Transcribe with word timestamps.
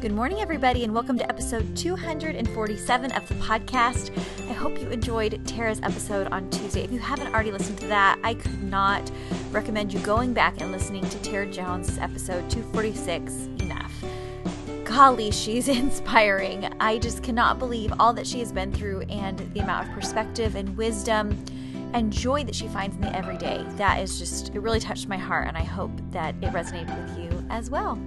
Good 0.00 0.12
morning, 0.12 0.40
everybody, 0.40 0.84
and 0.84 0.94
welcome 0.94 1.18
to 1.18 1.28
episode 1.28 1.76
247 1.76 3.10
of 3.10 3.28
the 3.28 3.34
podcast. 3.34 4.16
I 4.48 4.52
hope 4.52 4.80
you 4.80 4.88
enjoyed 4.90 5.44
Tara's 5.44 5.80
episode 5.82 6.28
on 6.28 6.48
Tuesday. 6.50 6.84
If 6.84 6.92
you 6.92 7.00
haven't 7.00 7.34
already 7.34 7.50
listened 7.50 7.78
to 7.78 7.88
that, 7.88 8.16
I 8.22 8.34
could 8.34 8.62
not 8.62 9.10
recommend 9.50 9.92
you 9.92 9.98
going 9.98 10.32
back 10.32 10.60
and 10.60 10.70
listening 10.70 11.02
to 11.08 11.18
Tara 11.22 11.50
Jones' 11.50 11.98
episode 11.98 12.48
246 12.48 13.48
enough. 13.60 13.92
Golly, 14.84 15.32
she's 15.32 15.66
inspiring. 15.68 16.72
I 16.78 16.98
just 16.98 17.24
cannot 17.24 17.58
believe 17.58 17.92
all 17.98 18.12
that 18.12 18.26
she 18.26 18.38
has 18.38 18.52
been 18.52 18.72
through 18.72 19.00
and 19.08 19.40
the 19.52 19.58
amount 19.58 19.88
of 19.88 19.94
perspective 19.94 20.54
and 20.54 20.76
wisdom 20.76 21.44
and 21.92 22.12
joy 22.12 22.44
that 22.44 22.54
she 22.54 22.68
finds 22.68 22.94
in 22.94 23.02
the 23.02 23.16
everyday. 23.16 23.64
That 23.70 24.00
is 24.00 24.16
just, 24.20 24.54
it 24.54 24.60
really 24.60 24.78
touched 24.78 25.08
my 25.08 25.18
heart, 25.18 25.48
and 25.48 25.56
I 25.56 25.64
hope 25.64 25.90
that 26.12 26.36
it 26.40 26.52
resonated 26.52 26.96
with 27.02 27.18
you 27.18 27.44
as 27.50 27.68
well. 27.68 27.98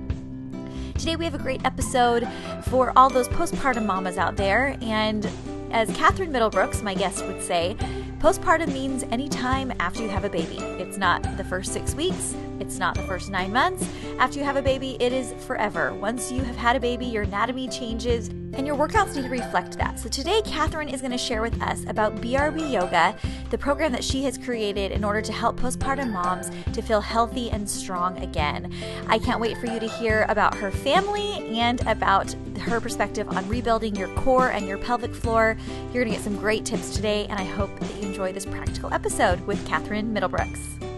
Today 1.02 1.16
we 1.16 1.26
have 1.26 1.34
a 1.34 1.40
great 1.40 1.66
episode 1.66 2.28
for 2.66 2.94
all 2.96 3.10
those 3.10 3.28
postpartum 3.30 3.88
mamas 3.88 4.20
out 4.20 4.36
there. 4.36 4.78
And 4.84 5.28
as 5.72 5.90
Catherine 5.98 6.32
Middlebrooks, 6.32 6.84
my 6.84 6.94
guest, 6.94 7.26
would 7.26 7.42
say, 7.42 7.76
postpartum 8.20 8.72
means 8.72 9.04
any 9.10 9.28
time 9.28 9.74
after 9.80 10.04
you 10.04 10.10
have 10.10 10.26
a 10.26 10.30
baby. 10.30 10.60
It's 10.60 10.98
not 10.98 11.24
the 11.38 11.44
first 11.44 11.74
six 11.74 11.96
weeks, 11.96 12.36
it's 12.62 12.78
not 12.78 12.96
the 12.96 13.04
first 13.04 13.30
nine 13.30 13.52
months. 13.52 13.88
After 14.20 14.38
you 14.40 14.46
have 14.46 14.56
a 14.56 14.62
baby, 14.62 14.96
it 15.00 15.12
is 15.12 15.34
forever. 15.46 15.94
Once 15.94 16.32
you 16.32 16.44
have 16.44 16.56
had 16.56 16.76
a 16.76 16.80
baby, 16.80 17.06
your 17.06 17.24
anatomy 17.24 17.68
changes 17.68 18.28
and 18.54 18.68
your 18.68 18.76
workouts 18.76 19.16
need 19.16 19.24
to 19.24 19.30
reflect 19.30 19.78
that. 19.78 20.00
So 20.00 20.10
today, 20.10 20.42
Catherine 20.44 20.90
is 20.90 21.02
going 21.02 21.12
to 21.12 21.18
share 21.18 21.42
with 21.42 21.60
us 21.62 21.84
about 21.88 22.16
BRB 22.18 22.72
Yoga, 22.72 23.16
the 23.50 23.58
program 23.58 23.92
that 23.94 24.04
she 24.04 24.24
has 24.26 24.38
created 24.38 24.92
in 24.92 25.04
order 25.04 25.22
to 25.22 25.32
help 25.32 25.60
postpartum 25.60 26.12
moms 26.12 26.52
to 26.74 26.82
feel 26.82 27.02
healthy 27.02 27.50
and 27.50 27.68
strong 27.68 28.18
again. 28.20 28.72
I 29.08 29.20
can't 29.20 29.40
wait 29.40 29.58
for 29.58 29.68
you 29.68 29.80
to 29.80 29.88
hear 29.88 30.26
about 30.30 30.56
her 30.56 30.70
family 30.70 31.58
and 31.58 31.82
about 31.88 32.34
her 32.60 32.80
perspective 32.80 33.28
on 33.30 33.48
rebuilding 33.48 33.96
your 33.96 34.10
core 34.16 34.52
and 34.52 34.68
your 34.68 34.78
pelvic 34.78 35.16
floor. 35.16 35.58
You're 35.94 36.04
going 36.04 36.10
to 36.10 36.12
get 36.12 36.24
some 36.24 36.38
great 36.38 36.66
tips 36.66 36.96
today, 36.96 37.26
and 37.28 37.40
I 37.40 37.44
hope 37.44 37.78
that 37.80 37.96
you 37.96 38.10
enjoy 38.10 38.34
this 38.34 38.46
practical 38.46 38.94
episode 38.94 39.40
with 39.48 39.66
Catherine 39.66 40.14
Middlebrooks. 40.14 40.91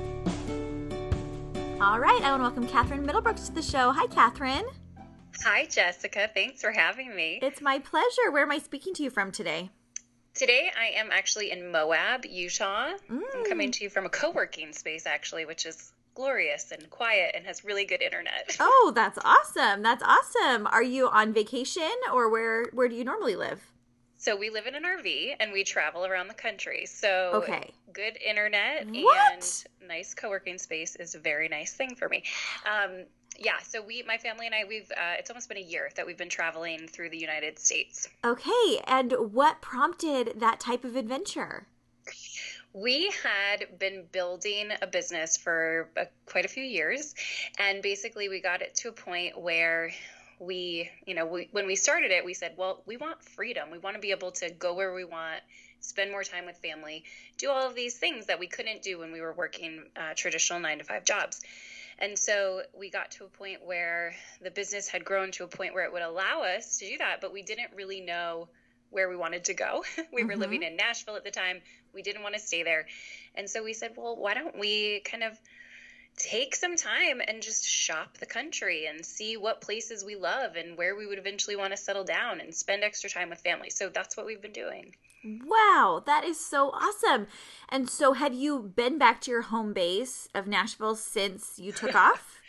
All 1.83 1.99
right, 1.99 2.21
I 2.23 2.31
want 2.31 2.39
to 2.39 2.43
welcome 2.43 2.65
Catherine 2.65 3.05
Middlebrooks 3.05 3.47
to 3.47 3.51
the 3.51 3.61
show. 3.61 3.91
Hi, 3.91 4.07
Catherine. 4.07 4.63
Hi, 5.43 5.65
Jessica. 5.65 6.29
Thanks 6.33 6.61
for 6.61 6.71
having 6.71 7.13
me. 7.13 7.39
It's 7.41 7.59
my 7.59 7.77
pleasure. 7.77 8.31
Where 8.31 8.43
am 8.43 8.51
I 8.51 8.59
speaking 8.59 8.93
to 8.93 9.03
you 9.03 9.09
from 9.09 9.33
today? 9.33 9.69
Today, 10.33 10.71
I 10.79 10.97
am 10.97 11.09
actually 11.11 11.51
in 11.51 11.73
Moab, 11.73 12.25
Utah. 12.25 12.91
Mm. 13.11 13.21
I'm 13.35 13.43
coming 13.43 13.69
to 13.71 13.83
you 13.83 13.89
from 13.89 14.05
a 14.05 14.09
co 14.09 14.31
working 14.31 14.71
space, 14.71 15.05
actually, 15.05 15.43
which 15.43 15.65
is 15.65 15.91
glorious 16.15 16.71
and 16.71 16.89
quiet 16.89 17.33
and 17.35 17.45
has 17.45 17.65
really 17.65 17.83
good 17.83 18.01
internet. 18.01 18.55
Oh, 18.61 18.93
that's 18.95 19.19
awesome. 19.25 19.83
That's 19.83 20.03
awesome. 20.03 20.67
Are 20.67 20.83
you 20.83 21.09
on 21.09 21.33
vacation 21.33 21.91
or 22.13 22.29
where, 22.29 22.67
where 22.71 22.87
do 22.87 22.95
you 22.95 23.03
normally 23.03 23.35
live? 23.35 23.61
So 24.23 24.37
we 24.37 24.49
live 24.49 24.67
in 24.67 24.75
an 24.75 24.83
RV 24.83 25.35
and 25.41 25.51
we 25.51 25.65
travel 25.65 26.05
around 26.05 26.29
the 26.29 26.33
country. 26.33 26.85
So 26.85 27.31
okay. 27.43 27.73
good 27.91 28.17
internet 28.25 28.87
what? 28.87 29.33
and 29.33 29.89
nice 29.89 30.13
co-working 30.13 30.57
space 30.57 30.95
is 30.95 31.13
a 31.13 31.19
very 31.19 31.49
nice 31.49 31.73
thing 31.73 31.93
for 31.95 32.07
me. 32.07 32.23
Um, 32.65 33.03
yeah, 33.37 33.59
so 33.61 33.81
we, 33.81 34.01
my 34.03 34.17
family 34.17 34.45
and 34.45 34.55
I, 34.55 34.63
we've, 34.63 34.89
uh, 34.91 35.15
it's 35.19 35.29
almost 35.29 35.49
been 35.49 35.57
a 35.57 35.61
year 35.61 35.89
that 35.97 36.05
we've 36.05 36.17
been 36.17 36.29
traveling 36.29 36.87
through 36.87 37.09
the 37.09 37.17
United 37.17 37.59
States. 37.59 38.07
Okay. 38.23 38.81
And 38.87 39.13
what 39.33 39.59
prompted 39.59 40.39
that 40.39 40.61
type 40.61 40.85
of 40.85 40.95
adventure? 40.95 41.67
We 42.71 43.11
had 43.23 43.77
been 43.77 44.05
building 44.13 44.69
a 44.81 44.87
business 44.87 45.35
for 45.35 45.89
a, 45.97 46.05
quite 46.27 46.45
a 46.45 46.47
few 46.47 46.63
years. 46.63 47.13
And 47.59 47.81
basically, 47.81 48.29
we 48.29 48.39
got 48.39 48.61
it 48.61 48.73
to 48.75 48.87
a 48.87 48.93
point 48.93 49.37
where 49.37 49.91
we, 50.39 50.89
you 51.05 51.15
know, 51.15 51.25
we, 51.25 51.49
when 51.51 51.65
we 51.65 51.75
started 51.75 52.11
it, 52.11 52.25
we 52.25 52.33
said, 52.33 52.53
well, 52.57 52.81
we 52.85 52.97
want 52.97 53.23
freedom. 53.23 53.69
We 53.71 53.77
want 53.77 53.95
to 53.95 54.01
be 54.01 54.11
able 54.11 54.31
to 54.31 54.49
go 54.49 54.73
where 54.73 54.93
we 54.93 55.05
want, 55.05 55.41
spend 55.79 56.11
more 56.11 56.23
time 56.23 56.45
with 56.45 56.57
family, 56.57 57.03
do 57.37 57.49
all 57.49 57.67
of 57.67 57.75
these 57.75 57.97
things 57.97 58.27
that 58.27 58.39
we 58.39 58.47
couldn't 58.47 58.81
do 58.81 58.99
when 58.99 59.11
we 59.11 59.21
were 59.21 59.33
working 59.33 59.83
uh, 59.95 60.13
traditional 60.15 60.59
nine 60.59 60.79
to 60.79 60.83
five 60.83 61.05
jobs. 61.05 61.41
And 61.99 62.17
so 62.17 62.63
we 62.77 62.89
got 62.89 63.11
to 63.11 63.25
a 63.25 63.27
point 63.27 63.65
where 63.65 64.15
the 64.41 64.51
business 64.51 64.87
had 64.87 65.05
grown 65.05 65.31
to 65.31 65.43
a 65.43 65.47
point 65.47 65.73
where 65.73 65.85
it 65.85 65.93
would 65.93 66.01
allow 66.01 66.41
us 66.41 66.77
to 66.77 66.87
do 66.87 66.97
that, 66.97 67.21
but 67.21 67.31
we 67.31 67.43
didn't 67.43 67.71
really 67.75 68.01
know 68.01 68.49
where 68.89 69.09
we 69.09 69.15
wanted 69.15 69.45
to 69.45 69.53
go. 69.53 69.83
we 69.97 70.21
mm-hmm. 70.21 70.27
were 70.27 70.35
living 70.35 70.63
in 70.63 70.75
Nashville 70.75 71.15
at 71.15 71.23
the 71.23 71.31
time. 71.31 71.61
We 71.93 72.01
didn't 72.01 72.23
want 72.23 72.35
to 72.35 72.41
stay 72.41 72.63
there. 72.63 72.87
And 73.35 73.49
so 73.49 73.63
we 73.63 73.73
said, 73.73 73.93
well, 73.95 74.15
why 74.15 74.33
don't 74.33 74.57
we 74.57 75.01
kind 75.01 75.23
of 75.23 75.39
take 76.17 76.55
some 76.55 76.75
time 76.75 77.21
and 77.27 77.41
just 77.41 77.65
shop 77.65 78.17
the 78.17 78.25
country 78.25 78.85
and 78.85 79.05
see 79.05 79.37
what 79.37 79.61
places 79.61 80.03
we 80.03 80.15
love 80.15 80.55
and 80.55 80.77
where 80.77 80.95
we 80.95 81.07
would 81.07 81.19
eventually 81.19 81.55
want 81.55 81.71
to 81.71 81.77
settle 81.77 82.03
down 82.03 82.39
and 82.39 82.53
spend 82.53 82.83
extra 82.83 83.09
time 83.09 83.29
with 83.29 83.39
family. 83.41 83.69
So 83.69 83.89
that's 83.89 84.15
what 84.15 84.25
we've 84.25 84.41
been 84.41 84.51
doing. 84.53 84.95
Wow, 85.45 86.03
that 86.05 86.25
is 86.25 86.43
so 86.43 86.71
awesome. 86.71 87.27
And 87.69 87.89
so 87.89 88.13
have 88.13 88.33
you 88.33 88.59
been 88.75 88.97
back 88.97 89.21
to 89.21 89.31
your 89.31 89.43
home 89.43 89.73
base 89.73 90.27
of 90.35 90.47
Nashville 90.47 90.95
since 90.95 91.57
you 91.57 91.71
took 91.71 91.95
off? 91.95 92.39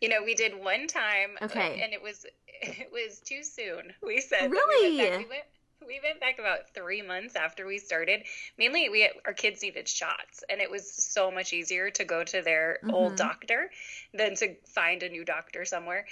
you 0.00 0.08
know, 0.08 0.22
we 0.24 0.34
did 0.34 0.62
one 0.62 0.86
time 0.86 1.30
okay. 1.42 1.80
and 1.82 1.92
it 1.92 2.02
was 2.02 2.24
it 2.62 2.90
was 2.92 3.20
too 3.20 3.42
soon. 3.42 3.92
We 4.02 4.20
said 4.20 4.50
Really? 4.50 4.90
We 4.90 4.98
went, 4.98 5.10
back, 5.10 5.18
we 5.20 5.28
went 5.28 5.44
we 5.86 6.00
went 6.02 6.20
back 6.20 6.38
about 6.38 6.74
three 6.74 7.02
months 7.02 7.36
after 7.36 7.66
we 7.66 7.78
started. 7.78 8.22
Mainly, 8.58 8.88
we 8.88 9.10
our 9.26 9.32
kids 9.32 9.62
needed 9.62 9.88
shots, 9.88 10.44
and 10.48 10.60
it 10.60 10.70
was 10.70 10.92
so 10.92 11.30
much 11.30 11.52
easier 11.52 11.90
to 11.90 12.04
go 12.04 12.24
to 12.24 12.42
their 12.42 12.78
mm-hmm. 12.82 12.94
old 12.94 13.16
doctor 13.16 13.70
than 14.14 14.34
to 14.36 14.54
find 14.74 15.02
a 15.02 15.08
new 15.08 15.24
doctor 15.24 15.64
somewhere. 15.64 16.06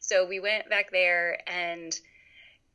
So 0.00 0.26
we 0.26 0.40
went 0.40 0.68
back 0.68 0.90
there, 0.90 1.38
and 1.48 1.98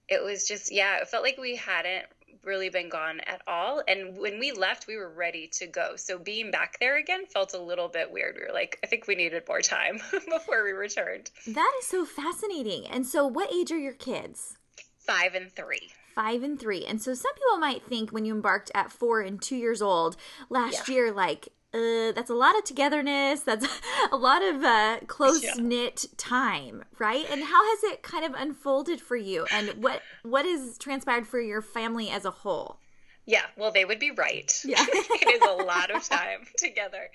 it 0.07 0.23
was 0.23 0.47
just 0.47 0.71
yeah, 0.71 0.97
it 0.97 1.07
felt 1.07 1.23
like 1.23 1.37
we 1.37 1.55
hadn't 1.55 2.05
really 2.43 2.69
been 2.69 2.89
gone 2.89 3.19
at 3.21 3.41
all. 3.47 3.81
And 3.87 4.17
when 4.17 4.39
we 4.39 4.51
left, 4.51 4.87
we 4.87 4.95
were 4.95 5.09
ready 5.09 5.47
to 5.53 5.67
go. 5.67 5.95
So 5.97 6.17
being 6.17 6.51
back 6.51 6.77
there 6.79 6.97
again 6.97 7.25
felt 7.25 7.53
a 7.53 7.61
little 7.61 7.89
bit 7.89 8.11
weird. 8.11 8.35
We 8.39 8.47
were 8.47 8.53
like, 8.53 8.79
I 8.81 8.87
think 8.87 9.07
we 9.07 9.15
needed 9.15 9.43
more 9.47 9.61
time 9.61 9.99
before 10.11 10.63
we 10.63 10.71
returned. 10.71 11.31
That 11.47 11.73
is 11.79 11.87
so 11.87 12.05
fascinating. 12.05 12.85
And 12.87 13.05
so, 13.05 13.27
what 13.27 13.53
age 13.53 13.71
are 13.71 13.77
your 13.77 13.93
kids? 13.93 14.57
Five 14.99 15.33
and 15.33 15.51
three 15.51 15.89
five 16.19 16.43
and 16.43 16.59
three. 16.59 16.85
And 16.85 17.01
so 17.01 17.13
some 17.13 17.33
people 17.33 17.57
might 17.59 17.81
think 17.83 18.11
when 18.11 18.25
you 18.25 18.33
embarked 18.33 18.71
at 18.75 18.91
four 18.91 19.21
and 19.21 19.41
two 19.41 19.55
years 19.55 19.81
old 19.81 20.17
last 20.49 20.89
yeah. 20.89 20.95
year, 20.95 21.11
like, 21.13 21.47
uh, 21.73 22.11
that's 22.11 22.29
a 22.29 22.35
lot 22.35 22.57
of 22.57 22.65
togetherness. 22.65 23.39
That's 23.45 23.65
a 24.11 24.17
lot 24.17 24.41
of 24.41 24.63
uh, 24.63 24.99
close 25.05 25.55
knit 25.57 26.05
yeah. 26.09 26.15
time, 26.17 26.83
right? 26.97 27.25
And 27.29 27.43
how 27.43 27.63
has 27.63 27.83
it 27.83 28.01
kind 28.01 28.25
of 28.25 28.33
unfolded 28.33 28.99
for 28.99 29.15
you? 29.15 29.45
And 29.51 29.69
what 29.83 30.01
what 30.23 30.45
has 30.45 30.79
transpired 30.79 31.27
for 31.27 31.39
your 31.39 31.61
family 31.61 32.09
as 32.09 32.25
a 32.25 32.31
whole? 32.31 32.79
Yeah, 33.27 33.43
well, 33.55 33.71
they 33.71 33.85
would 33.85 33.99
be 33.99 34.09
right. 34.09 34.51
Yeah. 34.65 34.83
it 34.89 35.41
is 35.41 35.47
a 35.47 35.63
lot 35.63 35.91
of 35.91 36.03
time 36.03 36.47
together. 36.57 37.11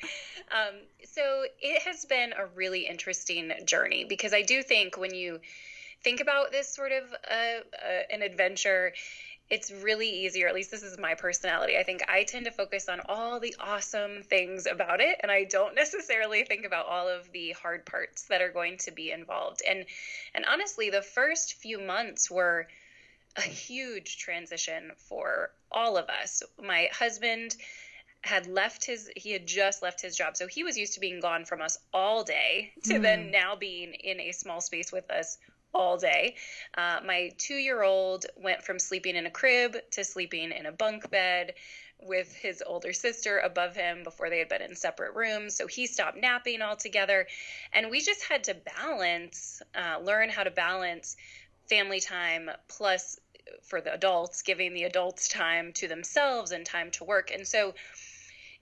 Um, 0.53 0.75
so 1.05 1.43
it 1.61 1.83
has 1.83 2.05
been 2.05 2.33
a 2.33 2.47
really 2.55 2.87
interesting 2.87 3.53
journey 3.65 4.05
because 4.09 4.33
I 4.33 4.43
do 4.43 4.63
think 4.63 4.97
when 4.97 5.13
you 5.13 5.41
think 6.05 6.21
about 6.21 6.53
this 6.53 6.73
sort 6.73 6.93
of 6.93 7.13
uh, 7.13 7.35
uh, 7.35 8.03
an 8.13 8.23
adventure, 8.23 8.93
it's 9.51 9.73
really 9.73 10.09
easy, 10.09 10.45
or 10.45 10.49
at 10.49 10.55
least 10.55 10.71
this 10.71 10.83
is 10.83 10.99
my 10.99 11.15
personality. 11.15 11.77
I 11.77 11.83
think 11.83 12.03
I 12.09 12.25
tend 12.25 12.45
to 12.45 12.51
focus 12.51 12.89
on 12.89 13.01
all 13.09 13.41
the 13.41 13.57
awesome 13.59 14.23
things 14.23 14.67
about 14.67 15.01
it, 15.01 15.17
and 15.23 15.33
I 15.33 15.45
don't 15.45 15.75
necessarily 15.85 16.45
think 16.45 16.65
about 16.65 16.87
all 16.87 17.09
of 17.09 17.33
the 17.33 17.53
hard 17.53 17.87
parts 17.87 18.25
that 18.29 18.43
are 18.43 18.53
going 18.53 18.77
to 18.79 18.93
be 18.93 19.11
involved. 19.11 19.63
And 19.69 19.87
and 20.35 20.45
honestly, 20.45 20.91
the 20.91 21.03
first 21.03 21.55
few 21.55 21.81
months 21.81 22.31
were 22.31 22.69
a 23.37 23.43
huge 23.43 24.19
transition 24.19 24.93
for 24.97 25.51
all 25.73 25.97
of 25.97 26.09
us. 26.09 26.43
My 26.63 26.89
husband 26.93 27.57
had 28.21 28.47
left 28.47 28.87
his 28.87 29.11
he 29.17 29.33
had 29.33 29.47
just 29.47 29.83
left 29.83 30.01
his 30.01 30.17
job 30.17 30.35
so 30.35 30.47
he 30.47 30.65
was 30.65 30.79
used 30.79 30.95
to 30.95 31.01
being 31.01 31.21
gone 31.21 31.45
from 31.45 31.61
us 31.61 31.77
all 31.93 32.25
day 32.25 32.73
to 32.83 32.95
mm. 32.95 33.03
then 33.03 33.31
now 33.31 33.55
being 33.55 33.93
in 33.93 34.19
a 34.19 34.33
small 34.33 34.63
space 34.63 34.91
with 34.91 35.11
us 35.11 35.37
all 35.75 35.99
day. 35.99 36.37
Uh, 36.77 37.01
my 37.05 37.31
two 37.39 37.57
year 37.57 37.83
old 37.83 38.27
went 38.37 38.63
from 38.63 38.79
sleeping 38.79 39.17
in 39.17 39.27
a 39.27 39.31
crib 39.31 39.77
to 39.93 40.05
sleeping 40.05 40.53
in 40.53 40.67
a 40.67 40.73
bunk 40.73 41.11
bed 41.11 41.55
with 42.03 42.35
his 42.35 42.63
older 42.67 42.93
sister 42.93 43.39
above 43.39 43.75
him 43.75 44.03
before 44.03 44.29
they 44.29 44.39
had 44.39 44.49
been 44.49 44.63
in 44.63 44.75
separate 44.75 45.15
rooms. 45.15 45.57
So 45.57 45.67
he 45.67 45.87
stopped 45.87 46.19
napping 46.19 46.61
altogether. 46.63 47.27
And 47.73 47.91
we 47.91 48.01
just 48.01 48.25
had 48.29 48.45
to 48.45 48.55
balance, 48.55 49.63
uh, 49.75 49.99
learn 50.03 50.29
how 50.29 50.45
to 50.45 50.51
balance 50.51 51.17
family 51.69 52.01
time 52.01 52.51
plus 52.69 53.19
for 53.63 53.81
the 53.81 53.93
adults, 53.93 54.43
giving 54.43 54.75
the 54.75 54.85
adults 54.85 55.29
time 55.29 55.73
to 55.75 55.89
themselves 55.89 56.53
and 56.53 56.65
time 56.65 56.91
to 56.93 57.05
work. 57.05 57.31
And 57.31 57.47
so 57.47 57.75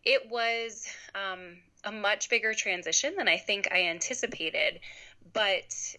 it 0.04 0.28
was 0.30 0.86
um, 1.14 1.56
a 1.84 1.92
much 1.92 2.28
bigger 2.28 2.54
transition 2.54 3.14
than 3.16 3.28
I 3.28 3.38
think 3.38 3.68
I 3.70 3.84
anticipated. 3.84 4.80
But 5.32 5.96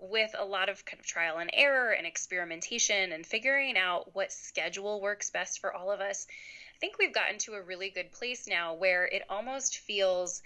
with 0.00 0.34
a 0.38 0.44
lot 0.44 0.68
of 0.68 0.84
kind 0.84 1.00
of 1.00 1.06
trial 1.06 1.38
and 1.38 1.50
error 1.52 1.90
and 1.90 2.06
experimentation 2.06 3.12
and 3.12 3.26
figuring 3.26 3.76
out 3.76 4.14
what 4.14 4.32
schedule 4.32 5.00
works 5.00 5.30
best 5.30 5.60
for 5.60 5.74
all 5.74 5.90
of 5.90 6.00
us, 6.00 6.26
I 6.74 6.78
think 6.78 6.98
we've 6.98 7.14
gotten 7.14 7.38
to 7.40 7.54
a 7.54 7.62
really 7.62 7.90
good 7.90 8.12
place 8.12 8.48
now 8.48 8.74
where 8.74 9.04
it 9.06 9.22
almost 9.28 9.78
feels 9.78 10.42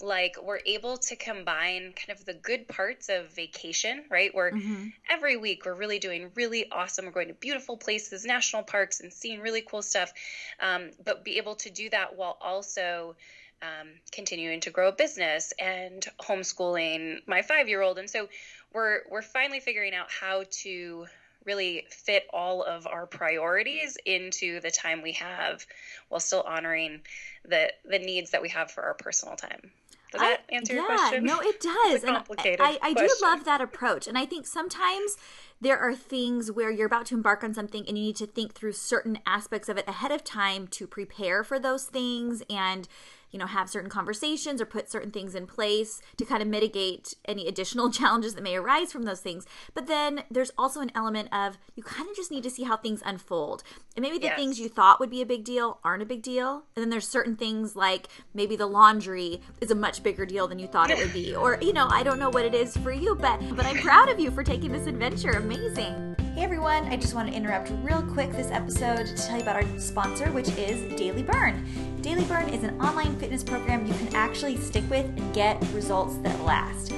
like 0.00 0.36
we're 0.42 0.60
able 0.64 0.96
to 0.96 1.16
combine 1.16 1.92
kind 1.92 2.18
of 2.18 2.24
the 2.24 2.34
good 2.34 2.68
parts 2.68 3.08
of 3.08 3.32
vacation, 3.34 4.04
right? 4.10 4.34
Where 4.34 4.52
mm-hmm. 4.52 4.88
every 5.10 5.36
week 5.36 5.64
we're 5.64 5.74
really 5.74 5.98
doing 5.98 6.30
really 6.34 6.70
awesome, 6.70 7.06
we're 7.06 7.12
going 7.12 7.28
to 7.28 7.34
beautiful 7.34 7.76
places, 7.76 8.24
national 8.24 8.62
parks, 8.62 9.00
and 9.00 9.12
seeing 9.12 9.40
really 9.40 9.62
cool 9.62 9.82
stuff, 9.82 10.12
um, 10.60 10.90
but 11.04 11.24
be 11.24 11.38
able 11.38 11.56
to 11.56 11.70
do 11.70 11.90
that 11.90 12.16
while 12.16 12.38
also 12.40 13.16
um, 13.62 13.88
continuing 14.12 14.60
to 14.60 14.70
grow 14.70 14.88
a 14.88 14.92
business 14.92 15.52
and 15.58 16.06
homeschooling 16.20 17.26
my 17.26 17.42
five 17.42 17.68
year 17.68 17.82
old. 17.82 17.98
And 17.98 18.08
so 18.08 18.28
we're 18.72 19.00
we're 19.10 19.22
finally 19.22 19.60
figuring 19.60 19.94
out 19.94 20.10
how 20.10 20.44
to 20.62 21.06
really 21.44 21.86
fit 21.88 22.24
all 22.32 22.62
of 22.62 22.86
our 22.86 23.06
priorities 23.06 23.96
into 24.04 24.60
the 24.60 24.70
time 24.70 25.02
we 25.02 25.12
have 25.12 25.66
while 26.08 26.20
still 26.20 26.42
honoring 26.42 27.00
the 27.44 27.72
the 27.88 27.98
needs 27.98 28.30
that 28.30 28.42
we 28.42 28.48
have 28.50 28.70
for 28.70 28.82
our 28.84 28.94
personal 28.94 29.36
time. 29.36 29.70
Does 30.12 30.22
that 30.22 30.40
I, 30.50 30.54
answer 30.54 30.72
yeah, 30.72 30.80
your 30.80 30.86
question? 30.86 31.24
No, 31.24 31.40
it 31.40 31.60
does. 31.60 32.02
complicated 32.02 32.60
I, 32.62 32.78
I 32.80 32.94
do 32.94 33.08
love 33.20 33.44
that 33.44 33.60
approach. 33.60 34.06
And 34.06 34.16
I 34.16 34.24
think 34.24 34.46
sometimes 34.46 35.18
there 35.60 35.78
are 35.78 35.94
things 35.94 36.50
where 36.50 36.70
you're 36.70 36.86
about 36.86 37.06
to 37.06 37.14
embark 37.14 37.44
on 37.44 37.52
something 37.52 37.84
and 37.86 37.98
you 37.98 38.04
need 38.04 38.16
to 38.16 38.26
think 38.26 38.54
through 38.54 38.72
certain 38.72 39.18
aspects 39.26 39.68
of 39.68 39.76
it 39.76 39.86
ahead 39.86 40.10
of 40.10 40.24
time 40.24 40.66
to 40.68 40.86
prepare 40.86 41.44
for 41.44 41.58
those 41.58 41.84
things 41.84 42.42
and 42.48 42.88
you 43.30 43.38
know, 43.38 43.46
have 43.46 43.68
certain 43.68 43.90
conversations 43.90 44.60
or 44.60 44.66
put 44.66 44.90
certain 44.90 45.10
things 45.10 45.34
in 45.34 45.46
place 45.46 46.00
to 46.16 46.24
kind 46.24 46.42
of 46.42 46.48
mitigate 46.48 47.14
any 47.24 47.46
additional 47.46 47.90
challenges 47.98 48.34
that 48.34 48.42
may 48.42 48.56
arise 48.56 48.92
from 48.92 49.04
those 49.04 49.20
things. 49.20 49.46
But 49.74 49.86
then 49.86 50.24
there's 50.30 50.52
also 50.56 50.80
an 50.80 50.92
element 50.94 51.32
of 51.32 51.58
you 51.74 51.82
kind 51.82 52.08
of 52.08 52.16
just 52.16 52.30
need 52.30 52.42
to 52.44 52.50
see 52.50 52.64
how 52.64 52.76
things 52.76 53.02
unfold. 53.04 53.62
And 53.96 54.02
maybe 54.02 54.18
the 54.18 54.26
yes. 54.26 54.36
things 54.36 54.60
you 54.60 54.68
thought 54.68 55.00
would 55.00 55.10
be 55.10 55.22
a 55.22 55.26
big 55.26 55.44
deal 55.44 55.78
aren't 55.84 56.02
a 56.02 56.06
big 56.06 56.22
deal. 56.22 56.64
And 56.74 56.82
then 56.82 56.90
there's 56.90 57.08
certain 57.08 57.36
things 57.36 57.76
like 57.76 58.08
maybe 58.34 58.56
the 58.56 58.66
laundry 58.66 59.40
is 59.60 59.70
a 59.70 59.74
much 59.74 60.02
bigger 60.02 60.26
deal 60.26 60.48
than 60.48 60.58
you 60.58 60.66
thought 60.66 60.90
it 60.90 60.98
would 60.98 61.12
be. 61.12 61.34
Or, 61.34 61.58
you 61.60 61.72
know, 61.72 61.88
I 61.90 62.02
don't 62.02 62.18
know 62.18 62.30
what 62.30 62.44
it 62.44 62.54
is 62.54 62.76
for 62.76 62.92
you, 62.92 63.14
but 63.14 63.40
but 63.56 63.66
I'm 63.66 63.78
proud 63.78 64.08
of 64.08 64.20
you 64.20 64.30
for 64.30 64.42
taking 64.42 64.72
this 64.72 64.86
adventure. 64.86 65.30
Amazing. 65.30 66.27
Hey 66.38 66.44
everyone, 66.44 66.84
I 66.84 66.96
just 66.96 67.14
want 67.14 67.28
to 67.28 67.34
interrupt 67.34 67.72
real 67.82 68.00
quick 68.00 68.30
this 68.30 68.52
episode 68.52 69.06
to 69.06 69.14
tell 69.16 69.38
you 69.38 69.42
about 69.42 69.56
our 69.56 69.78
sponsor, 69.80 70.30
which 70.30 70.48
is 70.50 70.80
Daily 70.96 71.24
Burn. 71.24 71.66
Daily 72.00 72.22
Burn 72.26 72.48
is 72.50 72.62
an 72.62 72.80
online 72.80 73.18
fitness 73.18 73.42
program 73.42 73.84
you 73.84 73.92
can 73.94 74.14
actually 74.14 74.56
stick 74.56 74.88
with 74.88 75.04
and 75.04 75.34
get 75.34 75.60
results 75.72 76.16
that 76.18 76.40
last. 76.44 76.92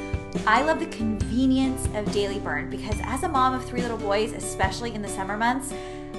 I 0.47 0.61
love 0.61 0.79
the 0.79 0.95
convenience 0.95 1.87
of 1.95 2.13
Daily 2.13 2.39
Burn 2.39 2.69
because 2.69 2.97
as 3.03 3.23
a 3.23 3.31
mom 3.31 3.55
of 3.55 3.65
three 3.65 3.81
little 3.81 3.97
boys, 3.97 4.33
especially 4.35 4.95
in 4.95 5.01
the 5.01 5.09
summer 5.09 5.39
months, 5.39 5.73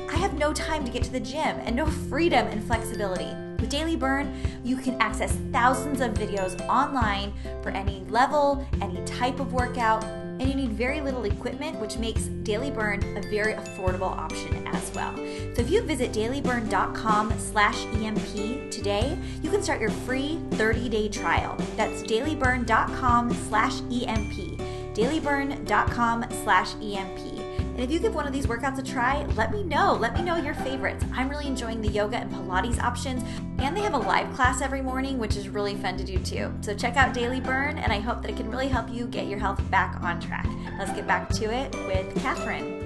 I 0.10 0.16
have 0.16 0.34
no 0.40 0.52
time 0.52 0.84
to 0.84 0.92
get 0.92 1.04
to 1.04 1.12
the 1.12 1.20
gym 1.20 1.60
and 1.60 1.76
no 1.76 1.86
freedom 1.86 2.48
and 2.48 2.64
flexibility. 2.64 3.30
With 3.60 3.70
Daily 3.70 3.96
Burn, 3.96 4.34
you 4.64 4.78
can 4.78 5.00
access 5.00 5.38
thousands 5.52 6.02
of 6.02 6.16
videos 6.16 6.60
online 6.68 7.34
for 7.62 7.70
any 7.70 8.04
level, 8.10 8.68
any 8.82 9.00
type 9.06 9.40
of 9.40 9.54
workout, 9.54 10.04
and 10.42 10.50
you 10.50 10.56
need 10.56 10.72
very 10.72 11.02
little 11.02 11.24
equipment, 11.26 11.80
which 11.80 11.98
makes 11.98 12.24
Daily 12.42 12.72
Burn 12.72 13.00
a 13.16 13.22
very 13.30 13.54
affordable 13.54 14.10
option 14.10 14.68
as 14.68 14.92
well. 14.96 15.16
So 15.16 15.62
if 15.62 15.70
you 15.70 15.84
visit 15.84 16.12
dailyburn.com 16.12 17.38
slash 17.38 17.86
EMP 17.94 18.72
today, 18.72 19.16
you 19.44 19.52
can 19.52 19.62
start 19.62 19.80
your 19.80 19.92
free 19.92 20.40
30-day 20.52 21.10
trial. 21.10 21.56
That's 21.78 22.02
dailyburn.com 22.02 23.34
slash 23.50 23.82
EMP. 23.82 24.58
dailyburn.com 24.96 26.26
slash 26.44 26.74
EMP. 26.82 27.41
And 27.74 27.80
if 27.80 27.92
you 27.92 28.00
give 28.00 28.14
one 28.14 28.28
of 28.28 28.34
these 28.34 28.48
workouts 28.48 28.78
a 28.80 28.84
try, 28.84 29.24
let 29.36 29.52
me 29.52 29.64
know. 29.64 29.94
Let 29.94 30.14
me 30.14 30.22
know 30.22 30.36
your 30.36 30.54
favorites. 30.54 31.06
I'm 31.14 31.30
really 31.30 31.48
enjoying 31.48 31.82
the 31.82 31.88
yoga 31.88 32.18
and 32.18 32.32
Pilates 32.32 32.82
options, 32.82 33.24
and 33.60 33.76
they 33.76 33.82
have 33.82 33.94
a 33.94 33.98
live 33.98 34.34
class 34.36 34.62
every 34.62 34.82
morning, 34.82 35.18
which 35.18 35.36
is 35.36 35.50
really 35.50 35.76
fun 35.76 35.98
to 35.98 36.04
do 36.04 36.18
too. 36.20 36.54
So 36.62 36.76
check 36.76 36.98
out 36.98 37.14
Daily 37.14 37.40
Burn, 37.40 37.78
and 37.78 37.92
I 37.92 38.00
hope 38.00 38.22
that 38.22 38.32
it 38.32 38.38
can 38.38 38.52
really 38.52 38.68
help 38.68 38.92
you 38.92 39.08
get 39.08 39.28
your 39.28 39.40
health 39.40 39.62
back 39.72 40.02
on 40.02 40.20
track. 40.20 40.48
Let's 40.78 40.92
get 40.92 41.08
back 41.08 41.30
to 41.30 41.46
it 41.46 41.74
with 41.88 42.22
Catherine. 42.22 42.81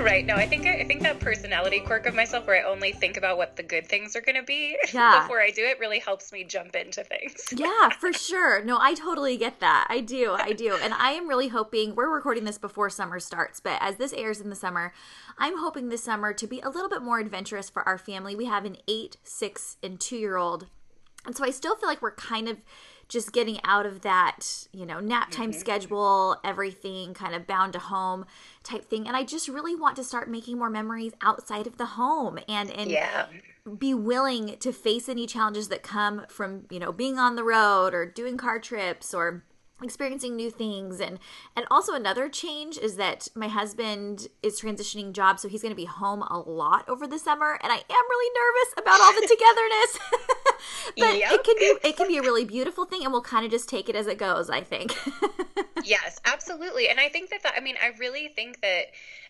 Right. 0.00 0.24
No, 0.24 0.34
I 0.34 0.46
think 0.46 0.66
I 0.66 0.82
think 0.84 1.02
that 1.02 1.20
personality 1.20 1.80
quirk 1.80 2.06
of 2.06 2.14
myself, 2.14 2.46
where 2.46 2.56
I 2.56 2.68
only 2.70 2.92
think 2.92 3.18
about 3.18 3.36
what 3.36 3.56
the 3.56 3.62
good 3.62 3.86
things 3.86 4.16
are 4.16 4.22
going 4.22 4.36
to 4.36 4.42
be 4.42 4.76
yeah. 4.94 5.20
before 5.22 5.40
I 5.40 5.50
do 5.50 5.62
it, 5.62 5.78
really 5.78 5.98
helps 5.98 6.32
me 6.32 6.42
jump 6.42 6.74
into 6.74 7.04
things. 7.04 7.44
yeah, 7.54 7.90
for 7.90 8.10
sure. 8.12 8.64
No, 8.64 8.78
I 8.80 8.94
totally 8.94 9.36
get 9.36 9.60
that. 9.60 9.86
I 9.90 10.00
do. 10.00 10.32
I 10.32 10.52
do. 10.52 10.76
And 10.82 10.94
I 10.94 11.10
am 11.12 11.28
really 11.28 11.48
hoping 11.48 11.94
we're 11.94 12.08
recording 12.08 12.44
this 12.44 12.56
before 12.56 12.88
summer 12.88 13.20
starts, 13.20 13.60
but 13.60 13.76
as 13.80 13.96
this 13.96 14.14
airs 14.14 14.40
in 14.40 14.48
the 14.48 14.56
summer, 14.56 14.94
I'm 15.38 15.58
hoping 15.58 15.90
this 15.90 16.02
summer 16.02 16.32
to 16.32 16.46
be 16.46 16.60
a 16.60 16.70
little 16.70 16.88
bit 16.88 17.02
more 17.02 17.18
adventurous 17.18 17.68
for 17.68 17.86
our 17.86 17.98
family. 17.98 18.34
We 18.34 18.46
have 18.46 18.64
an 18.64 18.78
eight, 18.88 19.18
six, 19.22 19.76
and 19.82 20.00
two 20.00 20.16
year 20.16 20.38
old, 20.38 20.66
and 21.26 21.36
so 21.36 21.44
I 21.44 21.50
still 21.50 21.76
feel 21.76 21.88
like 21.88 22.00
we're 22.00 22.14
kind 22.14 22.48
of 22.48 22.56
just 23.10 23.32
getting 23.32 23.58
out 23.64 23.84
of 23.84 24.02
that, 24.02 24.68
you 24.72 24.86
know, 24.86 25.00
nap 25.00 25.30
time 25.30 25.50
mm-hmm. 25.50 25.58
schedule, 25.58 26.36
everything 26.44 27.12
kind 27.12 27.34
of 27.34 27.46
bound 27.46 27.74
to 27.74 27.78
home 27.80 28.24
type 28.62 28.84
thing. 28.84 29.06
And 29.06 29.16
I 29.16 29.24
just 29.24 29.48
really 29.48 29.74
want 29.74 29.96
to 29.96 30.04
start 30.04 30.30
making 30.30 30.56
more 30.56 30.70
memories 30.70 31.12
outside 31.20 31.66
of 31.66 31.76
the 31.76 31.86
home 31.86 32.38
and 32.48 32.70
and 32.70 32.88
yeah. 32.88 33.26
be 33.78 33.92
willing 33.92 34.56
to 34.60 34.72
face 34.72 35.08
any 35.08 35.26
challenges 35.26 35.68
that 35.68 35.82
come 35.82 36.24
from, 36.28 36.66
you 36.70 36.78
know, 36.78 36.92
being 36.92 37.18
on 37.18 37.34
the 37.34 37.44
road 37.44 37.92
or 37.92 38.06
doing 38.06 38.36
car 38.36 38.60
trips 38.60 39.12
or 39.12 39.42
experiencing 39.82 40.36
new 40.36 40.50
things. 40.50 41.00
And 41.00 41.18
and 41.56 41.66
also 41.70 41.94
another 41.94 42.28
change 42.28 42.78
is 42.78 42.96
that 42.96 43.28
my 43.34 43.48
husband 43.48 44.28
is 44.42 44.60
transitioning 44.60 45.12
jobs 45.12 45.42
so 45.42 45.48
he's 45.48 45.62
going 45.62 45.72
to 45.72 45.76
be 45.76 45.86
home 45.86 46.22
a 46.22 46.38
lot 46.38 46.88
over 46.88 47.06
the 47.06 47.18
summer 47.18 47.58
and 47.62 47.72
I 47.72 47.76
am 47.76 47.82
really 47.88 48.30
nervous 48.34 48.74
about 48.78 49.00
all 49.00 49.12
the 49.12 49.26
togetherness. 49.28 49.98
But 50.98 51.18
yep. 51.18 51.32
it 51.32 51.44
can 51.44 51.54
be 51.58 51.88
it 51.88 51.96
can 51.96 52.08
be 52.08 52.18
a 52.18 52.22
really 52.22 52.44
beautiful 52.44 52.84
thing 52.84 53.02
and 53.04 53.12
we'll 53.12 53.22
kind 53.22 53.44
of 53.44 53.50
just 53.50 53.68
take 53.68 53.88
it 53.88 53.96
as 53.96 54.06
it 54.06 54.18
goes 54.18 54.50
I 54.50 54.60
think. 54.60 54.94
Yes 55.82 56.20
absolutely. 56.26 56.90
And 56.90 57.00
I 57.00 57.08
think 57.08 57.30
that, 57.30 57.42
that 57.42 57.54
I 57.56 57.60
mean 57.60 57.76
I 57.82 57.92
really 57.98 58.28
think 58.28 58.60
that 58.60 58.86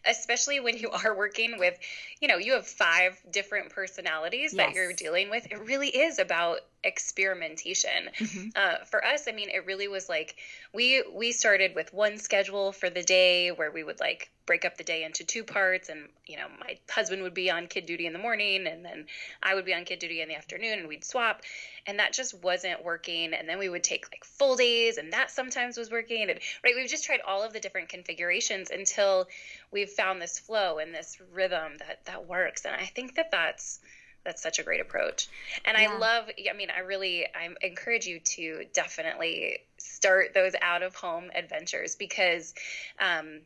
especially 0.06 0.60
when 0.60 0.76
you 0.76 0.90
are 0.90 1.16
working 1.16 1.58
with 1.58 1.78
you 2.20 2.28
know 2.28 2.36
you 2.36 2.52
have 2.52 2.66
five 2.66 3.20
different 3.30 3.70
personalities 3.70 4.54
yes. 4.54 4.56
that 4.56 4.74
you're 4.74 4.92
dealing 4.92 5.30
with 5.30 5.46
it 5.50 5.58
really 5.66 5.88
is 5.88 6.18
about 6.18 6.60
experimentation 6.82 8.08
mm-hmm. 8.18 8.48
uh, 8.56 8.84
for 8.86 9.04
us 9.04 9.26
i 9.28 9.32
mean 9.32 9.50
it 9.50 9.66
really 9.66 9.88
was 9.88 10.08
like 10.08 10.36
we 10.72 11.04
we 11.14 11.32
started 11.32 11.74
with 11.74 11.92
one 11.92 12.16
schedule 12.16 12.72
for 12.72 12.88
the 12.88 13.02
day 13.02 13.50
where 13.50 13.70
we 13.70 13.84
would 13.84 14.00
like 14.00 14.30
break 14.46 14.64
up 14.64 14.76
the 14.78 14.84
day 14.84 15.04
into 15.04 15.22
two 15.22 15.44
parts 15.44 15.90
and 15.90 16.08
you 16.26 16.36
know 16.36 16.46
my 16.58 16.78
husband 16.88 17.22
would 17.22 17.34
be 17.34 17.50
on 17.50 17.66
kid 17.66 17.84
duty 17.84 18.06
in 18.06 18.12
the 18.14 18.18
morning 18.18 18.66
and 18.66 18.84
then 18.84 19.04
i 19.42 19.54
would 19.54 19.66
be 19.66 19.74
on 19.74 19.84
kid 19.84 19.98
duty 19.98 20.22
in 20.22 20.28
the 20.28 20.34
afternoon 20.34 20.78
and 20.78 20.88
we'd 20.88 21.04
swap 21.04 21.42
and 21.86 21.98
that 21.98 22.12
just 22.12 22.34
wasn't 22.42 22.84
working 22.84 23.32
and 23.34 23.48
then 23.48 23.58
we 23.58 23.68
would 23.68 23.84
take 23.84 24.06
like 24.12 24.24
full 24.24 24.56
days 24.56 24.98
and 24.98 25.12
that 25.12 25.30
sometimes 25.30 25.76
was 25.76 25.90
working 25.90 26.28
and 26.28 26.38
right 26.64 26.74
we've 26.76 26.88
just 26.88 27.04
tried 27.04 27.20
all 27.26 27.42
of 27.42 27.52
the 27.52 27.60
different 27.60 27.88
configurations 27.88 28.70
until 28.70 29.26
we've 29.70 29.90
found 29.90 30.20
this 30.20 30.38
flow 30.38 30.78
and 30.78 30.94
this 30.94 31.18
rhythm 31.32 31.72
that 31.78 32.04
that 32.04 32.26
works 32.26 32.64
and 32.64 32.74
i 32.74 32.84
think 32.84 33.14
that 33.14 33.30
that's 33.30 33.80
that's 34.24 34.42
such 34.42 34.58
a 34.58 34.62
great 34.62 34.80
approach 34.80 35.28
and 35.64 35.78
yeah. 35.78 35.90
i 35.90 35.98
love 35.98 36.24
i 36.50 36.56
mean 36.56 36.68
i 36.74 36.80
really 36.80 37.26
i 37.26 37.48
encourage 37.62 38.06
you 38.06 38.20
to 38.20 38.64
definitely 38.74 39.58
start 39.78 40.34
those 40.34 40.52
out 40.60 40.82
of 40.82 40.94
home 40.94 41.30
adventures 41.34 41.96
because 41.96 42.54
um, 42.98 43.40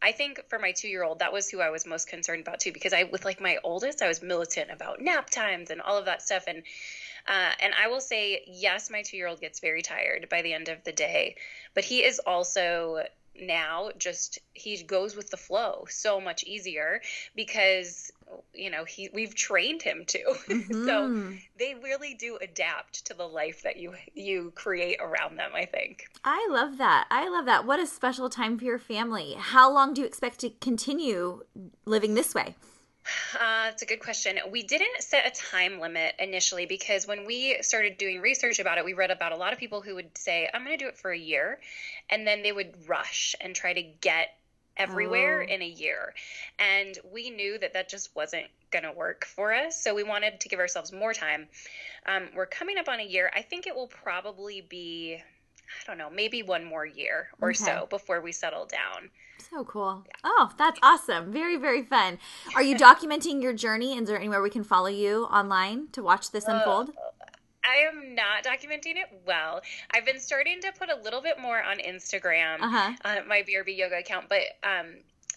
I 0.00 0.12
think 0.12 0.44
for 0.48 0.58
my 0.58 0.72
two 0.72 0.88
year 0.88 1.02
old, 1.02 1.18
that 1.18 1.32
was 1.32 1.50
who 1.50 1.60
I 1.60 1.70
was 1.70 1.84
most 1.86 2.08
concerned 2.08 2.42
about 2.42 2.60
too, 2.60 2.72
because 2.72 2.92
I, 2.92 3.04
with 3.04 3.24
like 3.24 3.40
my 3.40 3.58
oldest, 3.64 4.00
I 4.00 4.08
was 4.08 4.22
militant 4.22 4.70
about 4.70 5.00
nap 5.00 5.28
times 5.28 5.70
and 5.70 5.80
all 5.80 5.98
of 5.98 6.04
that 6.04 6.22
stuff. 6.22 6.44
And 6.46 6.62
uh, 7.26 7.50
and 7.60 7.72
I 7.74 7.88
will 7.88 8.00
say, 8.00 8.42
yes, 8.46 8.90
my 8.90 9.02
two 9.02 9.16
year 9.16 9.26
old 9.26 9.40
gets 9.40 9.60
very 9.60 9.82
tired 9.82 10.28
by 10.28 10.42
the 10.42 10.52
end 10.52 10.68
of 10.68 10.82
the 10.84 10.92
day, 10.92 11.36
but 11.74 11.84
he 11.84 12.04
is 12.04 12.18
also 12.20 13.04
now 13.40 13.90
just 13.98 14.38
he 14.52 14.82
goes 14.82 15.14
with 15.14 15.30
the 15.30 15.36
flow 15.36 15.86
so 15.88 16.20
much 16.20 16.42
easier 16.44 17.00
because 17.36 18.10
you 18.52 18.70
know 18.70 18.84
he 18.84 19.08
we've 19.12 19.34
trained 19.34 19.82
him 19.82 20.04
to. 20.06 20.18
Mm-hmm. 20.48 20.86
so 20.86 21.38
they 21.58 21.74
really 21.74 22.14
do 22.14 22.38
adapt 22.40 23.04
to 23.06 23.14
the 23.14 23.26
life 23.26 23.62
that 23.62 23.76
you 23.76 23.94
you 24.14 24.52
create 24.54 24.98
around 25.00 25.36
them 25.36 25.50
i 25.54 25.64
think. 25.64 26.08
I 26.24 26.48
love 26.50 26.78
that. 26.78 27.06
I 27.10 27.28
love 27.28 27.44
that. 27.46 27.66
What 27.66 27.80
a 27.80 27.86
special 27.86 28.28
time 28.28 28.58
for 28.58 28.64
your 28.64 28.78
family. 28.78 29.34
How 29.38 29.70
long 29.72 29.94
do 29.94 30.00
you 30.00 30.06
expect 30.06 30.40
to 30.40 30.50
continue 30.60 31.44
living 31.84 32.14
this 32.14 32.34
way 32.34 32.54
uh, 33.38 33.70
it's 33.72 33.82
a 33.82 33.86
good 33.86 34.00
question. 34.00 34.38
We 34.50 34.62
didn't 34.62 35.00
set 35.00 35.26
a 35.26 35.30
time 35.30 35.80
limit 35.80 36.14
initially 36.18 36.66
because 36.66 37.06
when 37.06 37.26
we 37.26 37.58
started 37.62 37.98
doing 37.98 38.20
research 38.20 38.58
about 38.58 38.78
it, 38.78 38.84
we 38.84 38.94
read 38.94 39.10
about 39.10 39.32
a 39.32 39.36
lot 39.36 39.52
of 39.52 39.58
people 39.58 39.80
who 39.80 39.94
would 39.94 40.16
say, 40.16 40.48
I'm 40.52 40.64
going 40.64 40.76
to 40.76 40.84
do 40.84 40.88
it 40.88 40.96
for 40.96 41.10
a 41.10 41.18
year. 41.18 41.60
And 42.10 42.26
then 42.26 42.42
they 42.42 42.52
would 42.52 42.74
rush 42.88 43.34
and 43.40 43.54
try 43.54 43.72
to 43.72 43.82
get 43.82 44.38
everywhere 44.76 45.44
oh. 45.48 45.52
in 45.52 45.62
a 45.62 45.68
year. 45.68 46.14
And 46.58 46.96
we 47.12 47.30
knew 47.30 47.58
that 47.58 47.74
that 47.74 47.88
just 47.88 48.14
wasn't 48.14 48.46
going 48.70 48.84
to 48.84 48.92
work 48.92 49.24
for 49.24 49.52
us. 49.52 49.82
So 49.82 49.94
we 49.94 50.04
wanted 50.04 50.40
to 50.40 50.48
give 50.48 50.60
ourselves 50.60 50.92
more 50.92 51.12
time. 51.12 51.48
Um, 52.06 52.28
we're 52.34 52.46
coming 52.46 52.78
up 52.78 52.88
on 52.88 53.00
a 53.00 53.04
year. 53.04 53.30
I 53.34 53.42
think 53.42 53.66
it 53.66 53.74
will 53.74 53.88
probably 53.88 54.60
be, 54.60 55.16
I 55.16 55.86
don't 55.86 55.98
know, 55.98 56.10
maybe 56.10 56.42
one 56.42 56.64
more 56.64 56.86
year 56.86 57.28
or 57.40 57.50
okay. 57.50 57.56
so 57.56 57.86
before 57.90 58.20
we 58.20 58.32
settle 58.32 58.66
down. 58.66 59.10
So 59.50 59.64
cool. 59.64 60.04
Yeah. 60.06 60.12
Oh, 60.24 60.50
that's 60.58 60.78
awesome. 60.82 61.32
Very, 61.32 61.56
very 61.56 61.82
fun. 61.82 62.18
Are 62.54 62.62
you 62.62 62.76
documenting 62.76 63.42
your 63.42 63.52
journey? 63.52 63.96
Is 63.96 64.08
there 64.08 64.16
anywhere 64.16 64.42
we 64.42 64.50
can 64.50 64.64
follow 64.64 64.88
you 64.88 65.24
online 65.24 65.88
to 65.92 66.02
watch 66.02 66.30
this 66.30 66.46
unfold? 66.46 66.90
Uh, 66.90 67.28
I 67.64 67.88
am 67.88 68.14
not 68.14 68.44
documenting 68.44 68.96
it 68.96 69.22
well. 69.26 69.60
I've 69.90 70.04
been 70.04 70.20
starting 70.20 70.60
to 70.62 70.72
put 70.78 70.90
a 70.90 70.96
little 70.96 71.20
bit 71.20 71.38
more 71.40 71.62
on 71.62 71.78
Instagram, 71.78 72.60
uh-huh. 72.60 72.92
uh, 73.04 73.16
my 73.26 73.42
BRB 73.42 73.76
yoga 73.76 73.98
account, 73.98 74.26
but 74.28 74.42
um, 74.62 74.86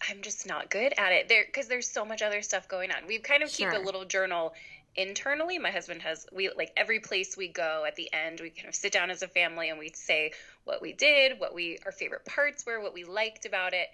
I'm 0.10 0.22
just 0.22 0.48
not 0.48 0.70
good 0.70 0.94
at 0.98 1.12
it 1.12 1.28
there 1.28 1.46
because 1.46 1.68
there's 1.68 1.88
so 1.88 2.06
much 2.06 2.22
other 2.22 2.42
stuff 2.42 2.68
going 2.68 2.92
on. 2.92 3.06
We 3.08 3.20
kind 3.20 3.44
of 3.44 3.50
sure. 3.50 3.72
keep 3.72 3.80
a 3.80 3.84
little 3.84 4.06
journal 4.06 4.54
internally. 4.96 5.58
My 5.58 5.72
husband 5.72 6.02
has 6.02 6.26
we 6.32 6.50
like 6.56 6.72
every 6.76 7.00
place 7.00 7.38
we 7.38 7.48
go 7.48 7.86
at 7.88 7.96
the 7.96 8.12
end, 8.14 8.40
we 8.42 8.50
kind 8.50 8.68
of 8.68 8.76
sit 8.76 8.92
down 8.92 9.10
as 9.10 9.22
a 9.22 9.28
family 9.28 9.70
and 9.70 9.80
we 9.80 9.92
say 9.94 10.32
what 10.66 10.82
we 10.82 10.94
did, 10.94 11.40
what 11.40 11.54
we 11.54 11.78
our 11.86 11.92
favorite 11.92 12.26
parts 12.26 12.66
were, 12.66 12.82
what 12.82 12.94
we 12.94 13.04
liked 13.04 13.46
about 13.46 13.74
it. 13.74 13.88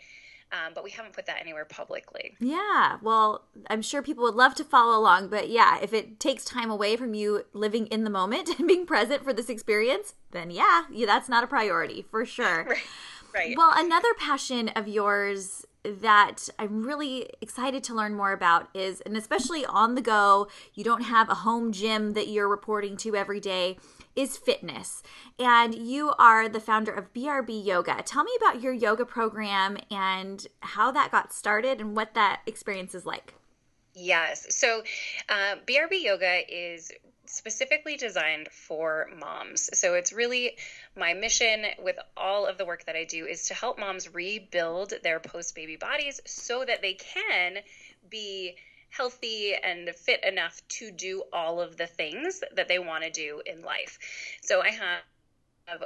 Um, 0.50 0.72
but 0.74 0.86
we 0.86 0.92
haven't 0.92 1.12
put 1.12 1.26
that 1.26 1.42
anywhere 1.42 1.66
publicly. 1.66 2.36
Yeah, 2.40 3.00
well, 3.02 3.44
I'm 3.70 3.82
sure 3.82 4.02
people 4.02 4.24
would 4.24 4.36
love 4.36 4.56
to 4.56 4.64
follow 4.64 4.98
along, 4.98 5.28
but 5.28 5.50
yeah, 5.50 5.78
if 5.82 5.92
it 5.94 6.22
takes 6.22 6.46
time 6.46 6.72
away 6.72 6.96
from 6.96 7.14
you 7.14 7.44
living 7.52 7.88
in 7.88 8.06
the 8.06 8.10
moment 8.10 8.50
and 8.58 8.66
being 8.66 8.86
present 8.86 9.26
for 9.26 9.34
this 9.34 9.50
experience, 9.50 10.14
then 10.32 10.50
yeah, 10.50 10.84
yeah 10.90 11.06
that's 11.06 11.28
not 11.28 11.44
a 11.44 11.48
priority 11.48 12.06
for 12.10 12.26
sure. 12.26 12.64
right. 12.70 12.84
Right. 13.34 13.58
Well, 13.58 13.72
another 13.76 14.14
passion 14.18 14.70
of 14.70 14.88
yours 14.88 15.66
that 15.84 16.50
I'm 16.60 16.84
really 16.84 17.30
excited 17.42 17.84
to 17.86 17.94
learn 17.94 18.16
more 18.16 18.32
about 18.32 18.70
is, 18.74 19.02
and 19.02 19.16
especially 19.16 19.66
on 19.66 19.96
the 19.96 20.02
go, 20.02 20.48
you 20.74 20.84
don't 20.84 21.04
have 21.04 21.30
a 21.30 21.36
home 21.36 21.72
gym 21.72 22.14
that 22.14 22.28
you're 22.28 22.48
reporting 22.48 22.98
to 22.98 23.16
every 23.16 23.40
day, 23.40 23.78
is 24.18 24.36
fitness. 24.36 25.04
And 25.40 25.74
you 25.76 26.12
are 26.18 26.50
the 26.50 26.60
founder 26.60 26.92
of 26.92 27.14
BRB 27.14 27.64
Yoga. 27.64 28.02
Tell 28.04 28.24
me 28.24 28.32
about 28.42 28.62
your 28.62 28.74
yoga 28.74 29.06
program 29.06 29.78
and 29.90 30.46
how 30.62 30.92
that 30.92 31.12
got 31.12 31.32
started 31.32 31.80
and 31.80 31.96
what 31.96 32.16
that 32.16 32.42
experience 32.46 32.94
is 32.96 33.06
like. 33.06 33.34
Yes. 33.94 34.56
So, 34.56 34.84
uh, 35.30 35.56
BRB 35.66 36.04
Yoga 36.04 36.42
is 36.50 36.92
specifically 37.26 37.98
designed 37.98 38.48
for 38.50 39.10
moms. 39.20 39.70
So 39.78 39.94
it's 39.94 40.14
really 40.14 40.58
my 40.96 41.14
mission 41.14 41.66
with 41.80 41.98
all 42.16 42.46
of 42.46 42.58
the 42.58 42.66
work 42.66 42.86
that 42.86 42.96
I 42.96 43.04
do 43.04 43.26
is 43.26 43.48
to 43.48 43.54
help 43.54 43.80
moms 43.80 44.14
rebuild 44.14 44.94
their 45.04 45.20
post 45.20 45.54
baby 45.54 45.76
bodies 45.76 46.22
so 46.26 46.64
that 46.66 46.82
they 46.82 46.94
can 46.94 47.58
be 48.10 48.56
healthy 48.98 49.54
and 49.54 49.90
fit 49.90 50.24
enough 50.26 50.62
to 50.68 50.92
do 50.92 51.24
all 51.32 51.62
of 51.62 51.78
the 51.78 51.88
things 51.88 52.44
that 52.56 52.68
they 52.68 52.80
want 52.80 53.04
to 53.04 53.12
do 53.12 53.42
in 53.46 53.62
life. 53.62 54.00
So 54.42 54.62
I 54.62 54.70
have 54.70 55.02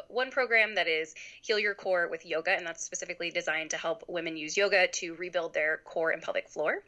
one 0.08 0.30
program 0.32 0.76
that 0.76 0.88
is 0.88 1.16
Heal 1.42 1.60
Your 1.60 1.74
Core 1.74 2.08
with 2.08 2.26
Yoga, 2.26 2.52
and 2.52 2.66
that's 2.66 2.84
specifically 2.84 3.32
designed 3.32 3.72
to 3.72 3.78
help 3.78 4.04
women 4.08 4.38
use 4.38 4.56
yoga 4.56 4.88
to 4.88 5.16
rebuild 5.16 5.54
their 5.54 5.82
core 5.86 6.12
and 6.12 6.22
pelvic 6.22 6.50
floor 6.50 6.84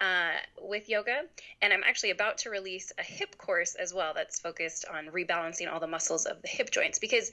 uh, 0.00 0.32
with 0.60 0.88
yoga. 0.88 1.20
And 1.62 1.72
I'm 1.72 1.84
actually 1.84 2.10
about 2.10 2.38
to 2.38 2.50
release 2.50 2.92
a 2.98 3.02
hip 3.02 3.38
course 3.38 3.74
as 3.76 3.94
well 3.94 4.12
that's 4.14 4.40
focused 4.40 4.84
on 4.92 5.06
rebalancing 5.06 5.72
all 5.72 5.80
the 5.80 5.86
muscles 5.86 6.26
of 6.26 6.42
the 6.42 6.48
hip 6.48 6.70
joints 6.70 6.98
because 6.98 7.30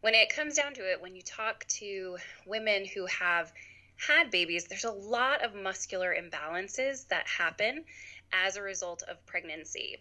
when 0.00 0.14
it 0.14 0.34
comes 0.34 0.54
down 0.54 0.74
to 0.74 0.90
it, 0.90 1.00
when 1.00 1.14
you 1.14 1.22
talk 1.22 1.66
to 1.68 2.16
women 2.46 2.84
who 2.84 3.06
have 3.06 3.52
had 3.96 4.30
babies, 4.30 4.66
there's 4.66 4.84
a 4.84 4.90
lot 4.90 5.44
of 5.44 5.54
muscular 5.54 6.14
imbalances 6.14 7.08
that 7.08 7.26
happen 7.26 7.84
as 8.32 8.56
a 8.56 8.62
result 8.62 9.02
of 9.08 9.24
pregnancy. 9.26 9.98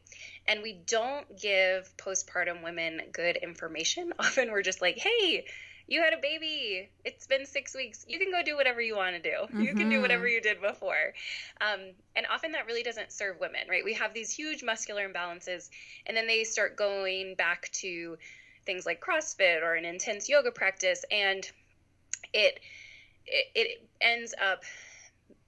And 0.48 0.62
we 0.62 0.74
don't 0.86 1.40
give 1.40 1.92
postpartum 1.98 2.64
women 2.64 3.02
good 3.12 3.38
information. 3.38 4.14
Often 4.20 4.52
we're 4.52 4.64
just 4.64 4.82
like, 4.82 4.98
hey, 4.98 5.46
you 5.88 6.02
had 6.02 6.14
a 6.14 6.18
baby. 6.22 6.90
It's 7.04 7.28
been 7.28 7.46
six 7.46 7.76
weeks. 7.76 8.06
You 8.08 8.18
can 8.18 8.32
go 8.32 8.42
do 8.44 8.56
whatever 8.56 8.82
you 8.82 8.96
want 8.96 9.16
to 9.16 9.22
do. 9.22 9.36
Mm-hmm. 9.44 9.62
You 9.62 9.76
can 9.76 9.90
do 9.90 10.02
whatever 10.02 10.28
you 10.28 10.42
did 10.42 10.60
before. 10.60 11.14
Um, 11.62 11.92
and 12.16 12.26
often 12.32 12.54
that 12.54 12.66
really 12.66 12.84
doesn't 12.84 13.12
serve 13.12 13.40
women, 13.40 13.62
right? 13.70 13.84
We 13.86 13.94
have 13.94 14.14
these 14.14 14.32
huge 14.32 14.64
muscular 14.64 15.08
imbalances, 15.08 15.70
and 16.08 16.18
then 16.18 16.26
they 16.26 16.44
start 16.44 16.76
going 16.76 17.36
back 17.36 17.70
to 17.74 18.18
things 18.66 18.86
like 18.86 19.00
CrossFit 19.00 19.62
or 19.62 19.76
an 19.76 19.86
intense 19.86 20.28
yoga 20.28 20.52
practice, 20.52 21.06
and 21.12 21.48
it 22.34 22.60
it, 23.28 23.48
it 23.56 23.90
ends 24.02 24.34
up 24.42 24.64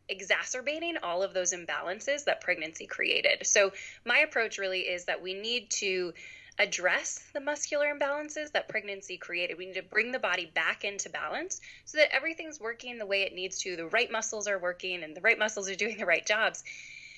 exacerbating 0.09 0.97
all 1.03 1.23
of 1.23 1.33
those 1.33 1.53
imbalances 1.53 2.23
that 2.25 2.41
pregnancy 2.41 2.87
created. 2.87 3.45
So, 3.45 3.71
my 4.05 4.19
approach 4.19 4.57
really 4.57 4.81
is 4.81 5.05
that 5.05 5.21
we 5.21 5.33
need 5.33 5.69
to 5.71 6.13
address 6.59 7.23
the 7.33 7.39
muscular 7.39 7.93
imbalances 7.93 8.51
that 8.51 8.67
pregnancy 8.67 9.17
created. 9.17 9.57
We 9.57 9.67
need 9.67 9.75
to 9.75 9.83
bring 9.83 10.11
the 10.11 10.19
body 10.19 10.51
back 10.55 10.83
into 10.83 11.09
balance 11.09 11.61
so 11.85 11.99
that 11.99 12.13
everything's 12.13 12.59
working 12.59 12.97
the 12.97 13.05
way 13.05 13.21
it 13.21 13.35
needs 13.35 13.59
to. 13.59 13.75
The 13.75 13.87
right 13.87 14.11
muscles 14.11 14.47
are 14.47 14.57
working 14.57 15.03
and 15.03 15.15
the 15.15 15.21
right 15.21 15.37
muscles 15.37 15.69
are 15.69 15.75
doing 15.75 15.97
the 15.97 16.05
right 16.05 16.25
jobs 16.25 16.63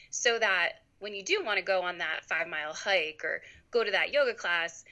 so 0.09 0.37
that 0.39 0.81
when 0.99 1.13
you 1.13 1.23
do 1.23 1.43
want 1.45 1.57
to 1.57 1.63
go 1.63 1.81
on 1.81 1.99
that 1.99 2.25
five 2.27 2.47
mile 2.47 2.73
hike 2.73 3.21
or 3.23 3.41
go 3.71 3.83
to 3.83 3.91
that 3.91 4.11
yoga 4.11 4.33
class, 4.33 4.83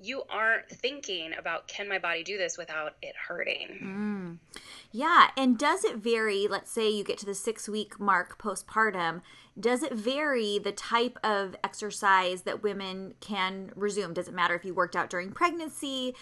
you 0.00 0.22
aren't 0.28 0.68
thinking 0.68 1.32
about 1.38 1.68
can 1.68 1.88
my 1.88 1.98
body 1.98 2.24
do 2.24 2.36
this 2.36 2.58
without 2.58 2.96
it 3.02 3.14
hurting. 3.28 3.78
Mm. 3.82 4.60
Yeah, 4.90 5.28
and 5.36 5.56
does 5.56 5.84
it 5.84 5.96
vary? 5.96 6.48
Let's 6.48 6.70
say 6.70 6.90
you 6.90 7.04
get 7.04 7.18
to 7.18 7.26
the 7.26 7.34
six 7.34 7.68
week 7.68 8.00
mark 8.00 8.38
postpartum. 8.38 9.22
Does 9.58 9.82
it 9.82 9.92
vary 9.92 10.58
the 10.58 10.72
type 10.72 11.18
of 11.22 11.54
exercise 11.62 12.42
that 12.42 12.62
women 12.62 13.14
can 13.20 13.70
resume? 13.76 14.14
Does 14.14 14.28
it 14.28 14.34
matter 14.34 14.54
if 14.54 14.64
you 14.64 14.74
worked 14.74 14.96
out 14.96 15.10
during 15.10 15.30
pregnancy? 15.30 16.14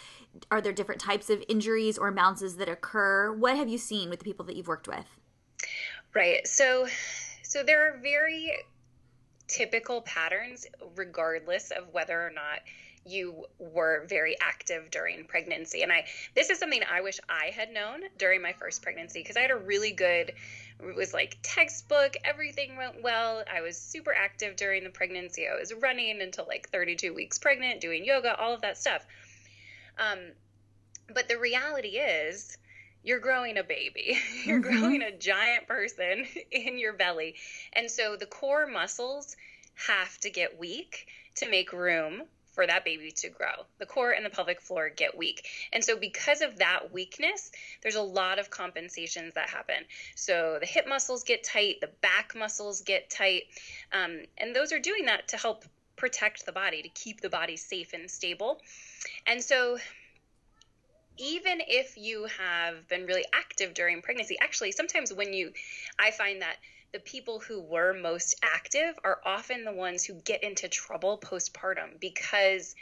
Are 0.51 0.61
there 0.61 0.73
different 0.73 1.01
types 1.01 1.31
of 1.31 1.43
injuries 1.49 1.97
or 1.97 2.13
imbalances 2.13 2.59
that 2.59 2.69
occur? 2.69 3.33
What 3.33 3.57
have 3.57 3.69
you 3.69 3.79
seen 3.79 4.11
with 4.11 4.19
the 4.19 4.25
people 4.25 4.45
that 4.47 4.57
you've 4.57 4.69
worked 4.69 4.89
with? 4.89 5.07
Right. 6.15 6.47
So, 6.47 6.87
so 7.43 7.63
there 7.63 7.89
are 7.89 7.99
very 7.99 8.53
typical 9.47 10.03
patterns, 10.03 10.67
regardless 10.97 11.71
of 11.71 11.93
whether 11.93 12.21
or 12.21 12.31
not 12.31 12.61
you 13.07 13.47
were 13.59 14.05
very 14.09 14.37
active 14.41 14.91
during 14.91 15.25
pregnancy. 15.25 15.83
And 15.83 15.93
I 15.93 16.05
this 16.35 16.51
is 16.51 16.59
something 16.59 16.83
I 16.91 17.01
wish 17.01 17.19
I 17.29 17.47
had 17.47 17.73
known 17.73 18.01
during 18.19 18.43
my 18.43 18.53
first 18.53 18.83
pregnancy 18.83 19.21
because 19.21 19.37
I 19.37 19.41
had 19.41 19.51
a 19.51 19.57
really 19.57 19.93
good 19.93 20.33
it 20.83 20.97
was 20.97 21.13
like 21.13 21.37
textbook, 21.43 22.17
everything 22.25 22.77
went 22.77 23.03
well. 23.03 23.45
I 23.53 23.61
was 23.61 23.77
super 23.77 24.15
active 24.15 24.57
during 24.57 24.85
the 24.85 24.91
pregnancy. 24.91 25.47
I 25.47 25.59
was 25.59 25.75
running 25.75 26.23
until 26.23 26.47
like 26.47 26.71
32 26.71 27.13
weeks 27.13 27.39
pregnant, 27.39 27.81
doing 27.81 28.05
yoga, 28.05 28.35
all 28.39 28.55
of 28.55 28.63
that 28.63 28.79
stuff. 28.79 29.05
Um, 29.99 30.19
but 31.13 31.29
the 31.29 31.39
reality 31.39 31.99
is 31.99 32.57
you're 33.03 33.19
growing 33.19 33.59
a 33.59 33.65
baby. 33.65 34.19
You're 34.45 34.61
mm-hmm. 34.61 34.81
growing 34.81 35.03
a 35.03 35.17
giant 35.17 35.67
person 35.67 36.27
in 36.51 36.79
your 36.79 36.93
belly. 36.93 37.35
And 37.73 37.91
so 37.91 38.17
the 38.17 38.27
core 38.27 38.67
muscles 38.67 39.37
have 39.87 40.19
to 40.21 40.31
get 40.31 40.59
weak 40.59 41.07
to 41.37 41.49
make 41.49 41.73
room 41.73 42.23
for 42.61 42.67
that 42.67 42.85
baby 42.85 43.11
to 43.11 43.31
grow. 43.31 43.65
The 43.79 43.87
core 43.87 44.11
and 44.11 44.23
the 44.23 44.29
pelvic 44.29 44.61
floor 44.61 44.91
get 44.91 45.17
weak. 45.17 45.49
And 45.73 45.83
so, 45.83 45.97
because 45.97 46.43
of 46.43 46.59
that 46.59 46.93
weakness, 46.93 47.51
there's 47.81 47.95
a 47.95 48.03
lot 48.03 48.39
of 48.39 48.51
compensations 48.51 49.33
that 49.33 49.49
happen. 49.49 49.77
So, 50.15 50.59
the 50.61 50.67
hip 50.67 50.87
muscles 50.87 51.25
get 51.25 51.43
tight, 51.43 51.77
the 51.81 51.89
back 52.03 52.35
muscles 52.37 52.83
get 52.83 53.09
tight. 53.09 53.45
Um, 53.93 54.25
and 54.37 54.55
those 54.55 54.73
are 54.73 54.79
doing 54.79 55.07
that 55.07 55.29
to 55.29 55.39
help 55.39 55.65
protect 55.97 56.45
the 56.45 56.53
body, 56.53 56.83
to 56.83 56.91
keep 56.91 57.23
the 57.23 57.31
body 57.31 57.57
safe 57.57 57.95
and 57.95 58.11
stable. 58.11 58.61
And 59.27 59.43
so, 59.43 59.79
even 61.17 61.63
if 61.67 61.97
you 61.97 62.27
have 62.39 62.87
been 62.89 63.07
really 63.07 63.25
active 63.33 63.73
during 63.73 64.03
pregnancy, 64.03 64.37
actually, 64.39 64.73
sometimes 64.73 65.15
when 65.15 65.33
you, 65.33 65.53
I 65.99 66.11
find 66.11 66.43
that 66.43 66.57
the 66.93 66.99
people 66.99 67.39
who 67.39 67.61
were 67.61 67.95
most 67.95 68.37
active 68.43 68.95
are 69.05 69.21
often 69.25 69.65
the 69.65 69.73
ones 69.73 70.05
who 70.05 70.15
get 70.15 70.43
into 70.43 70.69
trouble 70.69 71.19
postpartum 71.19 72.01
because 72.01 72.75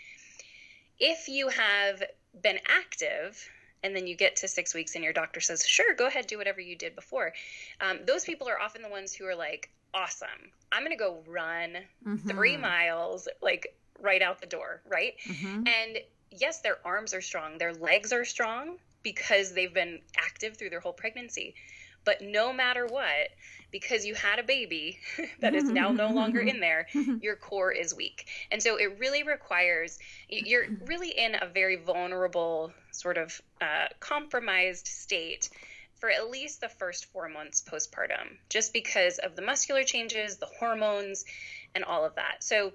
if 0.99 1.29
you 1.29 1.49
have 1.49 2.03
been 2.43 2.59
active 2.67 3.49
and 3.83 3.95
then 3.95 4.07
you 4.07 4.17
get 4.17 4.37
to 4.37 4.49
six 4.49 4.75
weeks 4.75 4.95
and 4.95 5.05
your 5.05 5.13
doctor 5.13 5.41
says, 5.41 5.65
sure, 5.67 5.95
go 5.95 6.07
ahead, 6.07 6.27
do 6.27 6.39
whatever 6.39 6.61
you 6.61 6.77
did 6.77 6.97
before, 6.97 7.33
um, 7.81 7.99
those 8.07 8.25
people 8.25 8.49
are 8.49 8.59
often 8.59 8.83
the 8.83 8.89
ones 8.89 9.13
who 9.13 9.25
are 9.27 9.37
like, 9.37 9.71
awesome, 9.95 10.29
I'm 10.73 10.83
going 10.83 10.97
to 10.97 10.99
go 10.99 11.23
run 11.27 11.77
mm-hmm. 12.07 12.29
three 12.29 12.57
miles, 12.57 13.29
like 13.41 13.75
right 14.01 14.23
out 14.23 14.41
the 14.41 14.47
door, 14.47 14.83
right? 14.89 15.15
Mm-hmm. 15.27 15.67
And 15.67 15.99
yes, 16.31 16.61
their 16.61 16.79
arms 16.85 17.15
are 17.15 17.21
strong, 17.21 17.59
their 17.59 17.75
legs 17.75 18.13
are 18.13 18.25
strong 18.25 18.79
because 19.03 19.53
they've 19.53 19.73
been 19.73 20.01
active 20.17 20.57
through 20.57 20.71
their 20.71 20.81
whole 20.81 20.93
pregnancy. 20.93 21.55
But 22.05 22.23
no 22.23 22.53
matter 22.53 22.87
what, 22.87 23.29
because 23.71 24.07
you 24.07 24.15
had 24.15 24.39
a 24.39 24.43
baby 24.43 24.99
that 25.41 25.55
is 25.55 25.65
now 25.65 25.91
no 25.91 26.11
longer 26.11 26.41
in 26.41 26.61
there, 26.61 26.87
your 27.21 27.37
core 27.37 27.73
is 27.73 27.95
weak. 27.95 28.27
And 28.51 28.63
so 28.63 28.77
it 28.77 28.99
really 28.99 29.23
requires, 29.23 29.99
you're 30.29 30.67
really 30.87 31.11
in 31.11 31.37
a 31.41 31.47
very 31.47 31.77
vulnerable, 31.77 32.73
sort 32.93 33.19
of 33.19 33.41
uh, 33.61 33.87
compromised 34.01 34.87
state 34.87 35.51
for 35.97 36.11
at 36.11 36.31
least 36.31 36.61
the 36.61 36.69
first 36.69 37.07
four 37.07 37.29
months 37.29 37.63
postpartum, 37.69 38.37
just 38.49 38.73
because 38.73 39.19
of 39.19 39.35
the 39.35 39.43
muscular 39.43 39.83
changes, 39.83 40.37
the 40.37 40.49
hormones, 40.59 41.25
and 41.75 41.85
all 41.85 42.05
of 42.05 42.15
that. 42.15 42.43
So, 42.43 42.73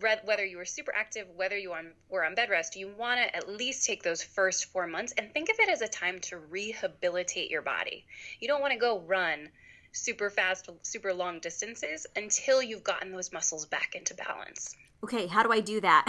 whether 0.00 0.44
you 0.44 0.56
were 0.56 0.64
super 0.64 0.94
active, 0.94 1.26
whether 1.36 1.56
you 1.56 1.74
were 2.08 2.24
on 2.24 2.34
bed 2.34 2.50
rest, 2.50 2.76
you 2.76 2.88
want 2.96 3.20
to 3.20 3.36
at 3.36 3.48
least 3.48 3.86
take 3.86 4.02
those 4.02 4.22
first 4.22 4.66
four 4.66 4.86
months 4.86 5.12
and 5.16 5.32
think 5.32 5.48
of 5.48 5.56
it 5.60 5.68
as 5.68 5.82
a 5.82 5.88
time 5.88 6.20
to 6.20 6.38
rehabilitate 6.38 7.50
your 7.50 7.62
body. 7.62 8.04
You 8.40 8.48
don't 8.48 8.60
want 8.60 8.72
to 8.72 8.78
go 8.78 9.00
run 9.00 9.48
super 9.92 10.30
fast, 10.30 10.68
super 10.82 11.12
long 11.12 11.40
distances 11.40 12.06
until 12.16 12.62
you've 12.62 12.84
gotten 12.84 13.12
those 13.12 13.32
muscles 13.32 13.66
back 13.66 13.94
into 13.94 14.14
balance. 14.14 14.74
Okay, 15.04 15.26
how 15.26 15.42
do 15.42 15.50
I 15.50 15.60
do 15.60 15.80
that? 15.80 16.04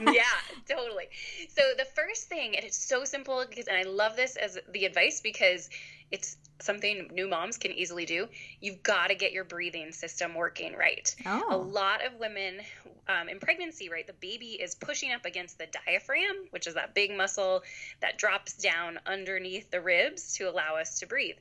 yeah, 0.12 0.22
totally. 0.76 1.08
So 1.48 1.62
the 1.76 1.86
first 1.86 2.28
thing, 2.28 2.56
and 2.56 2.64
it's 2.64 2.76
so 2.76 3.04
simple 3.04 3.44
because, 3.48 3.66
and 3.68 3.76
I 3.76 3.84
love 3.84 4.16
this 4.16 4.36
as 4.36 4.58
the 4.70 4.84
advice 4.84 5.20
because 5.20 5.70
it's 6.10 6.36
something 6.60 7.10
new 7.12 7.28
moms 7.28 7.56
can 7.56 7.72
easily 7.72 8.04
do. 8.04 8.28
You've 8.60 8.82
got 8.82 9.08
to 9.08 9.14
get 9.14 9.32
your 9.32 9.44
breathing 9.44 9.92
system 9.92 10.34
working 10.34 10.74
right. 10.74 11.14
Oh. 11.26 11.46
A 11.50 11.56
lot 11.56 12.04
of 12.04 12.18
women 12.18 12.56
um, 13.08 13.28
in 13.28 13.38
pregnancy, 13.38 13.88
right, 13.88 14.06
the 14.06 14.12
baby 14.14 14.58
is 14.60 14.74
pushing 14.74 15.12
up 15.12 15.24
against 15.24 15.58
the 15.58 15.66
diaphragm, 15.66 16.36
which 16.50 16.66
is 16.66 16.74
that 16.74 16.94
big 16.94 17.16
muscle 17.16 17.62
that 18.00 18.18
drops 18.18 18.54
down 18.54 18.98
underneath 19.06 19.70
the 19.70 19.80
ribs 19.80 20.34
to 20.34 20.44
allow 20.44 20.76
us 20.76 20.98
to 21.00 21.06
breathe. 21.06 21.36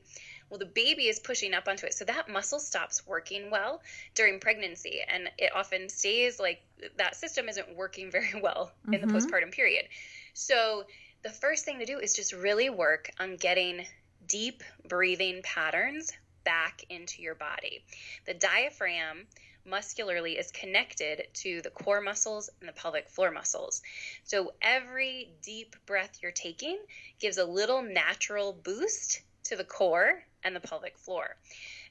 Well, 0.50 0.60
the 0.60 0.66
baby 0.66 1.08
is 1.08 1.20
pushing 1.20 1.54
up 1.54 1.68
onto 1.68 1.86
it. 1.86 1.94
So 1.94 2.06
that 2.06 2.30
muscle 2.30 2.60
stops 2.60 3.06
working 3.06 3.52
well 3.52 3.82
during 4.16 4.40
pregnancy. 4.40 5.02
And 5.06 5.30
it 5.38 5.52
often 5.54 5.90
stays 5.90 6.40
like 6.40 6.62
that 6.98 7.18
system 7.18 7.50
isn't 7.50 7.76
working 7.76 8.12
very 8.12 8.40
well 8.42 8.72
mm-hmm. 8.84 8.94
in 8.94 9.02
the 9.02 9.08
mm-hmm. 9.08 9.18
postpartum 9.18 9.52
period. 9.52 9.86
So 10.34 10.86
the 11.24 11.30
first 11.30 11.66
thing 11.66 11.80
to 11.80 11.86
do 11.86 12.00
is 12.00 12.14
just 12.14 12.32
really 12.32 12.70
work 12.70 13.10
on 13.20 13.36
getting 13.36 13.86
deep 14.27 14.63
breathing 14.88 15.41
patterns 15.43 16.12
back 16.43 16.86
into 16.89 17.22
your 17.22 17.36
body. 17.36 17.84
The 18.25 18.34
diaphragm 18.34 19.27
muscularly 19.65 20.38
is 20.38 20.51
connected 20.51 21.27
to 21.34 21.62
the 21.62 21.69
core 21.69 22.01
muscles 22.01 22.50
and 22.60 22.69
the 22.69 22.74
pelvic 22.74 23.10
floor 23.10 23.31
muscles. 23.31 23.81
So 24.24 24.53
every 24.62 25.31
deep 25.41 25.75
breath 25.86 26.19
you're 26.22 26.31
taking 26.31 26.77
gives 27.19 27.38
a 27.38 27.46
little 27.46 27.81
natural 27.81 28.53
boost 28.53 29.22
to 29.46 29.55
the 29.55 29.63
core 29.63 30.24
and 30.43 30.55
the 30.55 30.60
pelvic 30.60 30.98
floor. 30.98 31.36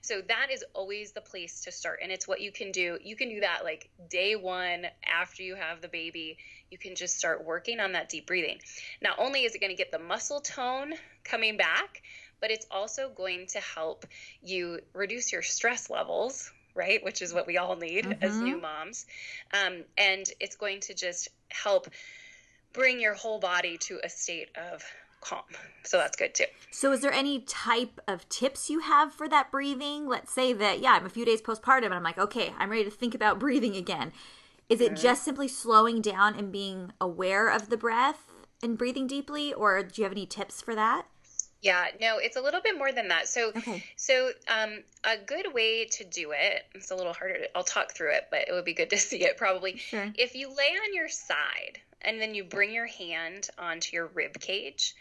So 0.01 0.23
that 0.29 0.49
is 0.53 0.65
always 0.73 1.13
the 1.13 1.21
place 1.21 1.63
to 1.63 1.73
start. 1.73 1.99
And 2.03 2.13
it's 2.13 2.29
what 2.29 2.41
you 2.41 2.53
can 2.53 2.71
do. 2.71 2.99
You 3.03 3.17
can 3.17 3.29
do 3.29 3.41
that 3.41 3.65
like 3.65 3.91
day 4.09 4.37
one 4.37 4.87
after 5.05 5.43
you 5.43 5.57
have 5.57 5.81
the 5.81 5.89
baby. 5.89 6.39
You 6.71 6.79
can 6.79 6.95
just 6.95 7.19
start 7.19 7.45
working 7.45 7.81
on 7.81 7.93
that 7.93 8.09
deep 8.09 8.27
breathing. 8.27 8.59
Not 9.03 9.19
only 9.19 9.45
is 9.45 9.55
it 9.55 9.61
going 9.61 9.73
to 9.73 9.77
get 9.77 9.91
the 9.91 9.99
muscle 9.99 10.41
tone 10.41 10.93
coming 11.25 11.57
back, 11.57 12.03
but 12.41 12.51
it's 12.51 12.67
also 12.71 13.11
going 13.17 13.47
to 13.49 13.61
help 13.61 14.07
you 14.43 14.81
reduce 14.93 15.33
your 15.33 15.43
stress 15.43 15.91
levels, 15.91 16.51
right? 16.75 17.03
Which 17.05 17.23
is 17.23 17.33
what 17.33 17.47
we 17.47 17.57
all 17.59 17.77
need 17.77 18.05
mm-hmm. 18.05 18.23
as 18.25 18.37
new 18.37 18.61
moms. 18.61 19.07
Um, 19.53 19.85
and 19.97 20.27
it's 20.41 20.57
going 20.57 20.81
to 20.81 20.95
just 20.95 21.29
help 21.49 21.89
bring 22.73 23.01
your 23.01 23.15
whole 23.15 23.39
body 23.39 23.79
to 23.79 23.99
a 24.05 24.09
state 24.09 24.49
of 24.73 24.85
calm. 25.21 25.43
So 25.83 25.97
that's 25.97 26.17
good 26.17 26.35
too. 26.35 26.45
So, 26.71 26.93
is 26.93 27.01
there 27.01 27.13
any 27.13 27.41
type 27.41 28.01
of 28.07 28.29
tips 28.29 28.69
you 28.69 28.81
have 28.81 29.13
for 29.13 29.29
that 29.29 29.51
breathing? 29.51 30.07
Let's 30.07 30.33
say 30.33 30.53
that, 30.53 30.81
yeah, 30.81 30.93
I'm 30.93 31.07
a 31.07 31.11
few 31.11 31.25
days 31.25 31.41
postpartum 31.41 31.87
and 31.87 31.95
I'm 31.95 32.03
like, 32.03 32.19
okay, 32.19 32.53
I'm 32.59 32.71
ready 32.71 32.85
to 32.85 32.91
think 32.91 33.15
about 33.15 33.39
breathing 33.41 33.77
again. 33.77 34.13
Is 34.69 34.81
it 34.81 34.93
mm-hmm. 34.93 35.03
just 35.03 35.25
simply 35.25 35.49
slowing 35.49 36.01
down 36.01 36.35
and 36.37 36.51
being 36.53 36.93
aware 37.01 37.49
of 37.49 37.71
the 37.71 37.77
breath 37.77 38.33
and 38.63 38.77
breathing 38.77 39.07
deeply, 39.07 39.53
or 39.53 39.83
do 39.83 40.01
you 40.01 40.05
have 40.05 40.13
any 40.13 40.27
tips 40.27 40.61
for 40.61 40.75
that? 40.75 41.07
Yeah, 41.63 41.87
no, 42.01 42.19
it's 42.19 42.37
a 42.37 42.41
little 42.41 42.61
bit 42.61 42.77
more 42.77 42.93
than 42.93 43.09
that. 43.09 43.29
So, 43.29 43.49
okay. 43.49 43.83
so 43.97 44.31
um, 44.49 44.83
a 45.05 45.17
good 45.17 45.53
way 45.53 45.87
to 45.87 46.05
do 46.05 46.33
it. 46.33 46.65
It's 46.75 46.91
a 46.91 46.95
little 46.95 47.13
harder. 47.13 47.39
To, 47.39 47.57
I'll 47.57 47.65
talk 47.65 47.93
through 47.93 48.13
it, 48.13 48.29
but 48.31 48.49
it 48.49 48.53
would 48.53 48.65
be 48.65 48.75
good 48.75 48.91
to 48.91 48.99
see 48.99 49.25
it 49.25 49.37
probably. 49.37 49.77
Sure. 49.77 50.07
If 50.17 50.35
you 50.35 50.49
lay 50.49 50.75
on 50.85 50.95
your 50.95 51.09
side 51.09 51.81
and 52.03 52.21
then 52.21 52.35
you 52.35 52.45
bring 52.45 52.73
your 52.73 52.87
hand 52.87 53.49
onto 53.59 53.97
your 53.97 54.07
rib 54.07 54.39
cage, 54.39 54.95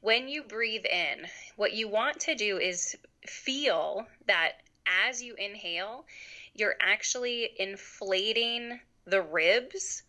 when 0.00 0.28
you 0.28 0.42
breathe 0.42 0.86
in, 0.86 1.26
what 1.56 1.74
you 1.74 1.86
want 1.86 2.20
to 2.20 2.34
do 2.34 2.58
is 2.58 2.96
feel 3.26 4.06
that 4.26 4.52
as 5.06 5.22
you 5.22 5.34
inhale, 5.34 6.06
you're 6.54 6.76
actually 6.80 7.50
inflating 7.58 8.80
the 9.04 9.22
ribs 9.22 10.02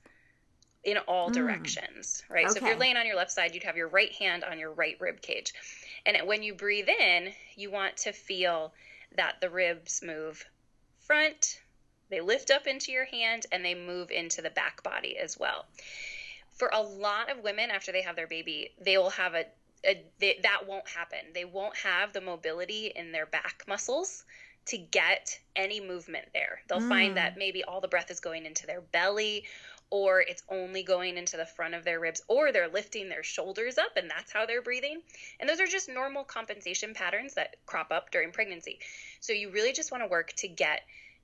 in 0.84 0.98
all 1.08 1.30
mm. 1.30 1.34
directions, 1.34 2.24
right? 2.30 2.46
Okay. 2.46 2.60
So 2.60 2.65
if 2.65 2.70
you're 2.70 2.80
laying 2.80 2.98
on 2.98 3.06
your 3.06 3.15
left 3.15 3.32
side, 3.32 3.54
you'd 3.54 3.63
have 3.63 3.78
your 3.78 3.88
right 3.88 4.12
hand 4.13 4.44
on 4.44 4.60
your 4.60 4.72
right 4.72 4.98
rib 5.00 5.22
cage. 5.22 5.54
And 6.06 6.28
when 6.28 6.41
you 6.44 6.54
breathe 6.54 6.89
in, 6.89 7.32
you 7.56 7.70
want 7.70 7.98
to 7.98 8.12
feel 8.12 8.74
that 9.15 9.41
the 9.41 9.50
ribs 9.50 10.02
move 10.04 10.44
front, 11.00 11.60
they 12.10 12.22
lift 12.22 12.52
up 12.52 12.67
into 12.67 12.91
your 12.91 13.06
hand, 13.06 13.46
and 13.52 13.63
they 13.63 13.76
move 13.76 14.10
into 14.12 14.41
the 14.41 14.50
back 14.50 14.82
body 14.84 15.17
as 15.17 15.38
well. 15.38 15.65
For 16.54 16.70
a 16.74 16.82
lot 16.82 17.32
of 17.32 17.44
women 17.44 17.70
after 17.70 17.91
they 17.91 18.02
have 18.02 18.15
their 18.15 18.28
baby, 18.28 18.72
they 18.80 18.98
will 18.98 19.10
have 19.12 19.34
a, 19.34 19.46
a 19.86 20.04
they, 20.20 20.39
that 20.44 20.67
won't 20.67 20.88
happen. 20.88 21.20
They 21.34 21.46
won't 21.46 21.76
have 21.78 22.13
the 22.13 22.22
mobility 22.22 22.91
in 22.96 23.12
their 23.12 23.26
back 23.26 23.63
muscles 23.67 24.26
to 24.67 24.78
get 24.78 25.39
any 25.56 25.80
movement 25.80 26.26
there. 26.34 26.62
They'll 26.67 26.80
mm. 26.80 26.89
find 26.89 27.17
that 27.17 27.38
maybe 27.38 27.63
all 27.63 27.82
the 27.82 27.88
breath 27.88 28.12
is 28.12 28.20
going 28.20 28.46
into 28.46 28.67
their 28.67 28.82
belly 28.82 29.46
or 29.91 30.21
it's 30.21 30.43
only 30.49 30.82
going 30.84 31.17
into 31.17 31.38
the 31.38 31.45
front 31.45 31.75
of 31.75 31.84
their 31.84 31.99
ribs, 31.99 32.23
or 32.27 32.51
they're 32.51 32.69
lifting 32.69 33.10
their 33.10 33.23
shoulders 33.23 33.77
up 33.77 33.97
and 33.97 34.10
that's 34.10 34.32
how 34.32 34.45
they're 34.45 34.62
breathing. 34.62 35.01
And 35.39 35.47
those 35.47 35.60
are 35.60 35.67
just 35.67 35.89
normal 35.89 36.23
compensation 36.23 36.93
patterns 36.93 37.36
that 37.36 37.58
crop 37.65 37.91
up 37.91 38.10
during 38.10 38.32
pregnancy. 38.32 38.80
So 39.19 39.34
you 39.34 39.51
really 39.51 39.73
just 39.73 39.91
want 39.91 40.04
to 40.04 40.08
work 40.08 40.34
to 40.38 40.47
get 40.47 40.82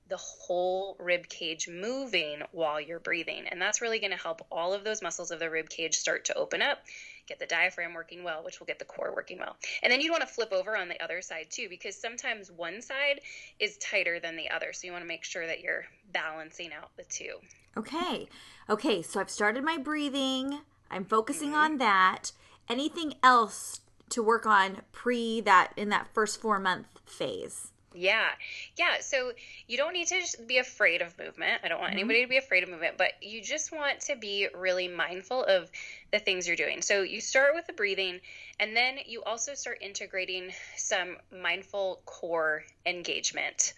the 0.08 0.16
whole 0.16 0.96
rib 0.98 1.28
cage 1.28 1.68
moving 1.68 2.40
while 2.52 2.80
you're 2.80 2.98
breathing. 2.98 3.46
And 3.50 3.60
that's 3.60 3.82
really 3.82 3.98
going 3.98 4.12
to 4.12 4.16
help 4.16 4.46
all 4.50 4.72
of 4.72 4.84
those 4.84 5.02
muscles 5.02 5.30
of 5.30 5.38
the 5.38 5.50
rib 5.50 5.68
cage 5.68 5.96
start 5.96 6.24
to 6.26 6.34
open 6.34 6.62
up, 6.62 6.78
get 7.26 7.38
the 7.38 7.46
diaphragm 7.46 7.94
working 7.94 8.24
well, 8.24 8.42
which 8.42 8.58
will 8.58 8.66
get 8.66 8.78
the 8.78 8.84
core 8.84 9.12
working 9.14 9.38
well. 9.38 9.56
And 9.82 9.92
then 9.92 10.00
you'd 10.00 10.10
want 10.10 10.22
to 10.22 10.26
flip 10.26 10.52
over 10.52 10.76
on 10.76 10.88
the 10.88 11.02
other 11.02 11.20
side 11.20 11.48
too, 11.50 11.68
because 11.68 11.94
sometimes 11.94 12.50
one 12.50 12.80
side 12.80 13.20
is 13.60 13.76
tighter 13.78 14.18
than 14.18 14.36
the 14.36 14.50
other. 14.50 14.72
So 14.72 14.86
you 14.86 14.92
want 14.92 15.04
to 15.04 15.08
make 15.08 15.24
sure 15.24 15.46
that 15.46 15.60
you're 15.60 15.84
balancing 16.12 16.70
out 16.72 16.90
the 16.96 17.04
two. 17.04 17.34
Okay. 17.76 18.28
Okay, 18.70 19.02
so 19.02 19.20
I've 19.20 19.30
started 19.30 19.62
my 19.62 19.76
breathing. 19.76 20.60
I'm 20.90 21.04
focusing 21.04 21.50
mm-hmm. 21.50 21.58
on 21.58 21.78
that. 21.78 22.32
Anything 22.68 23.14
else 23.22 23.80
to 24.10 24.22
work 24.22 24.46
on 24.46 24.82
pre 24.90 25.40
that 25.42 25.72
in 25.76 25.90
that 25.90 26.08
first 26.14 26.40
4 26.40 26.58
month 26.58 26.86
phase? 27.04 27.72
Yeah. 27.98 28.28
Yeah. 28.76 29.00
So 29.00 29.32
you 29.66 29.76
don't 29.76 29.92
need 29.92 30.06
to 30.08 30.42
be 30.46 30.58
afraid 30.58 31.02
of 31.02 31.18
movement. 31.18 31.62
I 31.64 31.68
don't 31.68 31.80
want 31.80 31.90
mm-hmm. 31.90 31.98
anybody 31.98 32.22
to 32.22 32.28
be 32.28 32.36
afraid 32.36 32.62
of 32.62 32.68
movement, 32.68 32.96
but 32.96 33.12
you 33.20 33.42
just 33.42 33.72
want 33.72 34.00
to 34.02 34.14
be 34.14 34.46
really 34.54 34.86
mindful 34.86 35.42
of 35.42 35.68
the 36.12 36.20
things 36.20 36.46
you're 36.46 36.56
doing. 36.56 36.80
So 36.80 37.02
you 37.02 37.20
start 37.20 37.54
with 37.54 37.66
the 37.66 37.72
breathing, 37.72 38.20
and 38.60 38.74
then 38.76 38.98
you 39.06 39.22
also 39.24 39.54
start 39.54 39.78
integrating 39.82 40.52
some 40.76 41.16
mindful 41.42 42.00
core 42.06 42.62
engagement. 42.86 43.74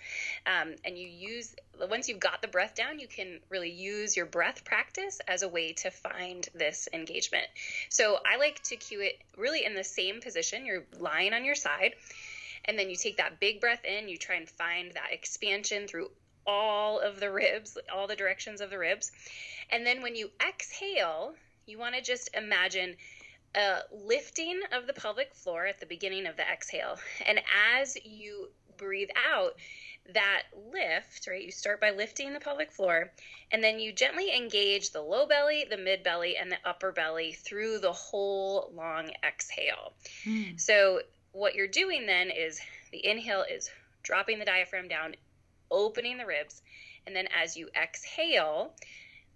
Um, 0.46 0.74
and 0.84 0.98
you 0.98 1.08
use, 1.08 1.56
once 1.88 2.08
you've 2.08 2.20
got 2.20 2.42
the 2.42 2.48
breath 2.48 2.74
down, 2.74 2.98
you 3.00 3.08
can 3.08 3.40
really 3.48 3.70
use 3.70 4.16
your 4.16 4.26
breath 4.26 4.64
practice 4.64 5.18
as 5.26 5.42
a 5.42 5.48
way 5.48 5.72
to 5.72 5.90
find 5.90 6.46
this 6.54 6.88
engagement. 6.92 7.46
So 7.88 8.18
I 8.30 8.36
like 8.36 8.62
to 8.64 8.76
cue 8.76 9.00
it 9.00 9.18
really 9.36 9.64
in 9.64 9.74
the 9.74 9.84
same 9.84 10.20
position. 10.20 10.66
You're 10.66 10.84
lying 10.98 11.32
on 11.32 11.44
your 11.44 11.56
side 11.56 11.94
and 12.64 12.78
then 12.78 12.90
you 12.90 12.96
take 12.96 13.16
that 13.16 13.40
big 13.40 13.60
breath 13.60 13.84
in, 13.84 14.08
you 14.08 14.16
try 14.16 14.36
and 14.36 14.48
find 14.48 14.92
that 14.92 15.12
expansion 15.12 15.86
through 15.86 16.10
all 16.46 16.98
of 17.00 17.20
the 17.20 17.30
ribs, 17.30 17.78
all 17.94 18.06
the 18.06 18.16
directions 18.16 18.60
of 18.60 18.70
the 18.70 18.78
ribs. 18.78 19.12
And 19.70 19.86
then 19.86 20.02
when 20.02 20.16
you 20.16 20.30
exhale, 20.46 21.34
you 21.66 21.78
want 21.78 21.94
to 21.94 22.02
just 22.02 22.30
imagine 22.34 22.96
a 23.54 23.78
lifting 23.92 24.60
of 24.72 24.86
the 24.86 24.92
pelvic 24.92 25.34
floor 25.34 25.66
at 25.66 25.80
the 25.80 25.86
beginning 25.86 26.26
of 26.26 26.36
the 26.36 26.42
exhale. 26.42 26.98
And 27.26 27.40
as 27.78 27.96
you 28.04 28.50
breathe 28.76 29.10
out, 29.30 29.56
that 30.14 30.42
lift, 30.72 31.26
right? 31.28 31.44
You 31.44 31.52
start 31.52 31.80
by 31.80 31.90
lifting 31.90 32.32
the 32.32 32.40
pelvic 32.40 32.72
floor, 32.72 33.12
and 33.52 33.62
then 33.62 33.78
you 33.78 33.92
gently 33.92 34.34
engage 34.34 34.90
the 34.90 35.02
low 35.02 35.26
belly, 35.26 35.66
the 35.68 35.76
mid 35.76 36.02
belly, 36.02 36.36
and 36.36 36.50
the 36.50 36.56
upper 36.64 36.90
belly 36.90 37.32
through 37.32 37.78
the 37.78 37.92
whole 37.92 38.72
long 38.74 39.10
exhale. 39.24 39.92
Mm. 40.24 40.58
So 40.58 41.02
what 41.32 41.54
you're 41.54 41.68
doing 41.68 42.06
then 42.06 42.30
is 42.30 42.60
the 42.92 43.04
inhale 43.06 43.44
is 43.48 43.70
dropping 44.02 44.38
the 44.38 44.44
diaphragm 44.44 44.88
down, 44.88 45.14
opening 45.70 46.18
the 46.18 46.26
ribs, 46.26 46.62
and 47.06 47.14
then 47.14 47.28
as 47.28 47.56
you 47.56 47.68
exhale, 47.80 48.72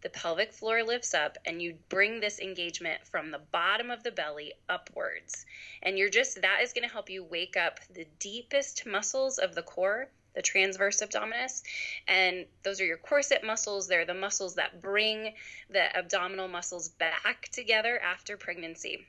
the 0.04 0.10
pelvic 0.10 0.52
floor 0.52 0.82
lifts 0.82 1.14
up 1.14 1.38
and 1.46 1.62
you 1.62 1.76
bring 1.88 2.20
this 2.20 2.38
engagement 2.38 3.06
from 3.06 3.30
the 3.30 3.40
bottom 3.52 3.90
of 3.90 4.02
the 4.02 4.10
belly 4.10 4.52
upwards. 4.68 5.46
And 5.82 5.96
you're 5.98 6.10
just, 6.10 6.42
that 6.42 6.60
is 6.62 6.74
going 6.74 6.86
to 6.86 6.92
help 6.92 7.08
you 7.08 7.24
wake 7.24 7.56
up 7.56 7.80
the 7.94 8.06
deepest 8.18 8.84
muscles 8.84 9.38
of 9.38 9.54
the 9.54 9.62
core, 9.62 10.08
the 10.34 10.42
transverse 10.42 11.00
abdominis. 11.00 11.62
And 12.06 12.44
those 12.64 12.82
are 12.82 12.84
your 12.84 12.98
corset 12.98 13.44
muscles. 13.44 13.88
They're 13.88 14.04
the 14.04 14.12
muscles 14.12 14.56
that 14.56 14.82
bring 14.82 15.32
the 15.70 15.96
abdominal 15.96 16.48
muscles 16.48 16.90
back 16.90 17.48
together 17.50 17.98
after 17.98 18.36
pregnancy. 18.36 19.06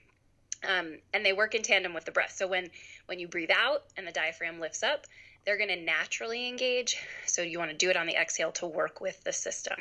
Um, 0.67 0.97
and 1.13 1.25
they 1.25 1.33
work 1.33 1.55
in 1.55 1.61
tandem 1.61 1.93
with 1.93 2.05
the 2.05 2.11
breath. 2.11 2.33
So 2.35 2.47
when 2.47 2.69
when 3.05 3.19
you 3.19 3.27
breathe 3.27 3.51
out 3.51 3.83
and 3.97 4.07
the 4.07 4.11
diaphragm 4.11 4.59
lifts 4.59 4.83
up, 4.83 5.05
they're 5.45 5.57
going 5.57 5.69
to 5.69 5.81
naturally 5.81 6.47
engage. 6.47 6.97
So 7.25 7.41
you 7.41 7.59
want 7.59 7.71
to 7.71 7.77
do 7.77 7.89
it 7.89 7.97
on 7.97 8.07
the 8.07 8.15
exhale 8.15 8.51
to 8.53 8.65
work 8.65 9.01
with 9.01 9.23
the 9.23 9.33
system. 9.33 9.77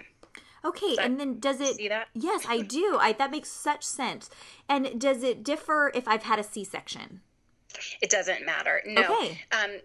Okay, 0.64 0.96
and 0.98 1.20
then 1.20 1.40
does 1.40 1.60
it 1.60 1.76
see 1.76 1.88
that? 1.88 2.08
Yes, 2.14 2.44
I 2.48 2.62
do. 2.62 2.96
I 2.98 3.12
that 3.12 3.30
makes 3.30 3.50
such 3.50 3.84
sense. 3.84 4.30
And 4.68 4.98
does 4.98 5.22
it 5.22 5.42
differ 5.42 5.92
if 5.94 6.08
I've 6.08 6.22
had 6.22 6.38
a 6.38 6.42
C-section? 6.42 7.20
It 8.00 8.08
doesn't 8.08 8.46
matter. 8.46 8.80
No. 8.86 9.02
Okay. 9.02 9.40
Um, 9.52 9.80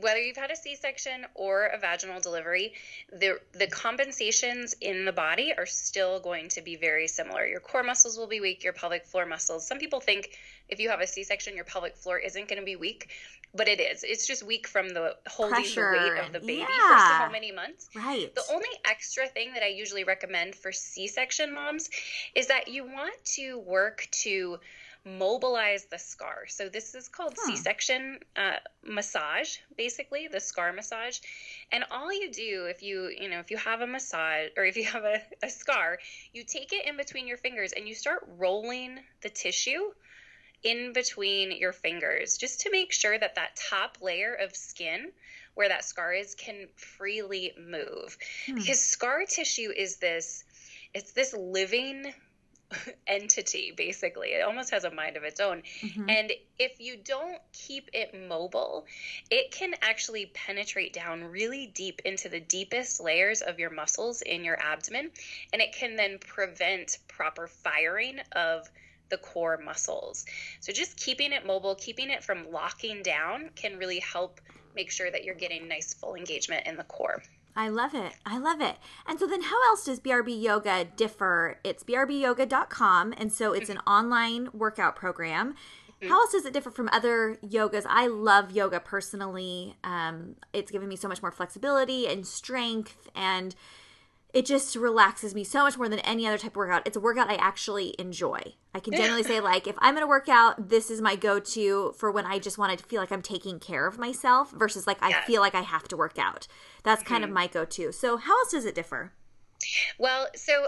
whether 0.00 0.20
you've 0.20 0.36
had 0.36 0.50
a 0.50 0.56
C-section 0.56 1.26
or 1.34 1.66
a 1.66 1.78
vaginal 1.78 2.20
delivery, 2.20 2.74
the 3.12 3.40
the 3.52 3.66
compensations 3.66 4.74
in 4.80 5.04
the 5.04 5.12
body 5.12 5.52
are 5.56 5.66
still 5.66 6.20
going 6.20 6.48
to 6.50 6.62
be 6.62 6.76
very 6.76 7.08
similar. 7.08 7.46
Your 7.46 7.60
core 7.60 7.82
muscles 7.82 8.18
will 8.18 8.26
be 8.26 8.40
weak, 8.40 8.64
your 8.64 8.72
pelvic 8.72 9.06
floor 9.06 9.26
muscles. 9.26 9.66
Some 9.66 9.78
people 9.78 10.00
think 10.00 10.36
if 10.68 10.80
you 10.80 10.88
have 10.90 11.00
a 11.00 11.06
C-section, 11.06 11.54
your 11.54 11.64
pelvic 11.64 11.96
floor 11.96 12.18
isn't 12.18 12.48
going 12.48 12.58
to 12.60 12.64
be 12.64 12.76
weak, 12.76 13.10
but 13.54 13.68
it 13.68 13.80
is. 13.80 14.02
It's 14.02 14.26
just 14.26 14.42
weak 14.42 14.66
from 14.66 14.88
the 14.90 15.16
holding 15.26 15.54
Pressure. 15.54 15.92
the 15.96 16.08
weight 16.14 16.24
of 16.26 16.32
the 16.32 16.40
baby 16.40 16.64
Yeah. 16.68 17.18
for 17.20 17.26
so 17.26 17.32
many 17.32 17.52
months. 17.52 17.88
Right. 17.94 18.34
The 18.34 18.44
only 18.50 18.68
extra 18.84 19.26
thing 19.28 19.52
that 19.54 19.62
I 19.62 19.68
usually 19.68 20.04
recommend 20.04 20.54
for 20.54 20.72
C 20.72 21.06
section 21.06 21.52
moms 21.54 21.90
is 22.34 22.46
that 22.48 22.68
you 22.68 22.84
want 22.84 23.22
to 23.36 23.58
work 23.58 24.08
to 24.22 24.58
mobilize 25.04 25.84
the 25.86 25.98
scar. 25.98 26.46
So 26.48 26.68
this 26.68 26.94
is 26.94 27.08
called 27.08 27.34
Huh. 27.36 27.52
C 27.52 27.56
section 27.56 28.18
uh, 28.36 28.56
massage, 28.82 29.58
basically 29.76 30.28
the 30.28 30.40
scar 30.40 30.72
massage. 30.72 31.18
And 31.72 31.84
all 31.90 32.12
you 32.12 32.30
do 32.32 32.66
if 32.66 32.82
you 32.82 33.08
you 33.08 33.28
know 33.28 33.40
if 33.40 33.50
you 33.50 33.56
have 33.58 33.80
a 33.80 33.86
massage 33.86 34.50
or 34.56 34.64
if 34.64 34.76
you 34.76 34.84
have 34.84 35.04
a, 35.04 35.20
a 35.42 35.50
scar, 35.50 35.98
you 36.32 36.44
take 36.44 36.72
it 36.72 36.86
in 36.86 36.96
between 36.96 37.26
your 37.26 37.36
fingers 37.36 37.72
and 37.72 37.86
you 37.88 37.94
start 37.94 38.26
rolling 38.38 38.98
the 39.22 39.30
tissue 39.30 39.92
in 40.62 40.92
between 40.94 41.52
your 41.52 41.72
fingers 41.72 42.38
just 42.38 42.60
to 42.60 42.70
make 42.70 42.92
sure 42.92 43.18
that 43.18 43.34
that 43.34 43.54
top 43.70 43.98
layer 44.00 44.34
of 44.34 44.56
skin 44.56 45.12
where 45.54 45.68
that 45.68 45.84
scar 45.84 46.12
is 46.12 46.34
can 46.34 46.66
freely 46.76 47.52
move 47.58 48.16
Hmm. 48.46 48.54
because 48.56 48.80
scar 48.80 49.24
tissue 49.28 49.70
is 49.76 49.96
this 49.98 50.44
it's 50.94 51.12
this 51.12 51.34
living 51.34 52.12
entity 53.06 53.72
basically. 53.76 54.28
It 54.28 54.42
almost 54.42 54.70
has 54.70 54.84
a 54.84 54.90
mind 54.90 55.16
of 55.16 55.24
its 55.24 55.40
own. 55.40 55.62
Mhm. 55.80 56.10
and 56.10 56.32
if 56.58 56.80
you 56.80 56.96
don't 56.96 57.38
keep 57.52 57.90
it 57.92 58.14
mobile 58.28 58.86
it 59.30 59.50
can 59.50 59.74
actually 59.82 60.26
penetrate 60.26 60.92
down 60.92 61.24
really 61.24 61.66
deep 61.66 62.00
into 62.04 62.28
the 62.28 62.40
deepest 62.40 63.00
layers 63.00 63.42
of 63.42 63.58
your 63.58 63.70
muscles 63.70 64.22
in 64.22 64.44
your 64.44 64.60
abdomen 64.60 65.10
and 65.52 65.62
it 65.62 65.74
can 65.74 65.96
then 65.96 66.18
prevent 66.18 66.98
proper 67.08 67.46
firing 67.48 68.18
of 68.32 68.68
the 69.10 69.18
core 69.18 69.58
muscles. 69.58 70.24
So 70.60 70.72
just 70.72 70.96
keeping 70.96 71.32
it 71.32 71.44
mobile 71.46 71.74
keeping 71.74 72.10
it 72.10 72.24
from 72.24 72.50
locking 72.50 73.02
down 73.02 73.50
can 73.54 73.76
really 73.76 74.00
help 74.00 74.40
make 74.74 74.90
sure 74.90 75.10
that 75.10 75.24
you're 75.24 75.34
getting 75.34 75.68
nice 75.68 75.94
full 75.94 76.14
engagement 76.14 76.66
in 76.66 76.76
the 76.76 76.84
core 76.84 77.22
I 77.56 77.68
love 77.68 77.94
it. 77.94 78.14
I 78.26 78.38
love 78.38 78.60
it. 78.60 78.76
And 79.06 79.18
so 79.18 79.26
then 79.26 79.42
how 79.42 79.62
else 79.68 79.84
does 79.84 80.00
BRB 80.00 80.40
Yoga 80.42 80.84
differ? 80.84 81.60
It's 81.62 81.84
brbyoga.com 81.84 83.14
and 83.16 83.32
so 83.32 83.52
it's 83.52 83.70
an 83.70 83.78
online 83.86 84.48
workout 84.52 84.96
program. 84.96 85.54
How 86.08 86.20
else 86.20 86.32
does 86.32 86.44
it 86.44 86.52
differ 86.52 86.70
from 86.70 86.90
other 86.92 87.38
yogas? 87.42 87.86
I 87.88 88.08
love 88.08 88.50
yoga 88.50 88.80
personally. 88.80 89.76
Um, 89.84 90.36
it's 90.52 90.70
given 90.70 90.88
me 90.88 90.96
so 90.96 91.08
much 91.08 91.22
more 91.22 91.30
flexibility 91.30 92.06
and 92.06 92.26
strength 92.26 93.08
and 93.14 93.54
it 94.34 94.44
just 94.44 94.74
relaxes 94.74 95.32
me 95.32 95.44
so 95.44 95.62
much 95.62 95.78
more 95.78 95.88
than 95.88 96.00
any 96.00 96.26
other 96.26 96.36
type 96.36 96.52
of 96.52 96.56
workout. 96.56 96.82
It's 96.84 96.96
a 96.96 97.00
workout 97.00 97.30
I 97.30 97.36
actually 97.36 97.94
enjoy. 98.00 98.54
I 98.74 98.80
can 98.80 98.92
generally 98.92 99.22
say 99.22 99.38
like 99.40 99.68
if 99.68 99.76
I'm 99.78 99.94
going 99.94 100.02
to 100.02 100.08
work 100.08 100.28
out, 100.28 100.68
this 100.68 100.90
is 100.90 101.00
my 101.00 101.14
go-to 101.14 101.94
for 101.96 102.10
when 102.10 102.26
I 102.26 102.40
just 102.40 102.58
want 102.58 102.76
to 102.76 102.84
feel 102.84 103.00
like 103.00 103.12
I'm 103.12 103.22
taking 103.22 103.60
care 103.60 103.86
of 103.86 103.96
myself 103.96 104.50
versus 104.50 104.88
like 104.88 104.98
I 105.00 105.22
feel 105.22 105.40
like 105.40 105.54
I 105.54 105.60
have 105.60 105.86
to 105.88 105.96
work 105.96 106.18
out. 106.18 106.48
That's 106.82 107.04
kind 107.04 107.22
of 107.22 107.30
my 107.30 107.46
go-to. 107.46 107.92
So 107.92 108.16
how 108.16 108.36
else 108.40 108.50
does 108.50 108.64
it 108.64 108.74
differ? 108.74 109.12
Well, 109.98 110.26
so 110.34 110.66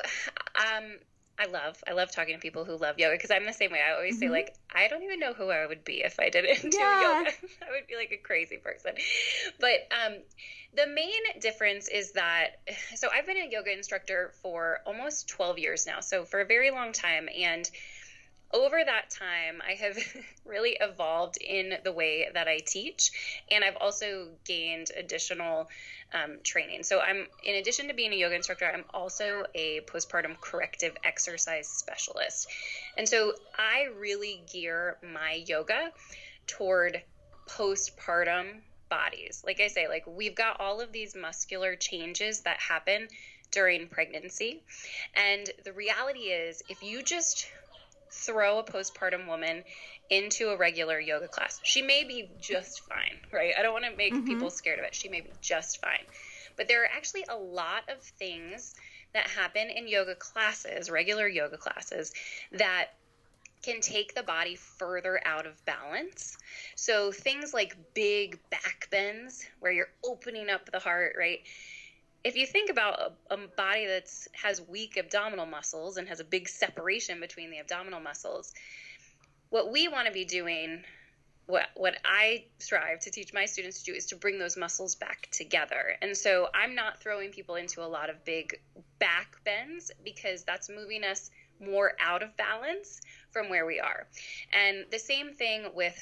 um, 0.55 0.99
I 1.39 1.47
love 1.47 1.83
I 1.87 1.93
love 1.93 2.11
talking 2.11 2.35
to 2.35 2.41
people 2.41 2.65
who 2.65 2.77
love 2.77 2.99
yoga 2.99 3.15
because 3.15 3.31
I'm 3.31 3.45
the 3.45 3.53
same 3.53 3.71
way. 3.71 3.81
I 3.87 3.93
always 3.93 4.19
say 4.19 4.27
Mhm. 4.27 4.31
like 4.31 4.55
I 4.75 4.89
don't 4.89 5.03
even 5.03 5.21
know 5.21 5.35
who 5.35 5.51
I 5.51 5.67
would 5.67 5.85
be 5.85 6.03
if 6.03 6.19
I 6.19 6.31
didn't 6.31 6.71
do 6.71 6.79
yoga. 6.79 7.31
I 7.69 7.71
would 7.73 7.87
be 7.89 7.97
like 7.97 8.11
a 8.13 8.17
crazy 8.17 8.57
person. 8.57 8.93
But 9.61 9.87
um, 9.93 10.17
the 10.75 10.87
main 10.87 11.41
difference 11.41 11.89
is 11.89 12.13
that 12.13 12.61
so 12.97 13.09
I've 13.13 13.27
been 13.27 13.37
a 13.37 13.51
yoga 13.51 13.73
instructor 13.73 14.33
for 14.43 14.81
almost 14.87 15.29
12 15.29 15.59
years 15.59 15.87
now, 15.87 16.01
so 16.01 16.25
for 16.25 16.41
a 16.41 16.47
very 16.47 16.71
long 16.71 16.93
time, 16.93 17.29
and 17.37 17.71
over 18.53 18.79
that 18.85 19.11
time, 19.11 19.61
I 19.67 19.73
have 19.73 19.99
really 20.45 20.77
evolved 20.81 21.37
in 21.39 21.75
the 21.85 21.93
way 21.93 22.29
that 22.33 22.49
I 22.49 22.59
teach, 22.59 23.11
and 23.51 23.65
I've 23.65 23.77
also 23.77 24.29
gained 24.45 24.91
additional 24.97 25.69
um, 26.15 26.39
training. 26.43 26.85
So, 26.85 27.01
I'm 27.01 27.27
in 27.45 27.57
addition 27.57 27.89
to 27.89 27.95
being 27.95 28.13
a 28.13 28.17
yoga 28.17 28.37
instructor, 28.37 28.71
I'm 28.73 28.85
also 28.95 29.45
a 29.55 29.81
postpartum 29.81 30.41
corrective 30.41 30.97
exercise 31.05 31.69
specialist, 31.69 32.49
and 32.97 33.09
so 33.09 33.35
I 33.59 33.89
really 33.99 34.43
gear 34.53 34.97
my 35.03 35.43
yoga 35.47 35.91
toward 36.47 37.03
postpartum 37.49 38.61
bodies. 38.89 39.43
Like 39.45 39.61
I 39.61 39.67
say, 39.67 39.89
like 39.89 40.05
we've 40.07 40.35
got 40.35 40.61
all 40.61 40.81
of 40.81 40.93
these 40.93 41.17
muscular 41.17 41.75
changes 41.75 42.43
that 42.43 42.59
happen 42.59 43.09
during 43.51 43.89
pregnancy, 43.89 44.63
and 45.15 45.51
the 45.65 45.73
reality 45.73 46.31
is, 46.31 46.63
if 46.69 46.83
you 46.83 47.03
just 47.03 47.49
throw 48.13 48.59
a 48.59 48.65
postpartum 48.65 49.27
woman 49.27 49.65
into 50.11 50.49
a 50.51 50.57
regular 50.57 50.99
yoga 51.01 51.29
class. 51.29 51.61
She 51.65 51.83
may 51.83 52.05
be 52.05 52.31
just 52.41 52.81
fine, 52.89 53.21
right? 53.33 53.55
I 53.59 53.63
don't 53.63 53.73
want 53.73 53.85
to 53.87 53.97
make 53.97 54.15
Mhm. 54.15 54.27
people 54.27 54.51
scared 54.51 54.79
of 54.79 54.85
it. 54.85 54.95
She 54.95 55.09
may 55.09 55.21
be 55.21 55.33
just 55.41 55.81
fine. 55.81 56.05
But 56.57 56.69
there 56.69 56.83
are 56.83 56.91
actually 56.91 57.25
a 57.29 57.37
lot 57.37 57.89
of 57.89 58.03
things 58.19 58.75
that 59.15 59.29
happen 59.29 59.69
in 59.71 59.89
yoga 59.89 60.15
classes, 60.15 60.91
regular 60.91 61.29
yoga 61.29 61.59
classes, 61.59 62.13
that 62.53 62.89
can 63.63 63.81
take 63.81 64.15
the 64.15 64.23
body 64.23 64.57
further 64.79 65.21
out 65.25 65.47
of 65.47 65.65
balance. 65.65 66.37
So 66.77 67.11
things 67.11 67.53
like 67.53 67.77
big 67.95 68.39
back 68.51 68.89
bends 68.91 69.45
where 69.59 69.73
you're 69.73 69.89
opening 70.05 70.51
up 70.51 70.71
the 70.71 70.79
heart, 70.79 71.17
right? 71.19 71.41
If 72.27 72.35
you 72.37 72.45
think 72.45 72.71
about 72.71 72.99
a, 73.31 73.35
a 73.35 73.37
body 73.57 73.87
that 73.87 74.11
has 74.33 74.61
weak 74.61 74.97
abdominal 74.97 75.47
muscles 75.47 75.97
and 75.97 76.09
has 76.09 76.19
a 76.19 76.25
big 76.25 76.49
separation 76.49 77.21
between 77.21 77.53
the 77.53 77.61
abdominal 77.61 78.01
muscles, 78.01 78.53
what 79.51 79.71
we 79.71 79.87
want 79.87 80.09
to 80.09 80.13
be 80.13 80.25
doing, 80.25 80.83
what 81.47 81.67
what 81.77 81.95
I 82.05 82.47
strive 82.59 82.99
to 83.03 83.13
teach 83.13 83.33
my 83.33 83.45
students 83.45 83.85
to 83.85 83.93
do 83.93 83.97
is 83.97 84.07
to 84.07 84.17
bring 84.17 84.41
those 84.41 84.57
muscles 84.57 84.97
back 84.97 85.29
together. 85.31 85.95
And 86.03 86.17
so 86.17 86.49
I'm 86.53 86.75
not 86.75 87.01
throwing 87.01 87.31
people 87.31 87.55
into 87.55 87.81
a 87.81 87.87
lot 87.87 88.11
of 88.11 88.25
big 88.25 88.59
back 88.99 89.37
bends 89.45 89.93
because 90.05 90.43
that's 90.43 90.69
moving 90.69 91.05
us 91.05 91.31
more 91.61 91.93
out 92.01 92.25
of 92.25 92.37
balance 92.37 93.01
from 93.31 93.51
where 93.51 93.67
we 93.67 93.79
are. 93.79 94.09
And 94.53 94.85
the 94.91 94.99
same 94.99 95.33
thing 95.33 95.69
with 95.77 95.97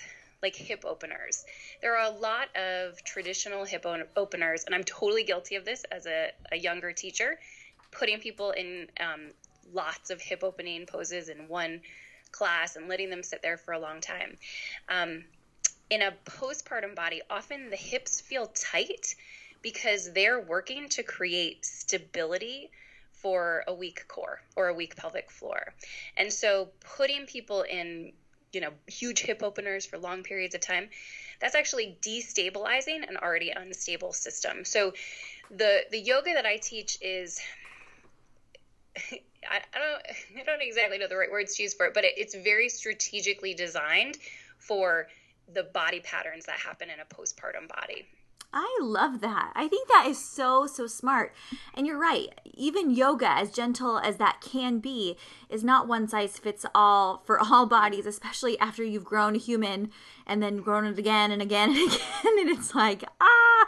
like 0.45 0.55
hip 0.55 0.85
openers. 0.85 1.45
There 1.81 1.97
are 1.97 2.13
a 2.13 2.17
lot 2.17 2.55
of 2.55 3.03
traditional 3.03 3.65
hip 3.65 3.87
openers, 4.15 4.65
and 4.65 4.75
I'm 4.75 4.85
totally 4.85 5.25
guilty 5.25 5.57
of 5.57 5.65
this 5.65 5.85
as 5.91 6.07
a, 6.07 6.31
a 6.53 6.57
younger 6.57 6.93
teacher, 6.93 7.39
putting 7.91 8.21
people 8.21 8.51
in 8.51 8.89
um, 9.01 9.31
lots 9.73 10.11
of 10.11 10.21
hip 10.21 10.45
opening 10.45 10.85
poses 10.85 11.31
in 11.31 11.49
one 11.49 11.81
class 12.31 12.77
and 12.77 12.89
letting 12.89 13.09
them 13.09 13.23
sit 13.23 13.41
there 13.41 13.57
for 13.57 13.73
a 13.73 13.79
long 13.79 14.03
time. 14.03 14.37
Um, 14.89 15.25
in 15.89 16.03
a 16.03 16.13
postpartum 16.27 16.95
body, 16.95 17.23
often 17.31 17.71
the 17.71 17.77
hips 17.77 18.21
feel 18.21 18.49
tight 18.49 19.15
because 19.63 20.13
they're 20.13 20.41
working 20.41 20.91
to 20.91 21.03
create 21.03 21.65
stability 21.65 22.71
for 23.13 23.65
a 23.67 23.73
weak 23.73 24.05
core 24.09 24.43
or 24.57 24.69
a 24.69 24.75
weak 24.75 24.95
pelvic 24.97 25.31
floor. 25.31 25.73
And 26.19 26.31
so 26.31 26.69
putting 26.97 27.25
people 27.25 27.63
in, 27.63 28.13
you 28.55 28.61
know, 28.61 28.71
huge 28.87 29.21
hip 29.21 29.43
openers 29.43 29.87
for 29.87 29.99
long 29.99 30.23
periods 30.23 30.55
of 30.55 30.61
time, 30.61 30.89
that's 31.41 31.55
actually 31.55 31.99
destabilizing 32.01 33.09
an 33.09 33.17
already 33.17 33.51
unstable 33.51 34.13
system. 34.13 34.65
So 34.65 34.93
the 35.51 35.83
the 35.91 35.99
yoga 35.99 36.35
that 36.35 36.47
I 36.47 36.57
teach 36.57 36.99
is 37.01 37.41
I, 38.97 39.61
I 39.75 39.79
don't 39.79 40.41
I 40.41 40.45
don't 40.45 40.63
exactly 40.63 40.99
know 40.99 41.09
the 41.09 41.17
right 41.17 41.31
words 41.31 41.57
to 41.57 41.63
use 41.63 41.75
for 41.75 41.87
it, 41.87 41.95
but 41.95 42.05
it, 42.05 42.15
it's 42.17 42.35
very 42.35 42.69
strategically 42.69 43.55
designed 43.55 44.19
for 44.59 45.09
the 45.53 45.65
body 45.65 46.01
patterns 46.01 46.47
that 46.47 46.57
happen 46.57 46.89
in 46.89 47.01
a 47.01 47.05
postpartum 47.05 47.69
body. 47.69 48.07
I 48.57 48.79
love 48.81 49.21
that. 49.21 49.53
I 49.57 49.67
think 49.67 49.89
that 49.89 50.07
is 50.07 50.25
so, 50.25 50.69
so 50.69 50.87
smart. 50.87 51.35
And 51.75 51.89
you're 51.89 51.99
right. 51.99 52.29
Even 52.55 52.91
yoga, 52.95 53.29
as 53.29 53.51
gentle 53.51 53.99
as 53.99 54.17
that 54.19 54.41
can 54.41 54.79
be, 54.79 55.17
is 55.51 55.65
not 55.65 55.89
one 55.89 56.07
size 56.07 56.39
fits 56.39 56.65
all 56.73 57.23
for 57.27 57.41
all 57.45 57.67
bodies, 57.67 58.07
especially 58.07 58.57
after 58.61 58.85
you've 58.85 59.05
grown 59.05 59.35
a 59.35 59.39
human 59.39 59.91
and 60.25 60.41
then 60.41 60.59
grown 60.59 60.85
it 60.87 60.99
again 61.01 61.33
and 61.33 61.43
again 61.43 61.71
and 61.77 61.79
again. 61.79 62.01
And 62.25 62.49
it's 62.49 62.77
like, 62.77 63.03
ah. 63.21 63.67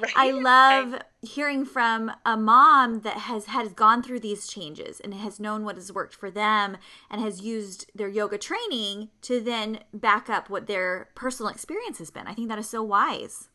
right? 0.00 0.12
I 0.16 0.30
love 0.32 1.00
hearing 1.22 1.64
from 1.64 2.10
a 2.26 2.36
mom 2.36 3.02
that 3.02 3.18
has 3.18 3.46
has 3.46 3.72
gone 3.72 4.02
through 4.02 4.20
these 4.20 4.48
changes 4.48 4.98
and 4.98 5.14
has 5.14 5.38
known 5.38 5.64
what 5.64 5.76
has 5.76 5.92
worked 5.92 6.14
for 6.14 6.30
them 6.30 6.76
and 7.08 7.20
has 7.20 7.40
used 7.40 7.88
their 7.94 8.08
yoga 8.08 8.36
training 8.36 9.10
to 9.22 9.40
then 9.40 9.78
back 9.92 10.28
up 10.28 10.50
what 10.50 10.66
their 10.66 11.08
personal 11.14 11.52
experience 11.52 11.98
has 11.98 12.10
been. 12.10 12.26
I 12.26 12.34
think 12.34 12.48
that 12.48 12.58
is 12.58 12.68
so 12.68 12.82
wise. 12.82 13.48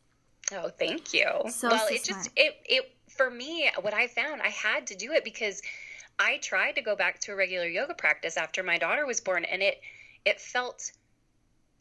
Oh, 0.52 0.70
thank 0.70 1.14
you. 1.14 1.28
So 1.50 1.70
well, 1.70 1.88
so 1.88 1.94
it 1.94 2.04
just 2.04 2.30
it 2.36 2.56
it 2.66 2.92
for 3.10 3.30
me 3.30 3.70
what 3.82 3.94
I 3.94 4.08
found 4.08 4.42
I 4.42 4.50
had 4.50 4.88
to 4.88 4.96
do 4.96 5.12
it 5.12 5.24
because 5.24 5.62
I 6.18 6.38
tried 6.38 6.74
to 6.74 6.82
go 6.82 6.96
back 6.96 7.20
to 7.22 7.32
a 7.32 7.36
regular 7.36 7.68
yoga 7.68 7.94
practice 7.94 8.38
after 8.38 8.64
my 8.64 8.78
daughter 8.78 9.06
was 9.06 9.22
born 9.22 9.46
and 9.46 9.62
it 9.62 9.80
it 10.26 10.40
felt 10.40 10.92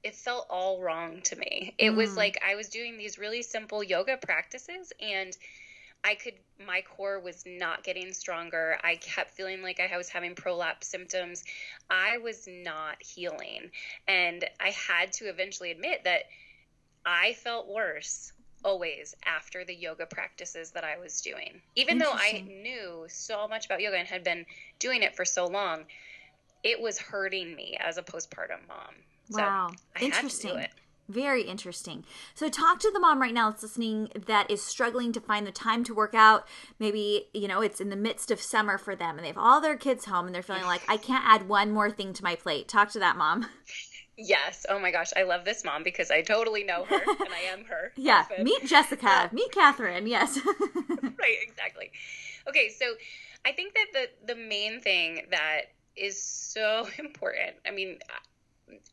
it 0.04 0.14
felt 0.14 0.46
all 0.48 0.80
wrong 0.80 1.20
to 1.22 1.36
me. 1.36 1.74
It 1.78 1.90
mm. 1.90 1.96
was 1.96 2.16
like 2.16 2.38
I 2.46 2.54
was 2.54 2.68
doing 2.68 2.96
these 2.96 3.18
really 3.18 3.42
simple 3.42 3.82
yoga 3.82 4.16
practices 4.16 4.92
and 5.00 5.36
I 6.04 6.14
could 6.14 6.34
my 6.64 6.82
core 6.82 7.18
was 7.18 7.44
not 7.46 7.82
getting 7.82 8.12
stronger. 8.12 8.78
I 8.82 8.96
kept 8.96 9.32
feeling 9.32 9.62
like 9.62 9.80
I 9.80 9.96
was 9.96 10.08
having 10.08 10.34
prolapse 10.34 10.86
symptoms. 10.86 11.44
I 11.90 12.18
was 12.18 12.46
not 12.48 13.02
healing. 13.02 13.70
And 14.06 14.44
I 14.60 14.70
had 14.70 15.12
to 15.14 15.26
eventually 15.26 15.70
admit 15.70 16.04
that 16.04 16.22
I 17.04 17.32
felt 17.32 17.68
worse 17.68 18.32
always 18.64 19.14
after 19.24 19.64
the 19.64 19.74
yoga 19.74 20.06
practices 20.06 20.70
that 20.72 20.84
I 20.84 20.98
was 20.98 21.20
doing. 21.20 21.60
Even 21.76 21.98
though 21.98 22.12
I 22.12 22.44
knew 22.46 23.04
so 23.08 23.46
much 23.48 23.66
about 23.66 23.80
yoga 23.80 23.98
and 23.98 24.08
had 24.08 24.24
been 24.24 24.44
doing 24.78 25.02
it 25.02 25.14
for 25.14 25.24
so 25.24 25.46
long, 25.46 25.84
it 26.62 26.80
was 26.80 26.98
hurting 26.98 27.54
me 27.54 27.76
as 27.80 27.98
a 27.98 28.02
postpartum 28.02 28.66
mom. 28.68 28.94
So 29.30 29.42
wow. 29.42 29.70
interesting. 30.00 30.66
Very 31.08 31.42
interesting. 31.42 32.04
So, 32.34 32.50
talk 32.50 32.80
to 32.80 32.90
the 32.92 33.00
mom 33.00 33.22
right 33.22 33.32
now 33.32 33.48
that's 33.48 33.62
listening 33.62 34.10
that 34.26 34.50
is 34.50 34.62
struggling 34.62 35.10
to 35.12 35.20
find 35.20 35.46
the 35.46 35.50
time 35.50 35.82
to 35.84 35.94
work 35.94 36.14
out. 36.14 36.46
Maybe, 36.78 37.28
you 37.32 37.48
know, 37.48 37.62
it's 37.62 37.80
in 37.80 37.88
the 37.88 37.96
midst 37.96 38.30
of 38.30 38.42
summer 38.42 38.76
for 38.76 38.94
them 38.94 39.16
and 39.16 39.24
they 39.24 39.28
have 39.28 39.38
all 39.38 39.62
their 39.62 39.76
kids 39.76 40.04
home 40.04 40.26
and 40.26 40.34
they're 40.34 40.42
feeling 40.42 40.64
like, 40.64 40.82
I 40.86 40.98
can't 40.98 41.24
add 41.26 41.48
one 41.48 41.70
more 41.70 41.90
thing 41.90 42.12
to 42.12 42.22
my 42.22 42.34
plate. 42.34 42.68
Talk 42.68 42.90
to 42.90 42.98
that 42.98 43.16
mom. 43.16 43.46
Yes. 44.18 44.66
Oh 44.68 44.78
my 44.80 44.90
gosh. 44.90 45.12
I 45.16 45.22
love 45.22 45.44
this 45.44 45.64
mom 45.64 45.84
because 45.84 46.10
I 46.10 46.22
totally 46.22 46.64
know 46.64 46.84
her 46.84 46.96
and 47.06 47.32
I 47.32 47.52
am 47.52 47.64
her. 47.66 47.92
yeah. 47.96 48.24
Often. 48.30 48.44
Meet 48.44 48.64
Jessica. 48.66 49.08
Um, 49.08 49.28
Meet 49.32 49.52
Catherine. 49.52 50.06
Yes. 50.08 50.38
right. 51.02 51.38
Exactly. 51.42 51.92
Okay. 52.48 52.68
So 52.68 52.86
I 53.46 53.52
think 53.52 53.74
that 53.74 53.86
the, 53.92 54.34
the 54.34 54.40
main 54.40 54.80
thing 54.80 55.22
that 55.30 55.62
is 55.96 56.20
so 56.20 56.86
important, 56.98 57.56
I 57.66 57.70
mean, 57.70 57.98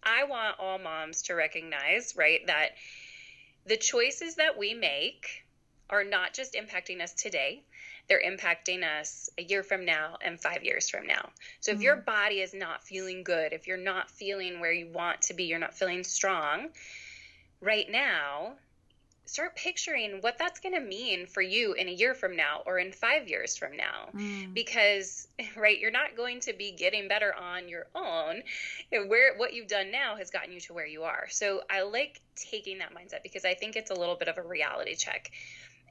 I 0.03 0.25
want 0.25 0.57
all 0.59 0.77
moms 0.77 1.23
to 1.23 1.33
recognize, 1.33 2.13
right, 2.15 2.45
that 2.47 2.69
the 3.65 3.77
choices 3.77 4.35
that 4.35 4.57
we 4.57 4.73
make 4.75 5.43
are 5.89 6.03
not 6.03 6.33
just 6.33 6.53
impacting 6.53 7.01
us 7.01 7.13
today, 7.13 7.63
they're 8.08 8.22
impacting 8.22 8.84
us 8.84 9.30
a 9.38 9.44
year 9.44 9.63
from 9.63 9.86
now 9.86 10.18
and 10.24 10.39
five 10.39 10.63
years 10.63 10.89
from 10.89 11.08
now. 11.08 11.30
So 11.60 11.72
if 11.72 11.78
mm-hmm. 11.78 11.84
your 11.84 11.96
body 11.98 12.41
is 12.41 12.54
not 12.54 12.84
feeling 12.84 13.24
good, 13.24 13.54
if 13.54 13.68
you're 13.68 13.78
not 13.78 14.12
feeling 14.12 14.60
where 14.60 14.72
you 14.72 14.88
want 14.91 15.24
to 15.24 15.34
be, 15.34 15.46
you're 15.46 15.60
not 15.60 15.74
feeling 15.74 16.04
strong 16.04 16.70
right 17.62 17.89
now, 17.89 18.54
start 19.26 19.56
picturing 19.56 20.20
what 20.22 20.38
that's 20.38 20.60
going 20.60 20.76
to 20.76 20.82
mean 20.82 21.26
for 21.26 21.41
you 21.41 21.74
in 21.74 21.88
a 21.88 21.91
year 21.91 22.13
from 22.13 22.36
now 22.36 22.62
or 22.65 22.78
in 22.78 22.91
five 22.91 23.28
years 23.28 23.58
from 23.58 23.76
now 23.76 24.08
mm. 24.15 24.54
because 24.54 25.28
right 25.58 25.80
you're 25.80 25.91
not 25.91 26.15
going 26.15 26.39
to 26.39 26.54
be 26.54 26.72
getting 26.72 27.08
better 27.08 27.34
on 27.36 27.68
your 27.68 27.88
own 27.96 28.41
where 29.08 29.36
what 29.38 29.54
you've 29.54 29.68
done 29.68 29.91
now 29.91 30.15
has 30.15 30.30
gotten 30.30 30.52
you 30.52 30.60
to 30.60 30.74
where 30.74 30.86
you 30.86 31.04
are 31.04 31.26
so 31.30 31.62
i 31.70 31.82
like 31.82 32.22
taking 32.36 32.78
that 32.78 32.94
mindset 32.94 33.24
because 33.24 33.46
i 33.46 33.54
think 33.54 33.76
it's 33.76 33.89
a 33.89 33.96
little 33.96 34.15
bit 34.15 34.28
of 34.28 34.38
a 34.38 34.44
reality 34.44 34.96
check 34.96 35.32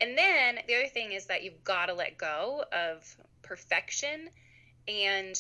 and 0.01 0.17
then 0.17 0.59
the 0.67 0.75
other 0.75 0.89
thing 0.89 1.13
is 1.13 1.27
that 1.27 1.43
you've 1.43 1.63
got 1.65 1.87
to 1.87 1.95
let 1.95 2.19
go 2.19 2.65
of 2.73 3.17
perfection 3.43 4.29
and 4.89 5.39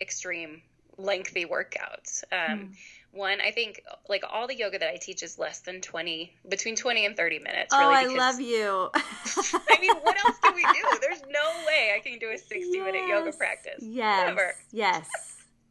extreme 0.00 0.62
lengthy 0.98 1.44
workouts. 1.44 2.24
Um, 2.32 2.58
mm. 2.58 2.68
One, 3.12 3.40
I 3.40 3.50
think 3.50 3.82
like 4.08 4.24
all 4.28 4.46
the 4.46 4.54
yoga 4.54 4.78
that 4.78 4.90
I 4.90 4.96
teach 4.96 5.22
is 5.22 5.38
less 5.38 5.60
than 5.60 5.80
20, 5.80 6.32
between 6.48 6.76
20 6.76 7.06
and 7.06 7.16
30 7.16 7.38
minutes. 7.38 7.72
Oh, 7.72 7.90
really, 7.90 8.14
I 8.14 8.18
love 8.18 8.40
you. 8.40 8.90
I 8.94 9.78
mean, 9.80 9.94
what 10.02 10.16
else 10.24 10.36
can 10.42 10.54
we 10.54 10.62
do? 10.62 10.98
There's 11.00 11.22
no 11.22 11.64
way 11.66 11.92
I 11.96 12.00
can 12.00 12.18
do 12.18 12.30
a 12.30 12.36
60 12.36 12.56
yes. 12.56 12.84
minute 12.84 13.08
yoga 13.08 13.32
practice. 13.32 13.82
Yes. 13.82 14.26
Never. 14.28 14.54
Yes. 14.70 15.08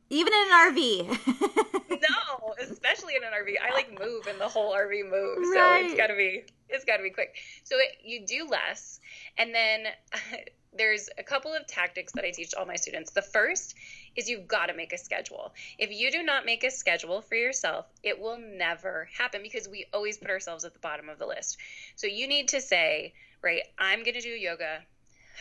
Even 0.09 0.33
in 0.33 0.39
an 0.39 0.73
RV. 0.73 1.89
no, 1.89 2.53
especially 2.59 3.15
in 3.15 3.23
an 3.23 3.31
RV. 3.31 3.53
I 3.63 3.73
like 3.73 3.99
move 3.99 4.27
and 4.27 4.39
the 4.39 4.47
whole 4.47 4.73
RV 4.73 5.09
moves. 5.09 5.47
Right. 5.49 5.81
So 5.81 5.85
it's 5.85 5.95
got 5.95 6.07
to 6.07 6.15
be 6.15 6.45
it's 6.69 6.85
got 6.85 6.97
to 6.97 7.03
be 7.03 7.09
quick. 7.09 7.35
So 7.63 7.77
it, 7.77 7.97
you 8.03 8.25
do 8.25 8.47
less, 8.49 8.99
and 9.37 9.53
then 9.53 9.85
there's 10.77 11.09
a 11.17 11.23
couple 11.23 11.53
of 11.53 11.65
tactics 11.67 12.13
that 12.13 12.25
I 12.25 12.31
teach 12.31 12.53
all 12.53 12.65
my 12.65 12.75
students. 12.75 13.11
The 13.11 13.21
first 13.21 13.75
is 14.15 14.29
you've 14.29 14.47
got 14.47 14.67
to 14.67 14.73
make 14.73 14.93
a 14.93 14.97
schedule. 14.97 15.53
If 15.77 15.91
you 15.91 16.11
do 16.11 16.23
not 16.23 16.45
make 16.45 16.63
a 16.63 16.71
schedule 16.71 17.21
for 17.21 17.35
yourself, 17.35 17.85
it 18.03 18.19
will 18.19 18.37
never 18.37 19.09
happen 19.17 19.41
because 19.41 19.67
we 19.67 19.85
always 19.93 20.17
put 20.17 20.29
ourselves 20.29 20.65
at 20.65 20.73
the 20.73 20.79
bottom 20.79 21.09
of 21.09 21.19
the 21.19 21.25
list. 21.25 21.57
So 21.95 22.07
you 22.07 22.27
need 22.27 22.49
to 22.49 22.61
say, 22.61 23.13
right, 23.41 23.61
I'm 23.77 24.03
going 24.03 24.15
to 24.15 24.21
do 24.21 24.29
yoga 24.29 24.79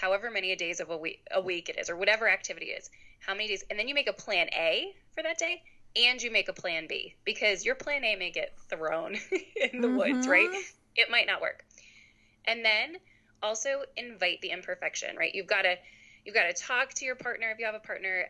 however 0.01 0.31
many 0.31 0.55
days 0.57 0.81
of 0.81 0.91
a 0.91 0.97
week 0.97 1.25
a 1.31 1.41
week 1.41 1.69
it 1.69 1.79
is 1.79 1.89
or 1.89 1.97
whatever 1.97 2.29
activity 2.29 2.67
is. 2.67 2.91
How 3.21 3.33
many 3.33 3.49
days? 3.49 3.65
And 3.71 3.79
then 3.79 3.89
you 3.89 3.95
make 3.95 4.09
a 4.09 4.13
plan 4.13 4.49
A 4.53 4.93
for 5.15 5.23
that 5.23 5.39
day 5.39 5.63
and 5.97 6.21
you 6.23 6.31
make 6.31 6.49
a 6.49 6.53
plan 6.53 6.87
B 6.89 7.15
because 7.25 7.65
your 7.65 7.75
plan 7.75 8.05
A 8.05 8.17
may 8.17 8.31
get 8.31 8.59
thrown 8.69 9.15
in 9.73 9.81
the 9.81 9.89
mm-hmm. 9.89 9.97
woods, 9.97 10.29
right? 10.29 10.51
It 10.97 11.11
might 11.11 11.27
not 11.27 11.41
work. 11.41 11.65
And 12.47 12.65
then 12.65 12.97
also 13.43 13.83
invite 13.97 14.41
the 14.41 14.51
imperfection, 14.51 15.17
right? 15.17 15.35
You've 15.35 15.47
got 15.47 15.63
to 15.63 15.77
you've 16.25 16.35
got 16.35 16.55
to 16.55 16.63
talk 16.63 16.95
to 16.95 17.05
your 17.05 17.17
partner 17.17 17.51
if 17.51 17.59
you 17.59 17.67
have 17.67 17.75
a 17.75 17.81
partner, 17.81 18.27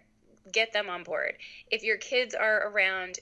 get 0.53 0.73
them 0.73 0.91
on 0.91 1.05
board. 1.05 1.35
If 1.71 1.85
your 1.85 1.97
kids 1.97 2.35
are 2.35 2.69
around, 2.69 3.19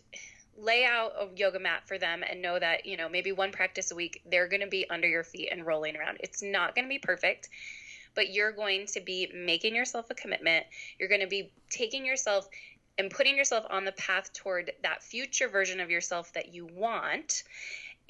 lay 0.56 0.84
out 0.84 1.12
a 1.18 1.28
yoga 1.36 1.58
mat 1.58 1.82
for 1.86 1.98
them 1.98 2.22
and 2.28 2.42
know 2.42 2.58
that, 2.58 2.86
you 2.86 2.96
know, 2.96 3.08
maybe 3.08 3.32
one 3.32 3.52
practice 3.52 3.90
a 3.90 3.94
week, 3.94 4.22
they're 4.30 4.48
going 4.48 4.60
to 4.60 4.68
be 4.68 4.88
under 4.88 5.08
your 5.08 5.24
feet 5.24 5.48
and 5.50 5.66
rolling 5.66 5.96
around. 5.96 6.18
It's 6.20 6.42
not 6.42 6.74
going 6.74 6.84
to 6.84 6.88
be 6.88 6.98
perfect, 6.98 7.48
but 8.14 8.30
you're 8.32 8.52
going 8.52 8.86
to 8.88 9.00
be 9.00 9.30
making 9.34 9.74
yourself 9.74 10.10
a 10.10 10.14
commitment. 10.14 10.66
You're 10.98 11.08
going 11.08 11.20
to 11.20 11.26
be 11.26 11.52
taking 11.70 12.04
yourself 12.04 12.48
and 12.98 13.10
putting 13.10 13.36
yourself 13.36 13.64
on 13.70 13.84
the 13.84 13.92
path 13.92 14.32
toward 14.32 14.72
that 14.82 15.02
future 15.02 15.48
version 15.48 15.80
of 15.80 15.90
yourself 15.90 16.32
that 16.34 16.52
you 16.52 16.66
want 16.66 17.44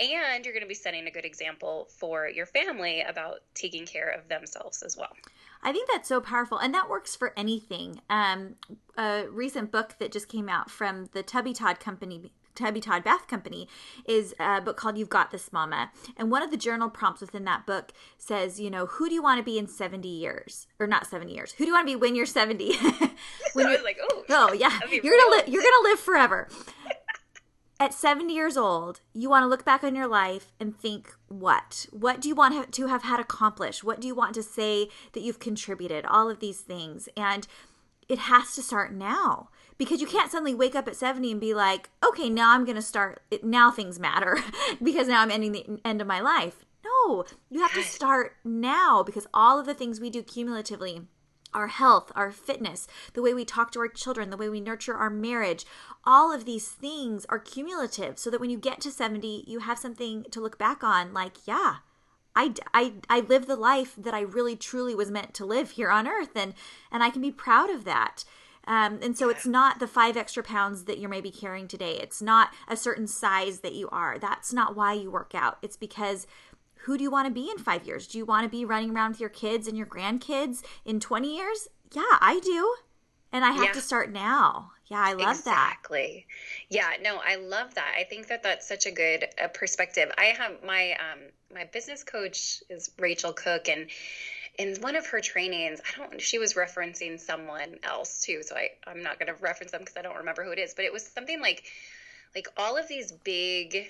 and 0.00 0.44
you're 0.44 0.55
going 0.55 0.62
to 0.62 0.68
be 0.68 0.74
setting 0.74 1.07
a 1.07 1.11
good 1.11 1.24
example 1.24 1.88
for 1.90 2.28
your 2.28 2.46
family 2.46 3.02
about 3.02 3.40
taking 3.55 3.87
care 3.87 4.09
of 4.09 4.28
themselves 4.28 4.83
as 4.83 4.96
well. 4.96 5.12
I 5.62 5.72
think 5.72 5.88
that's 5.90 6.09
so 6.09 6.20
powerful, 6.20 6.59
and 6.59 6.74
that 6.74 6.90
works 6.90 7.14
for 7.14 7.33
anything. 7.37 8.00
Um, 8.11 8.57
a 8.96 9.26
recent 9.31 9.70
book 9.70 9.96
that 10.00 10.11
just 10.11 10.28
came 10.28 10.48
out 10.48 10.70
from 10.70 11.09
the 11.12 11.22
Tubby 11.22 11.52
Todd 11.52 11.78
Company 11.78 12.33
Tubby 12.55 12.81
Todd 12.81 13.05
Bath 13.05 13.28
Company 13.28 13.68
is 14.05 14.35
a 14.38 14.61
book 14.61 14.76
called 14.76 14.98
You've 14.98 15.09
Got 15.09 15.31
This 15.31 15.52
Mama. 15.52 15.90
And 16.16 16.31
one 16.31 16.42
of 16.42 16.50
the 16.50 16.57
journal 16.57 16.90
prompts 16.90 17.20
within 17.20 17.44
that 17.44 17.66
book 17.66 17.92
says, 18.18 18.61
you 18.61 18.70
know, 18.70 18.87
who 18.87 19.09
do 19.09 19.14
you 19.14 19.22
want 19.22 19.38
to 19.38 19.44
be 19.44 19.59
in 19.59 19.66
70 19.66 20.09
years? 20.09 20.66
Or 20.78 20.87
not 20.87 21.07
70 21.07 21.33
years. 21.33 21.52
Who 21.52 21.64
do 21.64 21.68
you 21.68 21.74
want 21.74 21.88
to 21.88 21.92
be 21.92 21.96
when 21.96 22.14
you're 22.14 22.26
70? 22.26 22.76
when 23.55 23.68
you're 23.70 23.83
like, 23.83 23.98
oh, 24.02 24.24
oh 24.28 24.52
yeah. 24.52 24.78
You're 24.90 25.00
going 25.00 25.42
to 25.42 25.44
li- 25.46 25.52
you're 25.52 25.62
going 25.62 25.83
to 25.83 25.88
live 25.88 26.00
forever 26.00 26.48
at 27.83 27.92
70 27.92 28.33
years 28.33 28.57
old, 28.57 29.01
you 29.12 29.29
want 29.29 29.42
to 29.42 29.49
look 29.49 29.64
back 29.64 29.83
on 29.83 29.97
your 29.97 30.07
life 30.07 30.53
and 30.61 30.79
think, 30.79 31.14
what? 31.27 31.87
What 31.90 32.21
do 32.21 32.29
you 32.29 32.35
want 32.35 32.73
to 32.73 32.87
have 32.87 33.03
had 33.03 33.18
accomplished? 33.18 33.83
What 33.83 34.01
do 34.01 34.07
you 34.07 34.14
want 34.14 34.35
to 34.35 34.42
say 34.42 34.88
that 35.12 35.23
you've 35.23 35.40
contributed? 35.40 36.05
All 36.07 36.31
of 36.31 36.38
these 36.38 36.61
things. 36.61 37.09
And 37.16 37.47
it 38.09 38.21
has 38.21 38.55
to 38.55 38.62
start 38.62 38.92
now 38.92 39.49
because 39.79 40.01
you 40.01 40.07
can't 40.07 40.31
suddenly 40.31 40.55
wake 40.55 40.77
up 40.77 40.87
at 40.87 40.95
70 40.95 41.33
and 41.33 41.40
be 41.40 41.55
like, 41.55 41.90
okay, 42.07 42.31
now 42.31 42.53
I'm 42.53 42.64
going 42.64 42.77
to 42.77 42.83
start, 42.83 43.23
now 43.42 43.73
things 43.73 43.99
matter 43.99 44.38
because 44.83 45.09
now 45.09 45.21
I'm 45.21 45.31
ending 45.33 45.53
the 45.53 45.81
end 45.85 46.01
of 46.01 46.07
my 46.07 46.21
life. 46.21 46.64
No, 46.85 47.25
you 47.51 47.61
have 47.61 47.75
to 47.75 47.83
start 47.83 48.37
now 48.45 49.03
because 49.03 49.27
all 49.35 49.59
of 49.59 49.66
the 49.66 49.75
things 49.75 50.01
we 50.01 50.11
do 50.11 50.23
cumulatively 50.23 51.03
our 51.55 51.69
health, 51.69 52.11
our 52.15 52.31
fitness, 52.31 52.87
the 53.15 53.23
way 53.23 53.35
we 53.35 53.45
talk 53.45 53.71
to 53.73 53.81
our 53.81 53.88
children, 53.88 54.31
the 54.31 54.37
way 54.37 54.49
we 54.49 54.61
nurture 54.61 54.95
our 54.95 55.11
marriage, 55.11 55.65
all 56.05 56.33
of 56.33 56.45
these 56.45 56.69
things 56.69 57.27
are 57.29 57.38
cumulative 57.38 58.19
so 58.19 58.31
that 58.31 58.41
when 58.41 58.51
you 58.51 58.59
get 58.59 58.81
to 58.81 58.91
70, 58.91 59.45
you 59.47 59.61
have 59.61 59.79
something 59.79 60.25
to 60.31 60.41
look 60.41 60.59
back 60.59 60.83
on 60.83 61.12
like, 61.12 61.47
yeah, 61.47 61.77
I, 62.35 62.55
I, 62.73 62.95
I 63.09 63.21
live 63.21 63.47
the 63.47 63.57
life 63.57 63.95
that 63.99 64.15
I 64.15 64.21
really 64.21 64.57
truly 64.57 64.95
was 64.95 65.11
meant 65.11 65.35
to 65.35 65.45
live 65.45 65.73
here 65.73 65.91
on 65.91 66.09
earth 66.09 66.35
and, 66.35 66.55
and 66.91 67.03
I 67.03 67.11
can 67.11 67.23
be 67.23 67.31
proud 67.31 67.71
of 67.71 67.85
that. 67.85 68.25
Um, 68.67 69.01
and 69.03 69.19
so 69.19 69.29
it's 69.29 69.47
not 69.47 69.81
the 69.81 69.88
five 69.88 70.17
extra 70.17 70.43
pounds 70.43 70.85
that 70.85 70.99
you're 70.99 71.11
maybe 71.11 71.31
carrying 71.31 71.67
today. 71.67 71.99
It's 72.01 72.23
not 72.23 72.51
a 72.69 72.77
certain 72.77 73.07
size 73.09 73.61
that 73.61 73.75
you 73.75 73.88
are. 73.91 74.19
That's 74.19 74.53
not 74.53 74.77
why 74.77 74.93
you 74.93 75.11
work 75.11 75.35
out. 75.35 75.59
It's 75.62 75.77
because 75.77 76.27
who 76.83 76.97
do 76.97 77.03
you 77.05 77.11
want 77.11 77.29
to 77.29 77.33
be 77.33 77.51
in 77.51 77.59
five 77.59 77.87
years? 77.87 78.07
Do 78.07 78.18
you 78.18 78.25
want 78.25 78.45
to 78.45 78.49
be 78.49 78.64
running 78.64 78.95
around 78.95 79.12
with 79.12 79.21
your 79.21 79.29
kids 79.29 79.68
and 79.68 79.77
your 79.77 79.87
grandkids 79.87 80.62
in 80.85 81.01
20 81.01 81.37
years? 81.37 81.68
Yeah, 81.92 82.03
I 82.21 82.40
do. 82.40 82.75
And 83.33 83.45
I 83.45 83.53
have 83.53 83.66
yeah. 83.66 83.73
to 83.73 83.81
start 83.81 84.12
now. 84.12 84.73
Yeah, 84.87 85.01
I 85.01 85.12
love 85.14 85.38
exactly. 85.38 85.47
that. 85.49 85.66
Exactly. 85.68 86.27
Yeah, 86.68 86.90
no, 87.03 87.21
I 87.25 87.37
love 87.37 87.75
that. 87.75 87.95
I 87.97 88.05
think 88.05 88.27
that 88.29 88.42
that's 88.42 88.68
such 88.68 88.85
a 88.85 88.90
good 88.90 89.27
uh, 89.42 89.49
perspective. 89.49 90.11
I 90.18 90.25
have 90.25 90.62
my 90.64 90.92
um 90.92 91.21
my 91.55 91.64
business 91.64 92.05
coach 92.05 92.62
is 92.68 92.90
Rachel 92.99 93.33
Cook 93.33 93.68
and 93.68 93.88
in 94.59 94.77
one 94.83 94.97
of 94.97 95.07
her 95.07 95.21
trainings, 95.21 95.81
I 95.81 95.99
don't 95.99 96.21
she 96.21 96.38
was 96.38 96.55
referencing 96.55 97.18
someone 97.18 97.79
else 97.83 98.21
too, 98.21 98.42
so 98.42 98.55
I 98.55 98.71
I'm 98.87 99.03
not 99.03 99.18
going 99.18 99.35
to 99.35 99.42
reference 99.42 99.73
them 99.73 99.81
because 99.81 99.97
I 99.97 100.03
don't 100.03 100.16
remember 100.16 100.45
who 100.45 100.51
it 100.51 100.59
is, 100.59 100.75
but 100.75 100.85
it 100.85 100.92
was 100.92 101.07
something 101.07 101.40
like 101.40 101.64
like 102.35 102.49
all 102.59 102.77
of 102.77 102.88
these 102.88 103.12
big 103.12 103.88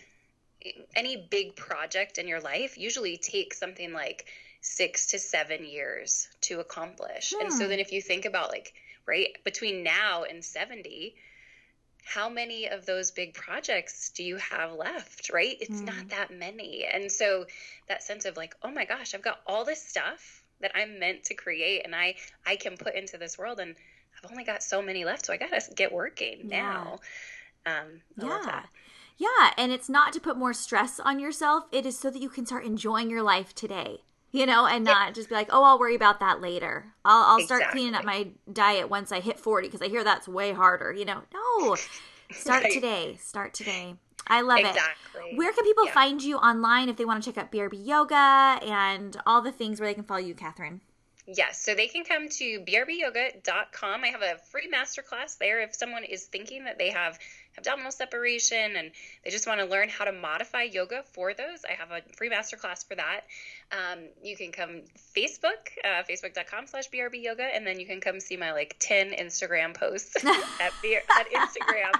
any 0.94 1.16
big 1.16 1.56
project 1.56 2.18
in 2.18 2.28
your 2.28 2.40
life 2.40 2.78
usually 2.78 3.16
takes 3.16 3.58
something 3.58 3.92
like 3.92 4.26
6 4.60 5.06
to 5.06 5.18
7 5.18 5.64
years 5.64 6.28
to 6.42 6.60
accomplish. 6.60 7.32
Hmm. 7.36 7.46
And 7.46 7.52
so 7.52 7.64
hmm. 7.64 7.70
then 7.70 7.78
if 7.80 7.92
you 7.92 8.00
think 8.00 8.24
about 8.24 8.50
like 8.50 8.74
right 9.06 9.36
between 9.44 9.82
now 9.82 10.24
and 10.24 10.44
70 10.44 11.14
how 12.04 12.28
many 12.28 12.68
of 12.68 12.84
those 12.84 13.10
big 13.10 13.34
projects 13.34 14.10
do 14.10 14.24
you 14.24 14.36
have 14.36 14.72
left 14.72 15.30
right 15.32 15.56
it's 15.60 15.80
mm. 15.80 15.86
not 15.86 16.08
that 16.08 16.30
many 16.32 16.84
and 16.84 17.10
so 17.10 17.46
that 17.88 18.02
sense 18.02 18.24
of 18.24 18.36
like 18.36 18.54
oh 18.62 18.70
my 18.70 18.84
gosh 18.84 19.14
i've 19.14 19.22
got 19.22 19.40
all 19.46 19.64
this 19.64 19.80
stuff 19.80 20.42
that 20.60 20.72
i'm 20.74 20.98
meant 20.98 21.24
to 21.24 21.34
create 21.34 21.82
and 21.84 21.94
i 21.94 22.14
i 22.46 22.56
can 22.56 22.76
put 22.76 22.94
into 22.94 23.18
this 23.18 23.38
world 23.38 23.60
and 23.60 23.74
i've 24.16 24.30
only 24.30 24.44
got 24.44 24.62
so 24.62 24.82
many 24.82 25.04
left 25.04 25.26
so 25.26 25.32
i 25.32 25.36
gotta 25.36 25.60
get 25.76 25.92
working 25.92 26.48
yeah. 26.48 26.60
now 26.62 26.98
um 27.66 28.00
yeah 28.16 28.62
yeah 29.18 29.52
and 29.56 29.72
it's 29.72 29.88
not 29.88 30.12
to 30.12 30.20
put 30.20 30.36
more 30.36 30.52
stress 30.52 31.00
on 31.00 31.18
yourself 31.18 31.64
it 31.72 31.86
is 31.86 31.98
so 31.98 32.10
that 32.10 32.22
you 32.22 32.28
can 32.28 32.46
start 32.46 32.64
enjoying 32.64 33.10
your 33.10 33.22
life 33.22 33.54
today 33.54 34.00
you 34.32 34.46
know, 34.46 34.66
and 34.66 34.84
not 34.84 35.08
yeah. 35.08 35.12
just 35.12 35.28
be 35.28 35.34
like, 35.34 35.48
oh, 35.52 35.62
I'll 35.62 35.78
worry 35.78 35.94
about 35.94 36.20
that 36.20 36.40
later. 36.40 36.86
I'll, 37.04 37.38
I'll 37.38 37.46
start 37.46 37.64
cleaning 37.70 37.94
up 37.94 38.04
my 38.04 38.28
diet 38.50 38.88
once 38.88 39.12
I 39.12 39.20
hit 39.20 39.38
40 39.38 39.68
because 39.68 39.82
I 39.82 39.88
hear 39.88 40.02
that's 40.02 40.26
way 40.26 40.52
harder, 40.52 40.90
you 40.90 41.04
know. 41.04 41.20
No, 41.32 41.76
start 42.32 42.64
right. 42.64 42.72
today. 42.72 43.18
Start 43.20 43.52
today. 43.52 43.94
I 44.26 44.40
love 44.40 44.60
exactly. 44.60 45.32
it. 45.32 45.36
Where 45.36 45.52
can 45.52 45.64
people 45.64 45.84
yeah. 45.84 45.92
find 45.92 46.22
you 46.22 46.38
online 46.38 46.88
if 46.88 46.96
they 46.96 47.04
want 47.04 47.22
to 47.22 47.30
check 47.30 47.42
out 47.42 47.52
BRB 47.52 47.86
Yoga 47.86 48.58
and 48.62 49.16
all 49.26 49.42
the 49.42 49.52
things 49.52 49.78
where 49.78 49.88
they 49.88 49.94
can 49.94 50.04
follow 50.04 50.20
you, 50.20 50.34
Catherine? 50.34 50.80
Yes, 51.26 51.62
so 51.62 51.74
they 51.74 51.86
can 51.86 52.04
come 52.04 52.28
to 52.28 52.60
brbyoga.com. 52.60 54.04
I 54.04 54.08
have 54.08 54.22
a 54.22 54.38
free 54.50 54.68
masterclass 54.72 55.38
there 55.38 55.60
if 55.60 55.74
someone 55.74 56.04
is 56.04 56.24
thinking 56.24 56.64
that 56.64 56.78
they 56.78 56.90
have 56.90 57.18
abdominal 57.56 57.92
separation 57.92 58.76
and 58.76 58.90
they 59.24 59.30
just 59.30 59.46
want 59.46 59.60
to 59.60 59.66
learn 59.66 59.88
how 59.88 60.04
to 60.04 60.12
modify 60.12 60.62
yoga 60.62 61.02
for 61.12 61.34
those. 61.34 61.64
I 61.68 61.72
have 61.72 61.90
a 61.90 62.02
free 62.16 62.30
masterclass 62.30 62.86
for 62.86 62.94
that. 62.94 63.22
Um, 63.70 64.00
you 64.22 64.36
can 64.36 64.52
come 64.52 64.82
Facebook, 65.16 65.68
uh, 65.84 66.02
facebook.com 66.08 66.66
slash 66.66 66.88
BRB 66.90 67.22
yoga, 67.22 67.44
and 67.44 67.66
then 67.66 67.78
you 67.78 67.86
can 67.86 68.00
come 68.00 68.20
see 68.20 68.36
my 68.36 68.52
like 68.52 68.76
10 68.78 69.12
Instagram 69.12 69.74
posts 69.74 70.16
at, 70.60 70.72
B- 70.82 70.96
at 70.96 71.26
Instagram. 71.30 71.94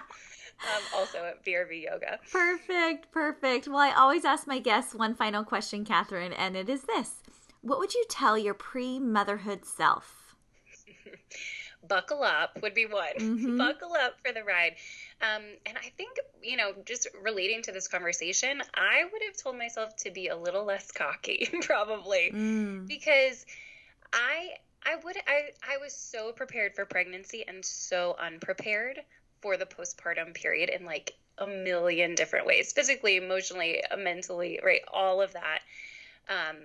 Um, 0.62 0.82
also 0.94 1.18
at 1.24 1.44
BRB 1.44 1.82
Yoga. 1.84 2.20
Perfect, 2.30 3.10
perfect. 3.10 3.66
Well, 3.66 3.78
I 3.78 3.90
always 3.92 4.24
ask 4.24 4.46
my 4.46 4.60
guests 4.60 4.94
one 4.94 5.12
final 5.14 5.42
question, 5.42 5.84
Catherine, 5.84 6.32
and 6.32 6.56
it 6.56 6.68
is 6.68 6.82
this 6.82 7.14
What 7.62 7.80
would 7.80 7.94
you 7.94 8.04
tell 8.08 8.38
your 8.38 8.54
pre 8.54 9.00
motherhood 9.00 9.64
self? 9.64 10.36
buckle 11.88 12.22
up 12.22 12.58
would 12.62 12.74
be 12.74 12.86
one. 12.86 13.14
Mm-hmm. 13.18 13.58
buckle 13.58 13.92
up 13.94 14.14
for 14.24 14.32
the 14.32 14.44
ride. 14.44 14.76
Um, 15.22 15.42
and 15.66 15.78
I 15.78 15.90
think, 15.96 16.16
you 16.42 16.56
know, 16.56 16.72
just 16.85 17.08
relating 17.22 17.62
to 17.62 17.72
this 17.72 17.87
conversation, 17.87 18.61
I 18.74 19.04
would 19.04 19.22
have 19.24 19.37
told 19.37 19.56
myself 19.56 19.94
to 19.98 20.11
be 20.11 20.28
a 20.28 20.37
little 20.37 20.64
less 20.64 20.90
cocky, 20.90 21.48
probably, 21.62 22.32
mm. 22.35 22.87
because 22.87 23.46
I. 24.12 24.50
I 24.85 24.96
would 24.96 25.16
I 25.28 25.50
I 25.62 25.78
was 25.78 25.94
so 25.94 26.32
prepared 26.32 26.74
for 26.74 26.85
pregnancy 26.85 27.44
and 27.46 27.64
so 27.64 28.16
unprepared 28.20 28.98
for 29.40 29.56
the 29.56 29.64
postpartum 29.64 30.35
period 30.35 30.70
in 30.70 30.85
like 30.85 31.14
a 31.38 31.46
million 31.46 32.14
different 32.14 32.46
ways 32.46 32.72
physically 32.72 33.16
emotionally 33.16 33.82
mentally 33.98 34.61
right 34.64 34.82
all 34.92 35.20
of 35.20 35.32
that 35.32 35.61
um, 36.28 36.56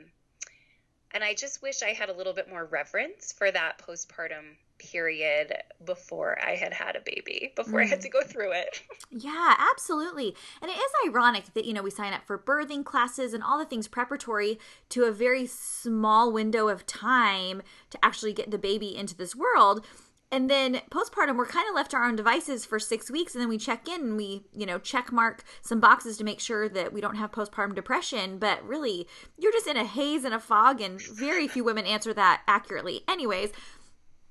and 1.12 1.24
i 1.24 1.34
just 1.34 1.62
wish 1.62 1.82
i 1.82 1.90
had 1.90 2.10
a 2.10 2.14
little 2.14 2.34
bit 2.34 2.50
more 2.50 2.66
reverence 2.66 3.32
for 3.32 3.50
that 3.50 3.80
postpartum 3.80 4.56
period 4.80 5.54
before 5.86 6.38
I 6.46 6.56
had 6.56 6.74
had 6.74 6.96
a 6.96 7.02
baby, 7.02 7.54
before 7.56 7.80
mm. 7.80 7.84
I 7.84 7.88
had 7.88 8.02
to 8.02 8.10
mm. 8.10 8.14
go 8.14 8.22
through 8.22 8.54
it. 8.54 8.82
yeah, 9.12 9.56
absolutely. 9.72 10.36
And 10.62 10.70
it 10.70 10.76
is 10.76 10.92
ironic 11.08 11.54
that, 11.54 11.66
you 11.66 11.74
know, 11.74 11.84
we 11.84 11.92
sign 11.92 12.14
up 12.14 12.26
for 12.26 12.38
birthing 12.38 12.86
classes 12.86 13.34
and 13.34 13.44
all 13.44 13.60
the 13.60 13.66
things 13.66 13.88
preparatory 13.88 14.60
to 14.90 15.06
a 15.06 15.12
very 15.12 15.46
small 15.46 16.32
window 16.32 16.68
of 16.68 16.86
time 16.86 17.62
to 17.90 18.00
actually 18.04 18.34
get 18.34 18.52
the 18.52 18.58
baby 18.58 18.96
into 18.96 19.16
this 19.16 19.36
world. 19.36 19.86
And 20.30 20.50
then 20.50 20.82
postpartum, 20.92 21.38
we're 21.38 21.46
kind 21.46 21.70
of 21.70 21.76
left 21.76 21.92
to 21.92 21.98
our 21.98 22.04
own 22.04 22.18
devices 22.18 22.66
for 22.66 22.80
six 22.80 23.10
weeks, 23.10 23.34
and 23.34 23.42
then 23.42 23.48
we 23.48 23.58
check 23.58 23.88
in 23.88 24.02
and 24.02 24.18
we, 24.18 24.44
you 24.54 24.66
know, 24.66 24.78
check 24.78 25.10
mark 25.10 25.44
some 25.62 25.80
boxes 25.80 26.18
to 26.18 26.26
make 26.26 26.42
sure 26.42 26.68
that 26.68 26.92
we 26.92 27.00
don't 27.00 27.16
have 27.16 27.32
postpartum 27.32 27.74
depression. 27.74 28.38
But 28.38 28.62
really, 28.68 29.08
you're 29.38 29.54
just 29.54 29.68
in 29.68 29.78
a 29.78 29.86
haze 29.86 30.26
and 30.26 30.34
a 30.34 30.40
fog, 30.40 30.82
and 30.82 31.02
very 31.02 31.48
few 31.48 31.64
women 31.64 31.86
answer 31.86 32.14
that 32.14 32.42
accurately. 32.46 33.04
Anyways, 33.08 33.52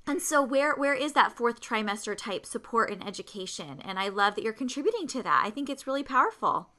and 0.07 0.23
so 0.23 0.43
where 0.43 0.75
where 0.75 0.95
is 0.95 1.13
that 1.13 1.37
fourth 1.37 1.61
trimester 1.61 2.17
type 2.17 2.47
support 2.47 2.91
and 2.91 3.07
education? 3.07 3.81
And 3.85 3.99
I 3.99 4.09
love 4.09 4.35
that 4.35 4.45
you're 4.45 4.53
contributing 4.53 5.07
to 5.09 5.23
that. 5.23 5.43
I 5.45 5.51
think 5.51 5.69
it's 5.69 5.87
really 5.87 6.03
powerful. 6.03 6.71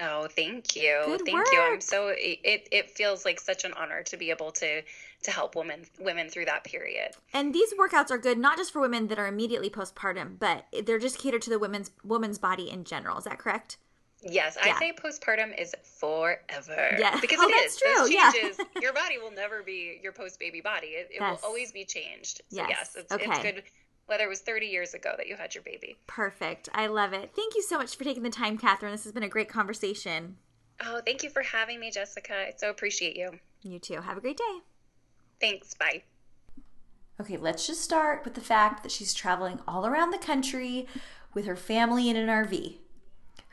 Oh, 0.00 0.28
thank 0.28 0.76
you. 0.76 1.02
Good 1.06 1.22
thank 1.24 1.36
work. 1.36 1.46
you. 1.52 1.60
I'm 1.60 1.80
so 1.80 2.08
it 2.08 2.68
it 2.70 2.90
feels 2.90 3.24
like 3.24 3.40
such 3.40 3.64
an 3.64 3.72
honor 3.74 4.02
to 4.04 4.16
be 4.16 4.30
able 4.30 4.52
to 4.52 4.82
to 5.22 5.30
help 5.30 5.56
women 5.56 5.84
women 5.98 6.28
through 6.28 6.44
that 6.46 6.64
period. 6.64 7.12
And 7.32 7.54
these 7.54 7.72
workouts 7.74 8.10
are 8.10 8.18
good 8.18 8.38
not 8.38 8.58
just 8.58 8.72
for 8.72 8.80
women 8.80 9.08
that 9.08 9.18
are 9.18 9.26
immediately 9.26 9.70
postpartum, 9.70 10.38
but 10.38 10.66
they're 10.84 10.98
just 10.98 11.18
catered 11.18 11.42
to 11.42 11.50
the 11.50 11.58
women's 11.58 11.90
woman's 12.04 12.38
body 12.38 12.70
in 12.70 12.84
general. 12.84 13.18
Is 13.18 13.24
that 13.24 13.38
correct? 13.38 13.78
Yes, 14.28 14.56
yeah. 14.64 14.74
I 14.74 14.78
say 14.78 14.92
postpartum 14.92 15.58
is 15.58 15.74
forever. 15.84 16.96
Yeah, 16.98 17.18
because 17.20 17.38
oh, 17.40 17.48
it 17.48 17.52
is. 17.52 17.76
True. 17.76 18.08
changes. 18.08 18.58
Yeah. 18.58 18.64
your 18.82 18.92
body 18.92 19.18
will 19.18 19.30
never 19.30 19.62
be 19.62 19.98
your 20.02 20.12
post 20.12 20.38
baby 20.40 20.60
body. 20.60 20.88
It, 20.88 21.08
it 21.10 21.16
yes. 21.20 21.40
will 21.40 21.48
always 21.48 21.72
be 21.72 21.84
changed. 21.84 22.42
So 22.48 22.56
yes, 22.56 22.68
yes 22.70 22.96
it's, 22.98 23.12
okay. 23.12 23.26
it's 23.28 23.38
good 23.38 23.62
whether 24.06 24.24
it 24.24 24.28
was 24.28 24.40
30 24.40 24.66
years 24.66 24.94
ago 24.94 25.14
that 25.16 25.26
you 25.26 25.36
had 25.36 25.54
your 25.54 25.64
baby. 25.64 25.96
Perfect. 26.06 26.68
I 26.72 26.86
love 26.86 27.12
it. 27.12 27.32
Thank 27.34 27.54
you 27.54 27.62
so 27.62 27.78
much 27.78 27.96
for 27.96 28.04
taking 28.04 28.22
the 28.22 28.30
time, 28.30 28.56
Catherine. 28.56 28.92
This 28.92 29.04
has 29.04 29.12
been 29.12 29.24
a 29.24 29.28
great 29.28 29.48
conversation. 29.48 30.36
Oh, 30.84 31.00
thank 31.04 31.22
you 31.22 31.30
for 31.30 31.42
having 31.42 31.80
me, 31.80 31.90
Jessica. 31.90 32.34
I 32.34 32.52
so 32.56 32.70
appreciate 32.70 33.16
you. 33.16 33.32
You 33.62 33.78
too. 33.78 34.00
Have 34.00 34.16
a 34.16 34.20
great 34.20 34.36
day. 34.36 34.58
Thanks. 35.40 35.74
Bye. 35.74 36.02
Okay, 37.20 37.36
let's 37.36 37.66
just 37.66 37.80
start 37.80 38.24
with 38.24 38.34
the 38.34 38.40
fact 38.40 38.82
that 38.82 38.92
she's 38.92 39.14
traveling 39.14 39.60
all 39.66 39.86
around 39.86 40.10
the 40.10 40.18
country 40.18 40.86
with 41.34 41.46
her 41.46 41.56
family 41.56 42.10
in 42.10 42.16
an 42.16 42.28
RV. 42.28 42.76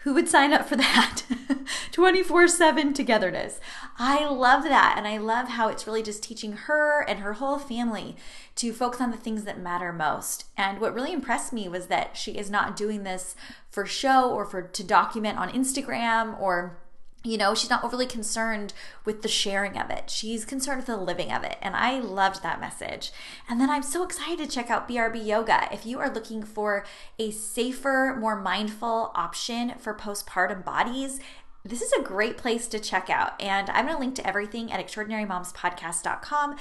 Who 0.03 0.13
would 0.13 0.27
sign 0.27 0.51
up 0.51 0.67
for 0.67 0.75
that? 0.75 1.23
24 1.91 2.47
7 2.49 2.93
togetherness. 2.93 3.59
I 3.97 4.27
love 4.27 4.63
that. 4.63 4.95
And 4.97 5.07
I 5.07 5.17
love 5.17 5.49
how 5.49 5.69
it's 5.69 5.87
really 5.87 6.03
just 6.03 6.21
teaching 6.21 6.53
her 6.53 7.01
and 7.01 7.19
her 7.19 7.33
whole 7.33 7.57
family 7.57 8.17
to 8.55 8.73
focus 8.73 8.99
on 8.99 9.11
the 9.11 9.17
things 9.17 9.43
that 9.45 9.59
matter 9.59 9.93
most. 9.93 10.45
And 10.57 10.81
what 10.81 10.93
really 10.93 11.13
impressed 11.13 11.53
me 11.53 11.69
was 11.69 11.87
that 11.87 12.17
she 12.17 12.31
is 12.33 12.49
not 12.49 12.75
doing 12.75 13.03
this 13.03 13.35
for 13.69 13.85
show 13.85 14.29
or 14.29 14.45
for 14.45 14.61
to 14.61 14.83
document 14.83 15.37
on 15.37 15.49
Instagram 15.49 16.39
or 16.39 16.77
you 17.23 17.37
know, 17.37 17.55
she's 17.55 17.69
not 17.69 17.83
overly 17.83 18.05
concerned 18.05 18.73
with 19.05 19.21
the 19.21 19.29
sharing 19.29 19.77
of 19.77 19.89
it. 19.89 20.09
She's 20.09 20.43
concerned 20.43 20.77
with 20.77 20.87
the 20.87 20.97
living 20.97 21.31
of 21.31 21.43
it. 21.43 21.57
And 21.61 21.75
I 21.75 21.99
loved 21.99 22.43
that 22.43 22.59
message. 22.59 23.11
And 23.49 23.61
then 23.61 23.69
I'm 23.69 23.83
so 23.83 24.03
excited 24.03 24.39
to 24.39 24.53
check 24.53 24.69
out 24.69 24.89
BRB 24.89 25.25
Yoga. 25.25 25.69
If 25.71 25.85
you 25.85 25.99
are 25.99 26.13
looking 26.13 26.43
for 26.43 26.85
a 27.17 27.31
safer, 27.31 28.17
more 28.19 28.35
mindful 28.35 29.11
option 29.15 29.75
for 29.79 29.93
postpartum 29.93 30.65
bodies, 30.65 31.21
this 31.63 31.81
is 31.81 31.93
a 31.93 32.01
great 32.01 32.37
place 32.37 32.67
to 32.67 32.79
check 32.79 33.09
out. 33.09 33.41
And 33.41 33.69
I'm 33.69 33.85
going 33.85 33.95
to 33.95 33.99
link 33.99 34.15
to 34.15 34.27
everything 34.27 34.69
at 34.71 34.85
extraordinarymomspodcast.com. 34.85 36.57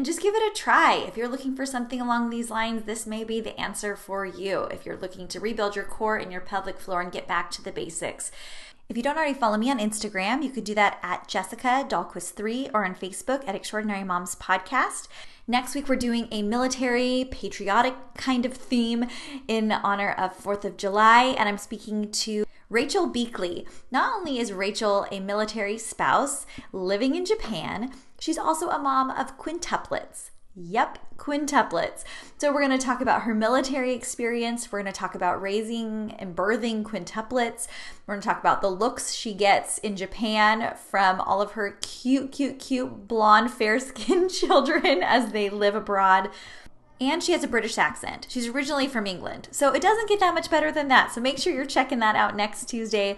And 0.00 0.06
just 0.06 0.22
give 0.22 0.34
it 0.34 0.50
a 0.50 0.58
try. 0.58 0.94
If 0.94 1.18
you're 1.18 1.28
looking 1.28 1.54
for 1.54 1.66
something 1.66 2.00
along 2.00 2.30
these 2.30 2.48
lines, 2.48 2.84
this 2.84 3.06
may 3.06 3.22
be 3.22 3.38
the 3.42 3.60
answer 3.60 3.96
for 3.96 4.24
you. 4.24 4.62
If 4.70 4.86
you're 4.86 4.96
looking 4.96 5.28
to 5.28 5.38
rebuild 5.38 5.76
your 5.76 5.84
core 5.84 6.16
and 6.16 6.32
your 6.32 6.40
pelvic 6.40 6.78
floor 6.78 7.02
and 7.02 7.12
get 7.12 7.28
back 7.28 7.50
to 7.50 7.62
the 7.62 7.70
basics. 7.70 8.32
If 8.88 8.96
you 8.96 9.02
don't 9.02 9.18
already 9.18 9.34
follow 9.34 9.58
me 9.58 9.70
on 9.70 9.78
Instagram, 9.78 10.42
you 10.42 10.48
could 10.48 10.64
do 10.64 10.74
that 10.74 11.00
at 11.02 11.28
Jessica 11.28 11.84
Dahlquist3 11.86 12.70
or 12.72 12.86
on 12.86 12.94
Facebook 12.94 13.46
at 13.46 13.54
Extraordinary 13.54 14.02
Moms 14.02 14.36
Podcast. 14.36 15.08
Next 15.46 15.74
week, 15.74 15.86
we're 15.86 15.96
doing 15.96 16.28
a 16.30 16.40
military, 16.40 17.28
patriotic 17.30 17.94
kind 18.16 18.46
of 18.46 18.54
theme 18.54 19.04
in 19.48 19.70
honor 19.70 20.12
of 20.12 20.34
4th 20.34 20.64
of 20.64 20.78
July, 20.78 21.34
and 21.38 21.46
I'm 21.46 21.58
speaking 21.58 22.10
to 22.10 22.46
Rachel 22.70 23.10
Beakley. 23.10 23.66
Not 23.90 24.14
only 24.14 24.38
is 24.38 24.52
Rachel 24.52 25.06
a 25.10 25.18
military 25.18 25.76
spouse 25.76 26.46
living 26.72 27.16
in 27.16 27.26
Japan, 27.26 27.92
she's 28.20 28.38
also 28.38 28.68
a 28.68 28.78
mom 28.78 29.10
of 29.10 29.36
quintuplets. 29.36 30.30
Yep, 30.56 30.98
quintuplets. 31.16 32.02
So, 32.38 32.52
we're 32.52 32.66
going 32.66 32.76
to 32.76 32.84
talk 32.84 33.00
about 33.00 33.22
her 33.22 33.34
military 33.34 33.92
experience. 33.94 34.70
We're 34.70 34.82
going 34.82 34.92
to 34.92 34.98
talk 34.98 35.14
about 35.14 35.40
raising 35.40 36.12
and 36.18 36.34
birthing 36.34 36.82
quintuplets. 36.82 37.68
We're 38.06 38.14
going 38.14 38.20
to 38.20 38.28
talk 38.28 38.40
about 38.40 38.60
the 38.60 38.68
looks 38.68 39.12
she 39.14 39.32
gets 39.32 39.78
in 39.78 39.94
Japan 39.96 40.74
from 40.76 41.20
all 41.20 41.40
of 41.40 41.52
her 41.52 41.78
cute, 41.82 42.32
cute, 42.32 42.58
cute 42.58 43.06
blonde, 43.08 43.52
fair 43.52 43.78
skinned 43.78 44.30
children 44.42 45.02
as 45.04 45.30
they 45.32 45.48
live 45.50 45.74
abroad. 45.76 46.30
and 47.00 47.22
she 47.22 47.32
has 47.32 47.42
a 47.44 47.48
British 47.48 47.78
accent. 47.78 48.26
She's 48.28 48.48
originally 48.48 48.86
from 48.88 49.06
England. 49.06 49.48
So 49.52 49.72
it 49.72 49.80
doesn't 49.80 50.08
get 50.08 50.20
that 50.20 50.34
much 50.34 50.50
better 50.50 50.70
than 50.70 50.88
that. 50.88 51.12
So 51.12 51.20
make 51.20 51.38
sure 51.38 51.54
you're 51.54 51.64
checking 51.64 52.00
that 52.00 52.16
out 52.16 52.36
next 52.36 52.68
Tuesday. 52.68 53.16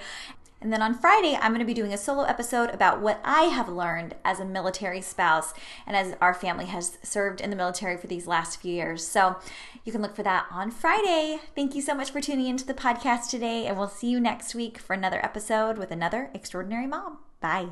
And 0.62 0.72
then 0.72 0.80
on 0.80 0.94
Friday, 0.94 1.34
I'm 1.34 1.50
going 1.50 1.58
to 1.58 1.66
be 1.66 1.74
doing 1.74 1.92
a 1.92 1.98
solo 1.98 2.22
episode 2.22 2.70
about 2.70 3.00
what 3.00 3.20
I 3.24 3.42
have 3.44 3.68
learned 3.68 4.14
as 4.24 4.38
a 4.38 4.44
military 4.44 5.00
spouse 5.00 5.52
and 5.88 5.96
as 5.96 6.14
our 6.20 6.32
family 6.32 6.66
has 6.66 6.98
served 7.02 7.40
in 7.40 7.50
the 7.50 7.56
military 7.56 7.96
for 7.96 8.06
these 8.06 8.28
last 8.28 8.60
few 8.60 8.72
years. 8.72 9.04
So 9.04 9.40
you 9.84 9.90
can 9.90 10.02
look 10.02 10.14
for 10.14 10.22
that 10.22 10.46
on 10.52 10.70
Friday. 10.70 11.40
Thank 11.56 11.74
you 11.74 11.82
so 11.82 11.94
much 11.94 12.12
for 12.12 12.20
tuning 12.20 12.46
into 12.46 12.64
the 12.64 12.74
podcast 12.74 13.28
today, 13.28 13.66
and 13.66 13.76
we'll 13.76 13.88
see 13.88 14.08
you 14.08 14.20
next 14.20 14.54
week 14.54 14.78
for 14.78 14.94
another 14.94 15.22
episode 15.24 15.78
with 15.78 15.90
another 15.90 16.30
extraordinary 16.32 16.86
mom. 16.86 17.18
Bye. 17.40 17.70